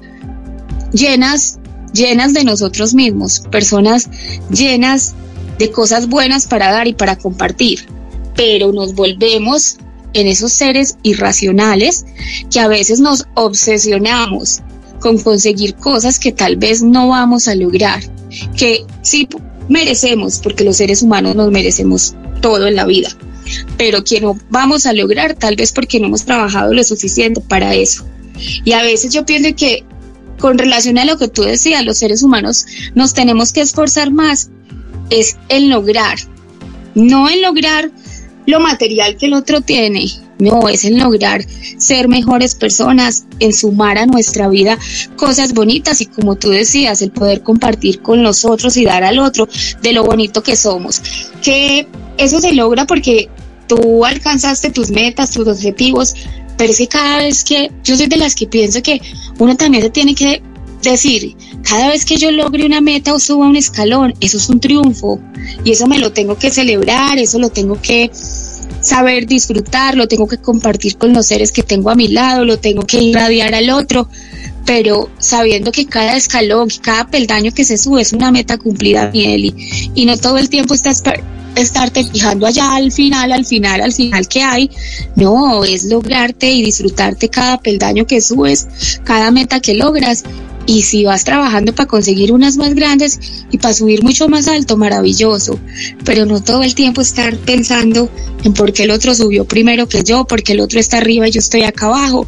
llenas, 0.93 1.59
llenas 1.93 2.33
de 2.33 2.45
nosotros 2.45 2.95
mismos, 2.95 3.43
personas 3.51 4.09
llenas 4.51 5.15
de 5.59 5.71
cosas 5.71 6.09
buenas 6.09 6.47
para 6.47 6.71
dar 6.71 6.87
y 6.89 6.95
para 6.95 7.17
compartir 7.17 7.94
pero 8.37 8.73
nos 8.73 8.95
volvemos 8.95 9.77
en 10.13 10.29
esos 10.29 10.53
seres 10.53 10.97
irracionales 11.03 12.05
que 12.51 12.61
a 12.61 12.69
veces 12.69 13.01
nos 13.01 13.27
obsesionamos 13.35 14.61
con 15.01 15.19
conseguir 15.19 15.75
cosas 15.75 16.19
que 16.19 16.33
tal 16.33 16.57
vez 16.57 16.83
no 16.83 17.09
vamos 17.09 17.47
a 17.49 17.55
lograr, 17.55 18.03
que 18.57 18.87
sí 19.03 19.29
merecemos, 19.69 20.39
porque 20.39 20.65
los 20.65 20.79
seres 20.79 21.03
humanos 21.03 21.35
nos 21.35 21.51
merecemos 21.51 22.15
todo 22.41 22.67
en 22.67 22.77
la 22.77 22.87
vida, 22.87 23.09
pero 23.77 24.05
que 24.05 24.21
no 24.21 24.39
vamos 24.51 24.87
a 24.87 24.93
lograr 24.93 25.35
tal 25.35 25.57
vez 25.57 25.73
porque 25.73 26.01
no 26.01 26.07
hemos 26.07 26.25
trabajado 26.25 26.73
lo 26.73 26.83
suficiente 26.85 27.41
para 27.41 27.75
eso. 27.75 28.07
Y 28.65 28.73
a 28.73 28.83
veces 28.83 29.13
yo 29.13 29.27
pienso 29.27 29.55
que 29.55 29.85
con 30.39 30.59
relación 30.59 30.99
a 30.99 31.05
lo 31.05 31.19
que 31.19 31.29
tú 31.29 31.43
decías, 31.43 31.85
los 31.85 31.99
seres 31.99 32.23
humanos 32.23 32.67
nos 32.95 33.15
tenemos 33.15 33.53
que 33.53 33.61
esforzar 33.61 34.11
más, 34.11 34.51
es 35.11 35.37
en 35.49 35.69
lograr, 35.69 36.19
no 36.95 37.29
en 37.29 37.43
lograr 37.43 37.91
lo 38.47 38.61
material 38.61 39.17
que 39.17 39.27
el 39.27 39.35
otro 39.35 39.61
tiene, 39.61 40.07
No, 40.39 40.69
es 40.69 40.85
en 40.85 40.99
lograr 40.99 41.45
ser 41.79 42.09
mejores 42.09 42.55
personas, 42.55 43.25
en 43.39 43.53
sumar 43.53 43.99
a 43.99 44.07
nuestra 44.07 44.49
vida 44.49 44.79
cosas 45.17 45.55
bonitas 45.55 46.01
y 46.01 46.07
como 46.07 46.37
tú 46.37 46.51
decías, 46.51 47.03
el 47.03 47.11
poder 47.11 47.43
compartir 47.43 48.01
con 48.01 48.23
los 48.23 48.45
otros 48.45 48.77
y 48.77 48.85
dar 48.85 49.05
al 49.05 49.19
otro 49.19 49.49
de 49.83 49.93
lo 49.93 50.05
bonito 50.05 50.43
que 50.43 50.57
somos. 50.57 51.01
Que 51.43 51.87
eso 52.19 52.41
se 52.41 52.53
logra 52.53 52.87
porque 52.87 53.29
tú 53.69 54.05
alcanzaste 54.05 54.71
tus 54.71 54.91
metas, 54.91 55.31
tus 55.31 55.47
objetivos, 55.47 56.15
pero 56.57 56.71
es 56.73 56.79
que 56.79 56.89
cada 56.89 57.19
vez 57.19 57.45
que 57.45 57.71
yo 57.83 57.97
soy 57.97 58.07
de 58.07 58.17
las 58.17 58.35
que 58.35 58.47
pienso 58.47 58.83
que 58.83 59.01
uno 59.39 59.57
también 59.57 59.83
se 59.83 59.91
tiene 59.91 60.15
que 60.15 60.43
decir, 60.93 61.37
cada 61.63 61.89
vez 61.89 62.05
que 62.05 62.17
yo 62.17 62.31
logre 62.31 62.67
una 62.67 62.81
meta 62.81 63.15
o 63.15 63.19
suba 63.19 63.47
un 63.47 63.57
escalón, 63.57 64.15
eso 64.21 64.37
es 64.37 64.49
un 64.49 64.61
triunfo 64.61 65.21
y 65.65 65.73
eso 65.73 65.87
me 65.87 65.99
lo 65.99 66.13
tengo 66.13 66.37
que 66.39 66.51
celebrar, 66.51 67.19
eso 67.19 67.39
lo 67.39 67.51
tengo 67.51 67.81
que 67.81 68.11
saber 68.81 69.27
disfrutar, 69.27 69.97
lo 69.97 70.09
tengo 70.09 70.27
que 70.27 70.39
compartir 70.39 70.97
con 70.97 71.13
los 71.13 71.27
seres 71.27 71.53
que 71.53 71.63
tengo 71.63 71.91
a 71.91 71.95
mi 71.95 72.09
lado, 72.09 72.45
lo 72.45 72.59
tengo 72.59 72.83
que 72.87 73.03
irradiar 73.03 73.55
al 73.55 73.71
otro, 73.71 74.09
pero 74.67 75.11
sabiendo 75.19 75.73
que 75.73 75.87
cada 75.87 76.17
escalón, 76.17 76.69
cada 76.83 77.07
peldaño 77.07 77.53
que 77.53 77.65
se 77.65 77.79
sube 77.79 78.03
es 78.03 78.13
una 78.13 78.31
meta 78.31 78.59
cumplida, 78.59 79.11
Mieli, 79.11 79.55
y 79.95 80.05
no 80.05 80.17
todo 80.17 80.39
el 80.39 80.49
tiempo 80.49 80.75
estás 80.75 81.03
estarte 81.57 82.05
fijando 82.05 82.47
allá 82.47 82.75
al 82.75 82.91
final, 82.93 83.33
al 83.33 83.45
final, 83.45 83.81
al 83.81 83.93
final 83.93 84.29
que 84.29 84.43
hay. 84.43 84.71
No, 85.17 85.65
es 85.65 85.85
lograrte 85.85 86.51
y 86.51 86.63
disfrutarte 86.63 87.29
cada 87.29 87.59
peldaño 87.59 88.07
que 88.07 88.21
subes, 88.21 88.67
cada 89.05 89.31
meta 89.31 89.61
que 89.61 89.75
logras. 89.75 90.25
Y 90.67 90.83
si 90.83 91.05
vas 91.05 91.25
trabajando 91.25 91.75
para 91.75 91.87
conseguir 91.87 92.33
unas 92.33 92.57
más 92.57 92.75
grandes 92.75 93.21
y 93.51 93.59
para 93.59 93.75
subir 93.75 94.03
mucho 94.03 94.29
más 94.29 94.49
alto, 94.49 94.77
maravilloso. 94.77 95.59
Pero 96.05 96.25
no 96.27 96.43
todo 96.43 96.63
el 96.63 96.75
tiempo 96.75 97.03
estar 97.03 97.37
pensando 97.37 98.09
en 98.45 98.55
por 98.55 98.73
qué 98.73 98.85
el 98.85 98.91
otro 98.91 99.15
subió 99.15 99.45
primero 99.45 99.89
que 99.89 100.03
yo, 100.03 100.25
porque 100.25 100.53
el 100.53 100.61
otro 100.61 100.81
está 100.81 100.99
arriba 100.99 101.29
y 101.29 101.33
yo 101.33 101.41
estoy 101.41 101.63
acá 101.63 101.87
abajo. 101.87 102.27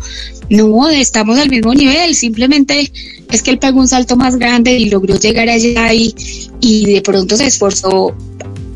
No, 0.51 0.89
estamos 0.89 1.39
al 1.39 1.49
mismo 1.49 1.75
nivel. 1.75 2.15
Simplemente 2.15 2.93
es 3.31 3.43
que 3.43 3.51
él 3.51 3.59
pegó 3.59 3.81
un 3.81 3.89
salto 3.89 4.17
más 4.17 4.37
grande 4.37 4.79
y 4.79 4.91
logró 4.91 5.19
llegar 5.19 5.49
allá 5.49 5.93
y, 5.93 6.15
y 6.61 6.93
de 6.93 7.03
pronto 7.03 7.37
se 7.37 7.47
esforzó 7.47 8.15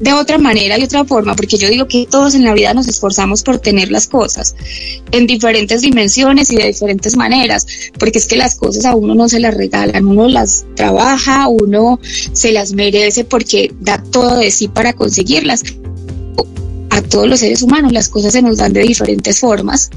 de 0.00 0.14
otra 0.14 0.38
manera 0.38 0.78
y 0.78 0.82
otra 0.82 1.04
forma, 1.04 1.36
porque 1.36 1.58
yo 1.58 1.68
digo 1.68 1.86
que 1.86 2.06
todos 2.10 2.34
en 2.34 2.44
la 2.44 2.54
vida 2.54 2.72
nos 2.74 2.88
esforzamos 2.88 3.42
por 3.42 3.58
tener 3.58 3.90
las 3.90 4.06
cosas 4.06 4.56
en 5.12 5.26
diferentes 5.26 5.82
dimensiones 5.82 6.50
y 6.50 6.56
de 6.56 6.66
diferentes 6.66 7.16
maneras, 7.16 7.66
porque 7.98 8.18
es 8.18 8.26
que 8.26 8.36
las 8.36 8.54
cosas 8.54 8.86
a 8.86 8.94
uno 8.94 9.14
no 9.14 9.28
se 9.28 9.40
las 9.40 9.54
regalan, 9.54 10.06
uno 10.06 10.26
las 10.28 10.64
trabaja, 10.74 11.48
uno 11.48 12.00
se 12.32 12.52
las 12.52 12.72
merece 12.72 13.24
porque 13.24 13.72
da 13.78 14.02
todo 14.02 14.38
de 14.38 14.50
sí 14.50 14.68
para 14.68 14.94
conseguirlas. 14.94 15.62
A 16.92 17.02
todos 17.02 17.28
los 17.28 17.40
seres 17.40 17.62
humanos 17.62 17.92
las 17.92 18.08
cosas 18.08 18.32
se 18.32 18.42
nos 18.42 18.56
dan 18.56 18.72
de 18.72 18.80
diferentes 18.80 19.38
formas. 19.38 19.90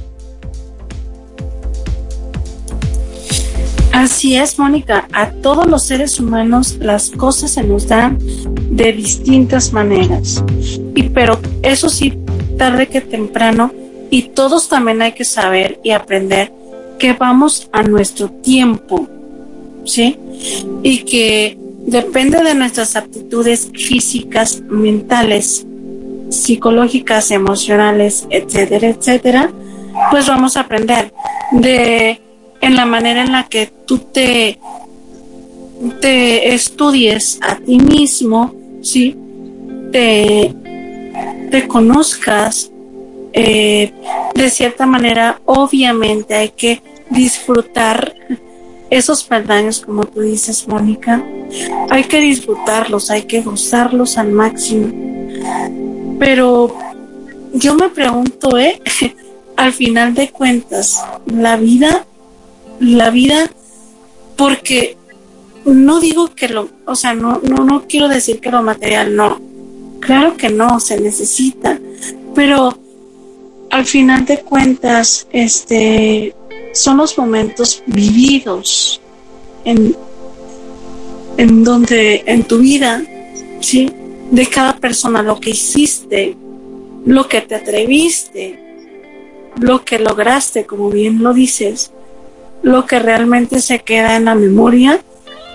Así 3.93 4.35
es, 4.35 4.57
Mónica. 4.57 5.07
A 5.13 5.29
todos 5.29 5.67
los 5.67 5.85
seres 5.85 6.19
humanos 6.19 6.77
las 6.79 7.11
cosas 7.11 7.51
se 7.51 7.63
nos 7.63 7.87
dan 7.87 8.17
de 8.71 8.91
distintas 8.91 9.71
maneras. 9.71 10.43
Y 10.95 11.03
pero 11.03 11.39
eso 11.61 11.89
sí, 11.89 12.17
tarde 12.57 12.87
que 12.87 13.01
temprano, 13.01 13.71
y 14.09 14.23
todos 14.23 14.67
también 14.67 15.03
hay 15.03 15.11
que 15.11 15.25
saber 15.25 15.79
y 15.83 15.91
aprender 15.91 16.51
que 16.97 17.13
vamos 17.13 17.69
a 17.71 17.83
nuestro 17.83 18.29
tiempo, 18.29 19.07
¿sí? 19.85 20.17
Y 20.81 21.03
que 21.03 21.57
depende 21.85 22.43
de 22.43 22.55
nuestras 22.55 22.95
aptitudes 22.95 23.69
físicas, 23.73 24.59
mentales, 24.61 25.67
psicológicas, 26.29 27.29
emocionales, 27.29 28.25
etcétera, 28.31 28.87
etcétera, 28.87 29.51
pues 30.09 30.27
vamos 30.27 30.57
a 30.57 30.61
aprender 30.61 31.13
de 31.51 32.22
en 32.63 32.77
la 32.77 32.85
manera 32.85 33.23
en 33.23 33.33
la 33.33 33.43
que 33.43 33.67
tú 33.85 33.97
te, 33.97 34.57
te 35.99 36.53
estudies 36.53 37.37
a 37.41 37.57
ti 37.57 37.77
mismo, 37.77 38.55
¿sí? 38.81 39.17
Te, 39.91 40.55
te 41.51 41.67
conozcas, 41.67 42.71
eh, 43.33 43.91
de 44.33 44.49
cierta 44.49 44.85
manera, 44.85 45.41
obviamente 45.43 46.35
hay 46.35 46.49
que 46.49 46.81
disfrutar 47.09 48.15
esos 48.89 49.25
peldaños, 49.25 49.81
como 49.81 50.05
tú 50.05 50.21
dices, 50.21 50.65
Mónica. 50.65 51.21
Hay 51.89 52.05
que 52.05 52.21
disfrutarlos, 52.21 53.11
hay 53.11 53.23
que 53.23 53.41
gozarlos 53.41 54.17
al 54.17 54.31
máximo. 54.31 54.87
Pero 56.17 56.73
yo 57.51 57.75
me 57.75 57.89
pregunto, 57.89 58.57
¿eh? 58.57 58.81
al 59.57 59.73
final 59.73 60.13
de 60.13 60.29
cuentas, 60.29 61.03
la 61.25 61.57
vida 61.57 62.05
la 62.79 63.09
vida 63.09 63.49
porque 64.35 64.97
no 65.65 65.99
digo 65.99 66.29
que 66.35 66.49
lo, 66.49 66.69
o 66.85 66.95
sea, 66.95 67.13
no, 67.13 67.39
no, 67.43 67.63
no 67.63 67.87
quiero 67.87 68.07
decir 68.07 68.39
que 68.39 68.51
lo 68.51 68.61
material 68.61 69.15
no. 69.15 69.41
Claro 69.99 70.35
que 70.35 70.49
no, 70.49 70.79
se 70.79 70.99
necesita. 70.99 71.79
Pero 72.35 72.77
al 73.69 73.85
final 73.85 74.25
de 74.25 74.39
cuentas, 74.39 75.27
este, 75.31 76.35
son 76.73 76.97
los 76.97 77.17
momentos 77.17 77.83
vividos 77.87 79.01
en, 79.63 79.95
en 81.37 81.63
donde, 81.63 82.23
en 82.25 82.43
tu 82.43 82.59
vida, 82.59 83.01
¿sí? 83.61 83.89
De 84.31 84.47
cada 84.47 84.75
persona, 84.75 85.21
lo 85.21 85.39
que 85.39 85.51
hiciste, 85.51 86.35
lo 87.05 87.27
que 87.27 87.41
te 87.41 87.55
atreviste, 87.55 88.59
lo 89.59 89.85
que 89.85 89.99
lograste, 89.99 90.65
como 90.65 90.89
bien 90.89 91.21
lo 91.21 91.33
dices, 91.33 91.91
lo 92.63 92.85
que 92.87 92.97
realmente 92.97 93.61
se 93.61 93.79
queda 93.79 94.15
en 94.15 94.25
la 94.25 94.35
memoria 94.35 94.99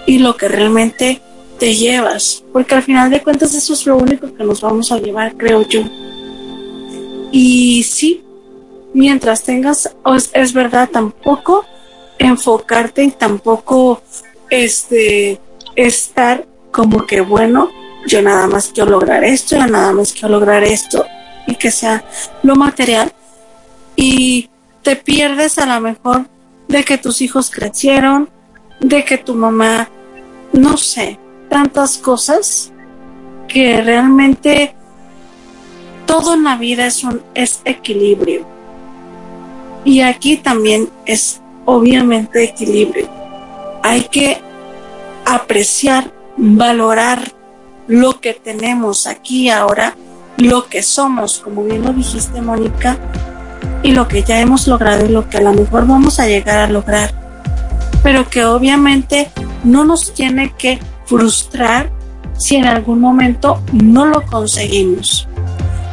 y 0.06 0.18
lo 0.18 0.36
que 0.36 0.46
realmente 0.46 1.20
te 1.58 1.74
llevas, 1.74 2.44
porque 2.52 2.76
al 2.76 2.82
final 2.82 3.10
de 3.10 3.22
cuentas 3.22 3.54
eso 3.54 3.72
es 3.72 3.84
lo 3.86 3.96
único 3.96 4.32
que 4.32 4.44
nos 4.44 4.60
vamos 4.60 4.92
a 4.92 4.98
llevar, 4.98 5.36
creo 5.36 5.66
yo. 5.66 5.82
Y 7.32 7.82
sí, 7.82 8.22
mientras 8.94 9.42
tengas, 9.42 9.94
es, 10.32 10.52
verdad, 10.52 10.88
tampoco 10.90 11.64
enfocarte 12.18 13.04
y 13.04 13.10
tampoco 13.10 14.02
este 14.50 15.40
estar 15.76 16.46
como 16.70 17.06
que 17.06 17.20
bueno, 17.20 17.70
yo 18.06 18.22
nada 18.22 18.46
más 18.46 18.70
quiero 18.72 18.90
lograr 18.90 19.24
esto, 19.24 19.56
yo 19.56 19.66
nada 19.66 19.92
más 19.92 20.12
quiero 20.12 20.28
lograr 20.28 20.62
esto 20.62 21.04
y 21.46 21.54
que 21.54 21.70
sea 21.70 22.04
lo 22.42 22.56
material 22.56 23.12
y 23.96 24.48
te 24.82 24.96
pierdes 24.96 25.58
a 25.58 25.66
lo 25.66 25.80
mejor 25.80 26.26
de 26.68 26.84
que 26.84 26.98
tus 26.98 27.20
hijos 27.20 27.50
crecieron, 27.50 28.28
de 28.80 29.04
que 29.04 29.18
tu 29.18 29.34
mamá, 29.34 29.88
no 30.52 30.76
sé, 30.76 31.18
tantas 31.48 31.98
cosas 31.98 32.72
que 33.48 33.80
realmente 33.80 34.74
todo 36.06 36.34
en 36.34 36.44
la 36.44 36.56
vida 36.56 36.86
es 36.86 37.02
un 37.04 37.22
es 37.34 37.60
equilibrio. 37.64 38.46
Y 39.84 40.02
aquí 40.02 40.36
también 40.36 40.88
es 41.06 41.40
obviamente 41.64 42.44
equilibrio. 42.44 43.08
Hay 43.82 44.02
que 44.04 44.38
apreciar, 45.24 46.12
valorar 46.36 47.32
lo 47.86 48.20
que 48.20 48.34
tenemos 48.34 49.06
aquí 49.06 49.48
ahora, 49.48 49.96
lo 50.36 50.68
que 50.68 50.82
somos, 50.82 51.38
como 51.38 51.64
bien 51.64 51.82
lo 51.82 51.92
dijiste, 51.92 52.40
Mónica, 52.42 52.98
y 53.82 53.92
lo 53.92 54.08
que 54.08 54.22
ya 54.22 54.40
hemos 54.40 54.66
logrado 54.66 55.06
y 55.06 55.08
lo 55.08 55.28
que 55.28 55.38
a 55.38 55.42
lo 55.42 55.52
mejor 55.52 55.86
vamos 55.86 56.18
a 56.20 56.26
llegar 56.26 56.58
a 56.58 56.68
lograr, 56.68 57.12
pero 58.02 58.28
que 58.28 58.44
obviamente 58.44 59.30
no 59.64 59.84
nos 59.84 60.12
tiene 60.14 60.52
que 60.56 60.78
frustrar 61.06 61.90
si 62.36 62.56
en 62.56 62.66
algún 62.66 63.00
momento 63.00 63.62
no 63.72 64.06
lo 64.06 64.22
conseguimos, 64.22 65.28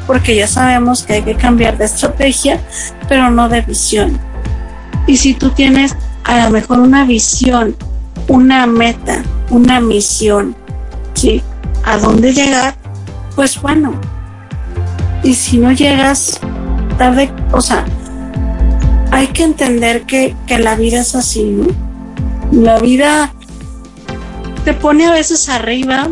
porque 0.08 0.36
ya 0.36 0.48
sabemos 0.48 1.04
que 1.04 1.14
hay 1.14 1.22
que 1.24 1.36
cambiar 1.36 1.78
de 1.78 1.86
estrategia, 1.86 2.62
pero 3.08 3.30
no 3.30 3.50
de 3.50 3.62
visión. 3.62 4.20
Y 5.08 5.18
si 5.18 5.34
tú 5.34 5.50
tienes 5.50 5.96
a 6.24 6.46
lo 6.46 6.52
mejor 6.52 6.80
una 6.80 7.06
visión, 7.06 7.76
una 8.28 8.66
meta, 8.66 9.24
una 9.50 9.80
misión, 9.80 10.56
¿sí? 11.14 11.42
¿A 11.84 11.98
dónde 11.98 12.34
llegar? 12.34 12.76
Pues 13.36 13.62
bueno. 13.62 13.94
Y 15.24 15.34
si 15.34 15.58
no 15.58 15.72
llegas, 15.72 16.40
tarde, 16.98 17.30
o 17.52 17.62
sea, 17.62 17.86
hay 19.12 19.28
que 19.28 19.43
entender 19.43 20.04
que, 20.04 20.36
la 20.60 20.76
vida 20.76 21.00
es 21.00 21.16
así, 21.16 21.43
¿no? 21.43 21.68
La 22.52 22.80
vida 22.80 23.34
te 24.64 24.74
pone 24.74 25.06
a 25.06 25.12
veces 25.12 25.50
arriba, 25.50 26.08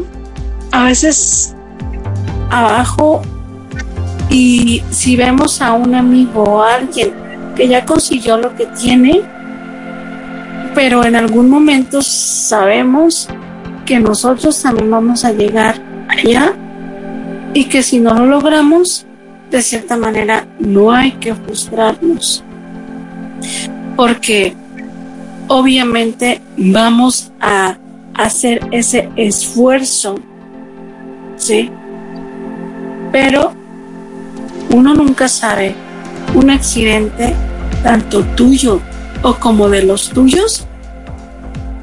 a 0.72 0.84
veces 0.86 1.56
abajo, 2.50 3.22
y 4.30 4.82
si 4.90 5.16
vemos 5.16 5.62
a 5.62 5.74
un 5.74 5.96
amigo 5.96 6.44
o 6.44 6.64
a 6.64 6.76
alguien 6.76 7.14
que 7.56 7.68
ya 7.68 7.86
consiguió 7.86 8.38
lo 8.38 8.56
que 8.56 8.66
tiene, 8.68 9.22
pero 10.74 11.04
en 11.04 11.16
algún 11.16 11.50
momento 11.50 12.02
sabemos 12.02 13.28
que 13.86 14.00
nosotros 14.00 14.62
también 14.62 14.90
vamos 14.90 15.24
a 15.24 15.32
llegar 15.32 15.76
allá 16.08 16.54
y 17.54 17.66
que 17.66 17.84
si 17.84 18.00
no 18.00 18.14
lo 18.14 18.26
logramos, 18.26 19.06
de 19.58 19.64
cierta 19.64 19.97
manera 19.97 20.47
no 20.60 20.91
hay 20.91 21.12
que 21.14 21.34
frustrarnos 21.36 22.43
porque 23.95 24.56
obviamente 25.47 26.41
vamos 26.58 27.32
a 27.39 27.78
hacer 28.16 28.68
ese 28.72 29.10
esfuerzo, 29.16 30.16
¿sí? 31.36 31.70
Pero 33.12 33.54
uno 34.72 34.93
nunca 34.93 35.28
sabe 35.28 35.76
un 36.34 36.49
accidente, 36.49 37.34
tanto 37.84 38.24
tuyo 38.36 38.80
o 39.22 39.36
como 39.36 39.70
de 39.70 39.84
los 39.84 40.10
tuyos, 40.10 40.66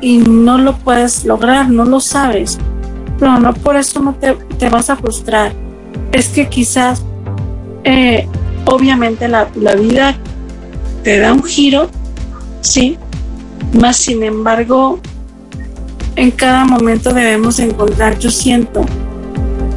y 0.00 0.18
no 0.18 0.58
lo 0.58 0.76
puedes 0.78 1.24
lograr, 1.24 1.70
no 1.70 1.84
lo 1.84 2.00
sabes. 2.00 2.58
Pero 3.18 3.38
no 3.38 3.52
por 3.52 3.76
eso 3.76 4.00
no 4.00 4.14
te, 4.14 4.34
te 4.58 4.70
vas 4.70 4.88
a 4.88 4.96
frustrar. 4.96 5.52
Es 6.12 6.28
que 6.28 6.48
quizás, 6.48 7.04
eh, 7.84 8.26
obviamente 8.66 9.28
la, 9.28 9.48
la 9.54 9.74
vida 9.74 10.16
te 11.02 11.18
da 11.18 11.32
un 11.32 11.42
giro, 11.42 11.88
sí, 12.60 12.98
más 13.78 13.96
sin 13.96 14.22
embargo, 14.22 15.00
en 16.16 16.30
cada 16.30 16.64
momento 16.64 17.12
debemos 17.12 17.58
encontrar, 17.58 18.18
yo 18.18 18.30
siento, 18.30 18.84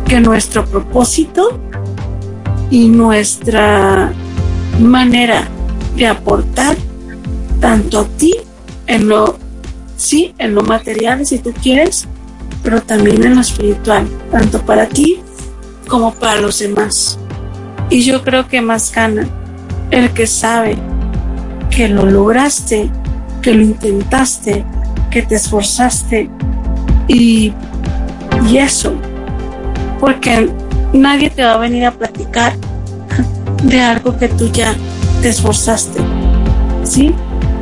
que 0.08 0.20
nuestro 0.20 0.66
propósito 0.66 1.60
y 2.70 2.88
nuestra 2.88 4.12
manera 4.80 5.48
de 5.96 6.08
aportar 6.08 6.76
tanto 7.60 8.00
a 8.00 8.06
ti 8.18 8.36
en 8.88 9.08
lo 9.08 9.38
sí 9.96 10.34
en 10.38 10.56
lo 10.56 10.64
material 10.64 11.26
si 11.26 11.40
tú 11.40 11.54
quieres 11.62 12.08
pero 12.64 12.82
también 12.82 13.24
en 13.24 13.36
lo 13.36 13.42
espiritual 13.42 14.08
tanto 14.32 14.60
para 14.62 14.88
ti 14.88 15.20
como 15.88 16.14
para 16.14 16.42
los 16.42 16.60
demás 16.60 17.20
y 17.94 18.02
yo 18.02 18.24
creo 18.24 18.48
que 18.48 18.60
más 18.60 18.92
gana 18.92 19.28
el 19.92 20.10
que 20.14 20.26
sabe 20.26 20.76
que 21.70 21.88
lo 21.88 22.08
lograste 22.08 22.90
que 23.44 23.54
lo 23.54 23.62
intentaste 23.62 24.66
que 25.12 25.22
te 25.22 25.36
esforzaste 25.36 26.28
y, 27.08 27.54
y 28.50 28.58
eso 28.58 28.96
porque 30.00 30.50
nadie 30.92 31.30
te 31.30 31.44
va 31.44 31.54
a 31.54 31.58
venir 31.58 31.86
a 31.86 31.92
platicar 31.92 32.54
de 33.64 33.80
algo 33.80 34.18
que 34.18 34.28
tú 34.28 34.52
ya 34.52 34.74
te 35.22 35.30
esforzaste, 35.30 36.02
¿sí? 36.84 37.14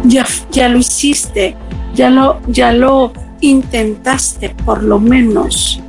Ya, 0.05 0.25
ya 0.51 0.69
lo 0.69 0.77
hiciste, 0.77 1.55
ya 1.93 2.09
lo, 2.09 2.39
ya 2.47 2.71
lo 2.71 3.11
intentaste 3.41 4.55
por 4.65 4.81
lo 4.81 4.97
menos, 4.97 5.81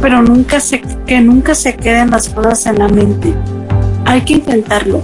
pero 0.00 0.22
nunca 0.22 0.60
se, 0.60 0.80
que 0.80 1.20
nunca 1.20 1.54
se 1.54 1.76
queden 1.76 2.10
las 2.10 2.28
cosas 2.28 2.66
en 2.66 2.78
la 2.78 2.88
mente. 2.88 3.34
Hay 4.04 4.22
que 4.22 4.34
intentarlo 4.34 5.02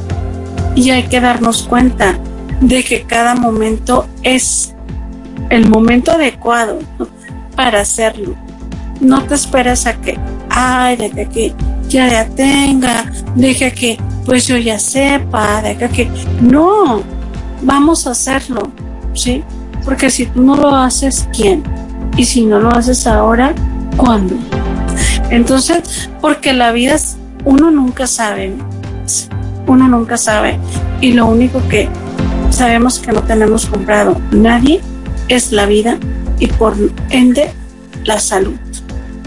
y 0.75 0.91
hay 0.91 1.05
que 1.05 1.21
darnos 1.21 1.65
cuenta 1.65 2.19
de 2.61 2.83
que 2.83 3.03
cada 3.03 3.35
momento 3.35 4.07
es 4.23 4.75
el 5.51 5.69
momento 5.69 6.13
adecuado 6.13 6.79
para 7.55 7.81
hacerlo. 7.81 8.35
No 9.01 9.23
te 9.25 9.35
esperes 9.35 9.87
a 9.87 9.95
que, 9.95 10.19
ay, 10.51 10.97
de 10.97 11.11
que 11.11 11.21
aquí 11.23 11.55
ya 11.89 12.09
ya 12.09 12.27
tenga, 12.29 13.13
deja 13.35 13.71
que 13.71 13.99
pues 14.25 14.47
yo 14.47 14.57
ya 14.57 14.79
sepa, 14.79 15.63
deja 15.63 15.89
que 15.89 16.09
no, 16.41 17.03
vamos 17.63 18.07
a 18.07 18.11
hacerlo, 18.11 18.73
¿sí? 19.15 19.45
Porque 19.85 20.11
si 20.11 20.27
tú 20.27 20.43
no 20.43 20.57
lo 20.57 20.75
haces, 20.75 21.29
¿quién? 21.33 21.63
Y 22.17 22.25
si 22.25 22.45
no 22.45 22.59
lo 22.59 22.71
haces 22.71 23.07
ahora, 23.07 23.55
¿cuándo? 23.97 24.37
Entonces, 25.31 26.09
porque 26.21 26.53
la 26.53 26.73
vida 26.73 26.95
es, 26.95 27.17
uno 27.45 27.71
nunca 27.71 28.07
sabe, 28.07 28.55
uno 29.67 29.89
nunca 29.89 30.17
sabe. 30.17 30.59
Y 31.01 31.13
lo 31.13 31.27
único 31.27 31.67
que 31.69 31.89
sabemos 32.51 32.99
que 32.99 33.13
no 33.13 33.23
tenemos 33.23 33.67
comprado 33.67 34.21
nadie 34.31 34.81
es 35.29 35.53
la 35.53 35.67
vida 35.67 35.99
y 36.39 36.47
por 36.47 36.75
ende 37.11 37.53
la 38.05 38.19
salud. 38.19 38.55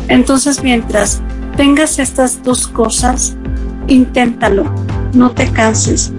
Entonces, 0.07 0.63
mientras 0.63 1.21
tengas 1.57 1.99
estas 1.99 2.41
dos 2.43 2.67
cosas, 2.67 3.35
inténtalo, 3.87 4.63
no 5.13 5.31
te 5.31 5.51
canses. 5.51 6.11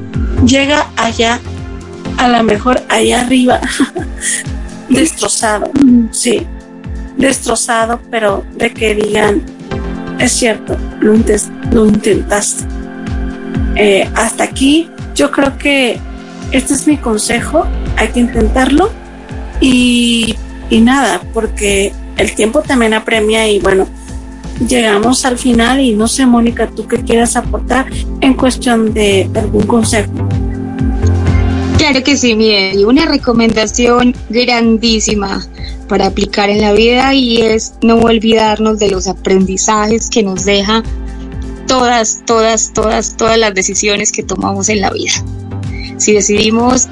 Llega 0.44 0.86
allá, 0.96 1.40
a 2.18 2.28
lo 2.28 2.42
mejor 2.42 2.82
allá 2.88 3.22
arriba, 3.22 3.60
destrozado, 4.88 5.70
sí, 6.10 6.46
destrozado, 7.16 8.00
pero 8.10 8.44
de 8.56 8.72
que 8.72 8.94
digan, 8.94 9.42
es 10.20 10.32
cierto, 10.32 10.76
lo, 11.00 11.14
intentaste. 11.86 12.64
Eh, 13.76 14.08
hasta 14.14 14.44
aquí, 14.44 14.88
yo 15.14 15.30
creo 15.30 15.56
que 15.58 15.98
este 16.52 16.74
es 16.74 16.86
mi 16.86 16.96
consejo, 16.96 17.66
hay 17.96 18.08
que 18.08 18.20
intentarlo 18.20 18.90
y, 19.60 20.36
y 20.68 20.80
nada, 20.80 21.20
porque 21.32 21.92
el 22.16 22.34
tiempo 22.34 22.62
también 22.62 22.92
apremia 22.94 23.48
y 23.48 23.60
bueno, 23.60 23.86
llegamos 24.66 25.24
al 25.24 25.38
final 25.38 25.80
y 25.80 25.94
no 25.94 26.06
sé, 26.08 26.26
Mónica, 26.26 26.68
tú 26.68 26.86
qué 26.86 26.98
quieras 26.98 27.36
aportar 27.36 27.86
en 28.20 28.34
cuestión 28.34 28.92
de, 28.92 29.28
algún 29.34 29.66
consejo. 29.66 30.12
Claro 31.78 32.02
que 32.04 32.16
sí, 32.16 32.34
Miguel. 32.34 32.80
Y 32.80 32.84
una 32.84 33.06
recomendación 33.06 34.14
grandísima 34.28 35.40
para 35.90 36.06
aplicar 36.06 36.50
en 36.50 36.60
la 36.60 36.72
vida 36.72 37.14
y 37.14 37.42
es 37.42 37.74
no 37.82 37.96
olvidarnos 37.96 38.78
de 38.78 38.90
los 38.90 39.08
aprendizajes 39.08 40.08
que 40.08 40.22
nos 40.22 40.44
deja 40.44 40.84
todas, 41.66 42.22
todas, 42.24 42.72
todas, 42.72 43.16
todas 43.16 43.36
las 43.36 43.54
decisiones 43.54 44.12
que 44.12 44.22
tomamos 44.22 44.68
en 44.68 44.82
la 44.82 44.90
vida. 44.90 45.12
Si 45.98 46.12
decidimos 46.12 46.86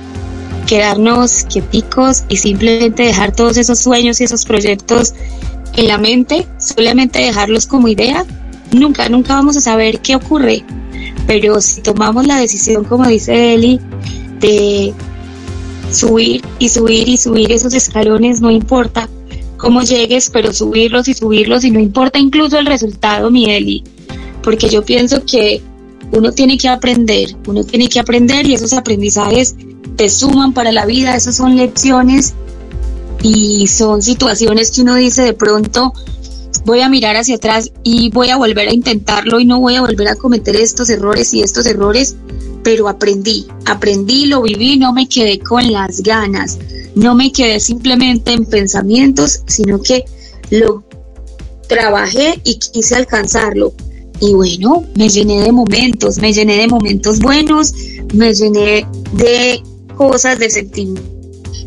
quedarnos 0.67 1.45
quieticos 1.45 2.25
y 2.29 2.39
simplemente 2.39 3.05
dejar 3.05 3.35
todos 3.35 3.57
esos 3.57 3.79
sueños 3.79 4.21
y 4.21 4.25
esos 4.25 4.45
proyectos 4.45 5.15
en 5.77 5.87
la 5.87 5.99
mente, 5.99 6.49
solamente 6.59 7.21
dejarlos 7.21 7.69
como 7.69 7.87
idea, 7.87 8.27
nunca, 8.73 9.09
nunca 9.09 9.35
vamos 9.35 9.57
a 9.57 9.61
saber 9.61 10.01
qué 10.01 10.17
ocurre. 10.17 10.65
Pero 11.29 11.61
si 11.61 11.83
tomamos 11.83 12.27
la 12.27 12.39
decisión, 12.39 12.83
como 12.83 13.07
dice 13.07 13.55
Eli, 13.55 13.81
de 14.41 14.93
subir 15.91 16.43
y 16.59 16.69
subir 16.69 17.09
y 17.09 17.17
subir 17.17 17.53
esos 17.53 17.75
escalones, 17.75 18.41
no 18.41 18.51
importa 18.51 19.09
cómo 19.57 19.83
llegues, 19.83 20.31
pero 20.31 20.53
subirlos 20.53 21.09
y 21.09 21.15
subirlos 21.15 21.65
y 21.65 21.71
no 21.71 21.81
importa 21.81 22.19
incluso 22.19 22.59
el 22.59 22.67
resultado, 22.67 23.31
mi 23.31 23.51
Eli, 23.51 23.85
porque 24.43 24.69
yo 24.69 24.85
pienso 24.85 25.25
que 25.25 25.63
uno 26.13 26.33
tiene 26.33 26.57
que 26.57 26.69
aprender, 26.69 27.37
uno 27.47 27.65
tiene 27.65 27.89
que 27.89 28.01
aprender 28.01 28.47
y 28.47 28.55
esos 28.55 28.73
aprendizajes 28.73 29.57
te 29.97 30.09
suman 30.09 30.53
para 30.53 30.73
la 30.73 30.87
vida, 30.87 31.17
esas 31.17 31.37
son 31.37 31.57
lecciones 31.57 32.35
y 33.23 33.67
son 33.67 34.01
situaciones 34.01 34.71
que 34.71 34.83
uno 34.83 34.95
dice 34.95 35.23
de 35.23 35.35
pronto 35.35 35.93
voy 36.65 36.81
a 36.81 36.89
mirar 36.89 37.17
hacia 37.17 37.37
atrás 37.37 37.73
y 37.83 38.11
voy 38.11 38.31
a 38.31 38.37
volver 38.37 38.69
a 38.69 38.75
intentarlo 38.75 39.41
y 39.41 39.45
no 39.45 39.61
voy 39.61 39.77
a 39.77 39.81
volver 39.81 40.09
a 40.09 40.17
cometer 40.17 40.57
estos 40.57 40.89
errores 40.91 41.35
y 41.35 41.43
estos 41.43 41.67
errores, 41.67 42.17
pero 42.63 42.89
aprendí, 42.89 43.47
aprendí, 43.65 44.27
lo 44.27 44.43
viví, 44.43 44.77
no 44.77 44.93
me 44.93 45.09
quedé 45.09 45.39
con 45.39 45.71
las 45.71 46.03
ganas, 46.03 46.59
no 46.95 47.15
me 47.15 47.33
quedé 47.33 47.61
simplemente 47.61 48.33
en 48.33 48.45
pensamientos, 48.45 49.43
sino 49.47 49.81
que 49.81 50.05
lo 50.51 50.85
trabajé 51.69 52.41
y 52.45 52.59
quise 52.59 52.97
alcanzarlo. 52.97 53.73
Y 54.21 54.33
bueno, 54.35 54.85
me 54.97 55.09
llené 55.09 55.43
de 55.43 55.53
momentos, 55.53 56.19
me 56.19 56.33
llené 56.33 56.57
de 56.57 56.69
momentos 56.69 57.21
buenos, 57.21 57.73
me 58.15 58.35
llené 58.35 58.87
de 59.13 59.63
cosas, 59.97 60.39
de 60.39 60.51
sentimientos 60.51 61.19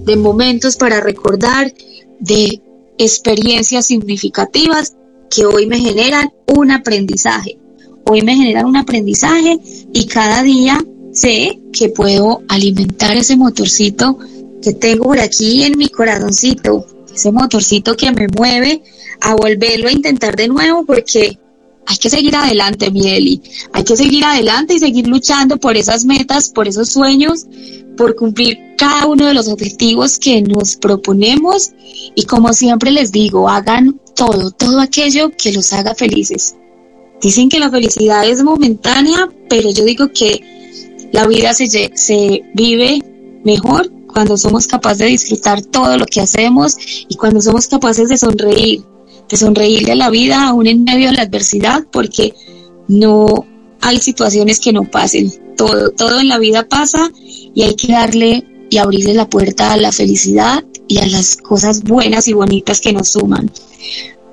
de 0.05 0.15
momentos 0.15 0.77
para 0.77 0.99
recordar, 0.99 1.73
de 2.19 2.61
experiencias 2.97 3.87
significativas 3.87 4.95
que 5.29 5.45
hoy 5.45 5.65
me 5.65 5.79
generan 5.79 6.31
un 6.47 6.71
aprendizaje. 6.71 7.57
Hoy 8.05 8.21
me 8.21 8.35
generan 8.35 8.65
un 8.65 8.77
aprendizaje 8.77 9.59
y 9.93 10.05
cada 10.05 10.43
día 10.43 10.83
sé 11.13 11.59
que 11.73 11.89
puedo 11.89 12.41
alimentar 12.47 13.17
ese 13.17 13.35
motorcito 13.35 14.17
que 14.61 14.73
tengo 14.73 15.05
por 15.05 15.19
aquí 15.19 15.63
en 15.63 15.77
mi 15.77 15.89
corazoncito, 15.89 16.85
ese 17.13 17.31
motorcito 17.31 17.95
que 17.97 18.11
me 18.11 18.27
mueve 18.37 18.81
a 19.19 19.35
volverlo 19.35 19.89
a 19.89 19.91
intentar 19.91 20.35
de 20.35 20.47
nuevo 20.47 20.85
porque 20.85 21.37
hay 21.87 21.97
que 21.97 22.09
seguir 22.09 22.35
adelante, 22.35 22.91
mi 22.91 23.09
Eli. 23.09 23.41
Hay 23.73 23.83
que 23.83 23.97
seguir 23.97 24.23
adelante 24.23 24.75
y 24.75 24.79
seguir 24.79 25.07
luchando 25.07 25.57
por 25.57 25.75
esas 25.75 26.05
metas, 26.05 26.49
por 26.49 26.67
esos 26.67 26.89
sueños, 26.89 27.45
por 27.97 28.15
cumplir 28.15 28.57
cada 28.77 29.07
uno 29.07 29.25
de 29.25 29.33
los 29.33 29.47
objetivos 29.47 30.17
que 30.17 30.41
nos 30.41 30.75
proponemos 30.75 31.71
y 32.15 32.23
como 32.25 32.53
siempre 32.53 32.91
les 32.91 33.11
digo, 33.11 33.49
hagan 33.49 33.99
todo, 34.15 34.51
todo 34.51 34.79
aquello 34.79 35.31
que 35.35 35.51
los 35.51 35.73
haga 35.73 35.95
felices. 35.95 36.55
Dicen 37.21 37.49
que 37.49 37.59
la 37.59 37.69
felicidad 37.69 38.27
es 38.27 38.43
momentánea, 38.43 39.29
pero 39.49 39.69
yo 39.71 39.85
digo 39.85 40.11
que 40.11 40.41
la 41.11 41.27
vida 41.27 41.53
se, 41.53 41.67
se 41.67 42.41
vive 42.53 43.01
mejor 43.43 43.91
cuando 44.11 44.37
somos 44.37 44.67
capaces 44.67 44.99
de 44.99 45.05
disfrutar 45.05 45.61
todo 45.61 45.97
lo 45.97 46.05
que 46.05 46.21
hacemos 46.21 46.75
y 47.07 47.15
cuando 47.15 47.41
somos 47.41 47.67
capaces 47.67 48.09
de 48.09 48.17
sonreír, 48.17 48.81
de 49.29 49.37
sonreírle 49.37 49.93
a 49.93 49.95
la 49.95 50.09
vida 50.09 50.47
aún 50.47 50.67
en 50.67 50.83
medio 50.83 51.07
de 51.07 51.13
la 51.13 51.21
adversidad, 51.23 51.85
porque 51.91 52.33
no 52.87 53.45
hay 53.81 53.99
situaciones 53.99 54.59
que 54.59 54.73
no 54.73 54.83
pasen. 54.83 55.31
Todo, 55.55 55.91
todo 55.91 56.19
en 56.19 56.27
la 56.27 56.39
vida 56.39 56.67
pasa 56.67 57.11
y 57.53 57.63
hay 57.63 57.75
que 57.75 57.91
darle 57.91 58.45
y 58.69 58.77
abrirle 58.77 59.13
la 59.13 59.29
puerta 59.29 59.73
a 59.73 59.77
la 59.77 59.91
felicidad 59.91 60.63
y 60.87 60.97
a 60.97 61.07
las 61.07 61.35
cosas 61.35 61.83
buenas 61.83 62.27
y 62.27 62.33
bonitas 62.33 62.81
que 62.81 62.93
nos 62.93 63.09
suman. 63.09 63.51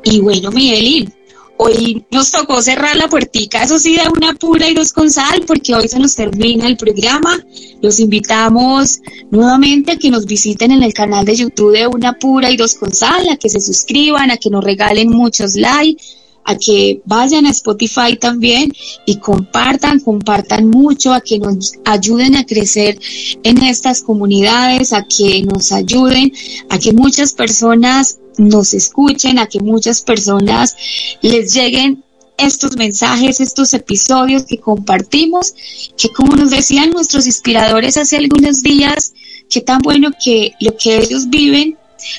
Y 0.04 0.20
bueno, 0.20 0.50
Miguelín, 0.50 1.12
hoy 1.58 2.04
nos 2.10 2.30
tocó 2.30 2.62
cerrar 2.62 2.96
la 2.96 3.08
puertica, 3.08 3.62
eso 3.62 3.78
sí, 3.78 3.96
de 3.96 4.08
una 4.08 4.34
pura 4.34 4.68
y 4.68 4.74
dos 4.74 4.92
con 4.92 5.10
sal, 5.10 5.42
porque 5.46 5.74
hoy 5.74 5.88
se 5.88 5.98
nos 5.98 6.14
termina 6.14 6.66
el 6.66 6.76
programa. 6.76 7.38
Los 7.82 8.00
invitamos 8.00 9.00
nuevamente 9.30 9.92
a 9.92 9.96
que 9.96 10.10
nos 10.10 10.24
visiten 10.24 10.72
en 10.72 10.82
el 10.82 10.94
canal 10.94 11.24
de 11.24 11.36
YouTube 11.36 11.72
de 11.72 11.86
Una 11.86 12.18
Pura 12.18 12.50
y 12.50 12.56
Dos 12.56 12.74
con 12.74 12.92
Sal, 12.92 13.28
a 13.28 13.36
que 13.36 13.48
se 13.48 13.60
suscriban, 13.60 14.30
a 14.30 14.36
que 14.36 14.50
nos 14.50 14.64
regalen 14.64 15.10
muchos 15.10 15.54
likes, 15.54 16.02
a 16.44 16.56
que 16.56 17.02
vayan 17.04 17.44
a 17.44 17.50
Spotify 17.50 18.16
también 18.18 18.72
y 19.04 19.16
compartan, 19.16 20.00
compartan 20.00 20.70
mucho, 20.70 21.12
a 21.12 21.20
que 21.20 21.38
nos 21.38 21.74
ayuden 21.84 22.36
a 22.36 22.46
crecer 22.46 22.98
en 23.42 23.62
estas 23.62 24.02
comunidades, 24.02 24.92
a 24.92 25.04
que 25.04 25.42
nos 25.42 25.72
ayuden, 25.72 26.32
a 26.70 26.78
que 26.78 26.92
muchas 26.92 27.32
personas 27.32 28.18
nos 28.38 28.74
escuchen, 28.74 29.38
a 29.38 29.46
que 29.46 29.60
muchas 29.60 30.02
personas 30.02 30.76
les 31.20 31.54
lleguen 31.54 32.04
estos 32.38 32.76
mensajes, 32.76 33.40
estos 33.40 33.74
episodios 33.74 34.44
que 34.44 34.58
compartimos, 34.58 35.54
que 35.96 36.08
como 36.10 36.36
nos 36.36 36.50
decían 36.50 36.90
nuestros 36.90 37.26
inspiradores 37.26 37.96
hace 37.96 38.16
algunos 38.16 38.62
días, 38.62 39.12
que 39.50 39.60
tan 39.60 39.80
bueno 39.80 40.10
que 40.24 40.52
lo 40.60 40.76
que 40.76 40.98
ellos 40.98 41.28
viven, 41.28 41.76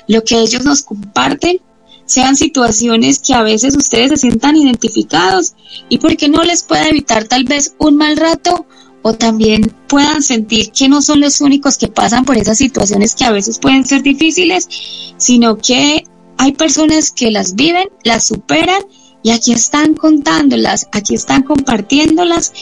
lo 0.08 0.24
que 0.24 0.40
ellos 0.40 0.64
nos 0.64 0.82
comparten, 0.82 1.62
sean 2.06 2.36
situaciones 2.36 3.20
que 3.20 3.34
a 3.34 3.44
veces 3.44 3.78
ustedes 3.78 4.10
se 4.10 4.18
sientan 4.18 4.58
identificados 4.58 5.54
y 5.90 6.00
porque 6.00 6.28
no 6.28 6.44
les 6.44 6.64
pueda 6.64 6.90
evitar 6.90 7.26
tal 7.26 7.44
vez 7.44 7.76
un 7.78 7.98
mal 7.98 8.18
rato 8.18 8.66
o 9.02 9.14
también 9.14 9.74
puedan 9.88 10.22
sentir 10.22 10.72
que 10.72 10.90
no 10.90 11.02
son 11.02 11.22
los 11.22 11.42
únicos 11.42 11.78
que 11.78 11.88
pasan 11.88 12.26
por 12.26 12.38
esas 12.38 12.58
situaciones 12.58 13.16
que 13.16 13.26
a 13.26 13.32
veces 13.32 13.60
pueden 13.60 13.86
ser 13.86 14.04
difíciles, 14.04 14.68
sino 15.18 15.58
que 15.58 16.04
hay 16.38 16.52
personas 16.54 17.12
que 17.12 17.32
las 17.32 17.56
viven, 17.56 17.90
las 18.04 18.28
superan 18.28 18.82
y 19.24 19.32
aquí 19.32 19.52
están 19.52 19.94
contándolas, 19.94 20.88
aquí 20.92 21.16
están 21.16 21.44
compartiéndolas 21.44 22.54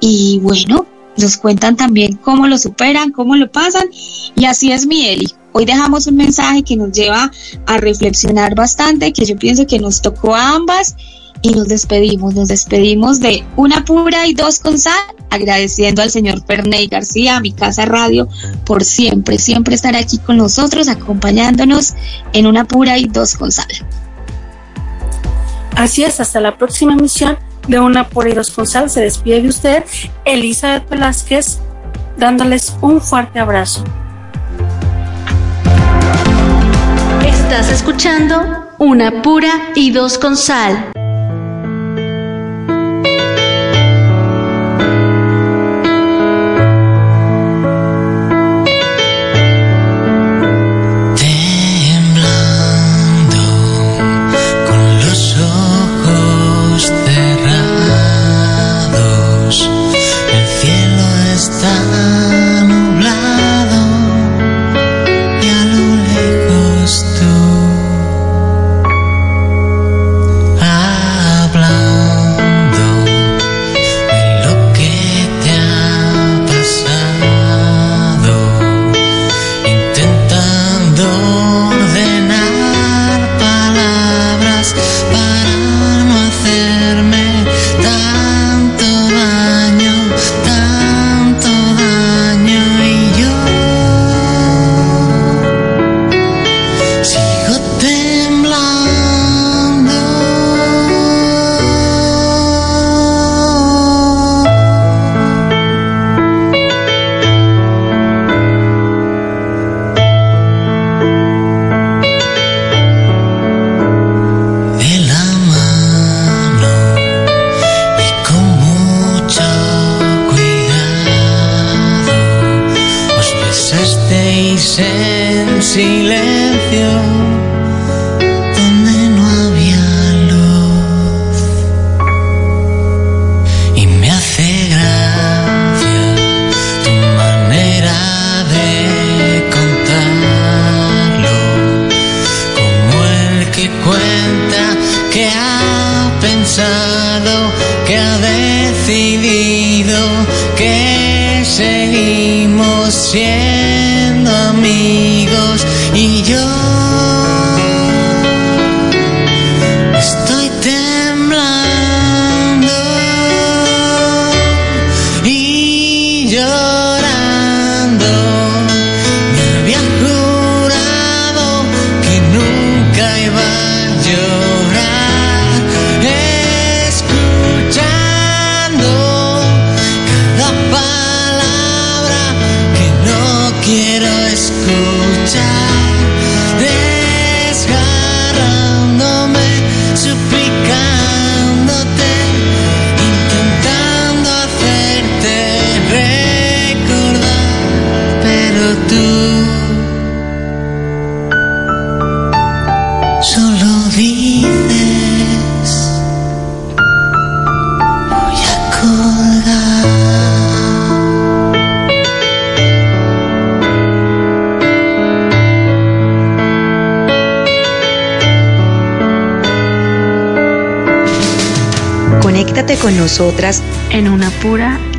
y 0.00 0.38
bueno, 0.42 0.86
nos 1.16 1.36
cuentan 1.36 1.76
también 1.76 2.16
cómo 2.16 2.46
lo 2.46 2.58
superan, 2.58 3.12
cómo 3.12 3.36
lo 3.36 3.50
pasan 3.50 3.88
y 4.34 4.44
así 4.44 4.72
es 4.72 4.86
mi 4.86 5.06
Eli. 5.06 5.32
Hoy 5.52 5.64
dejamos 5.64 6.08
un 6.08 6.16
mensaje 6.16 6.64
que 6.64 6.76
nos 6.76 6.90
lleva 6.90 7.30
a 7.66 7.76
reflexionar 7.78 8.56
bastante, 8.56 9.12
que 9.12 9.24
yo 9.24 9.36
pienso 9.36 9.66
que 9.66 9.78
nos 9.78 10.02
tocó 10.02 10.34
a 10.34 10.50
ambas 10.50 10.96
y 11.42 11.50
nos 11.50 11.68
despedimos. 11.68 12.34
Nos 12.34 12.48
despedimos 12.48 13.20
de 13.20 13.44
una 13.56 13.84
pura 13.84 14.26
y 14.26 14.34
dos 14.34 14.60
con 14.60 14.78
sal, 14.78 14.92
agradeciendo 15.30 16.02
al 16.02 16.10
señor 16.10 16.44
Ferney 16.46 16.86
García, 16.86 17.36
a 17.36 17.40
mi 17.40 17.52
casa 17.52 17.84
radio, 17.84 18.28
por 18.64 18.84
siempre, 18.84 19.38
siempre 19.38 19.74
estar 19.74 19.96
aquí 19.96 20.18
con 20.18 20.36
nosotros, 20.36 20.88
acompañándonos 20.88 21.94
en 22.32 22.46
una 22.46 22.64
pura 22.64 22.98
y 22.98 23.06
dos 23.06 23.36
con 23.36 23.52
sal. 23.52 23.68
Así 25.76 26.04
es, 26.04 26.20
hasta 26.20 26.40
la 26.40 26.56
próxima 26.56 26.92
emisión 26.92 27.36
de 27.66 27.80
Una 27.80 28.08
Pura 28.08 28.30
y 28.30 28.32
Dos 28.32 28.50
con 28.50 28.66
Sal. 28.66 28.90
Se 28.90 29.00
despide 29.00 29.42
de 29.42 29.48
usted, 29.48 29.84
Elizabeth 30.24 30.88
Velázquez, 30.88 31.58
dándoles 32.16 32.76
un 32.80 33.00
fuerte 33.00 33.40
abrazo. 33.40 33.84
Estás 37.26 37.70
escuchando 37.70 38.36
Una 38.78 39.22
Pura 39.22 39.72
y 39.74 39.90
Dos 39.90 40.18
con 40.18 40.36
Sal. 40.36 40.93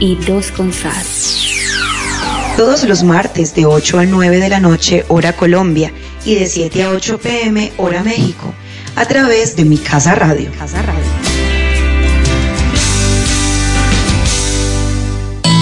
Y 0.06 0.16
dos 0.18 0.52
con 0.52 0.72
sal. 0.72 0.94
Todos 2.58 2.84
los 2.84 3.04
martes 3.04 3.56
de 3.56 3.66
8 3.66 4.00
a 4.00 4.06
9 4.06 4.38
de 4.38 4.50
la 4.50 4.60
noche, 4.60 5.04
hora 5.08 5.34
Colombia, 5.34 5.92
y 6.24 6.36
de 6.36 6.46
7 6.46 6.84
a 6.84 6.92
8 6.92 7.18
pm, 7.18 7.74
hora 7.78 8.04
México, 8.04 8.54
a 8.96 9.06
través 9.06 9.56
de 9.56 9.66
Mi 9.66 9.78
Casa 9.78 10.14
Radio. 10.14 10.52
Casa 10.60 10.82
Radio. 10.84 11.25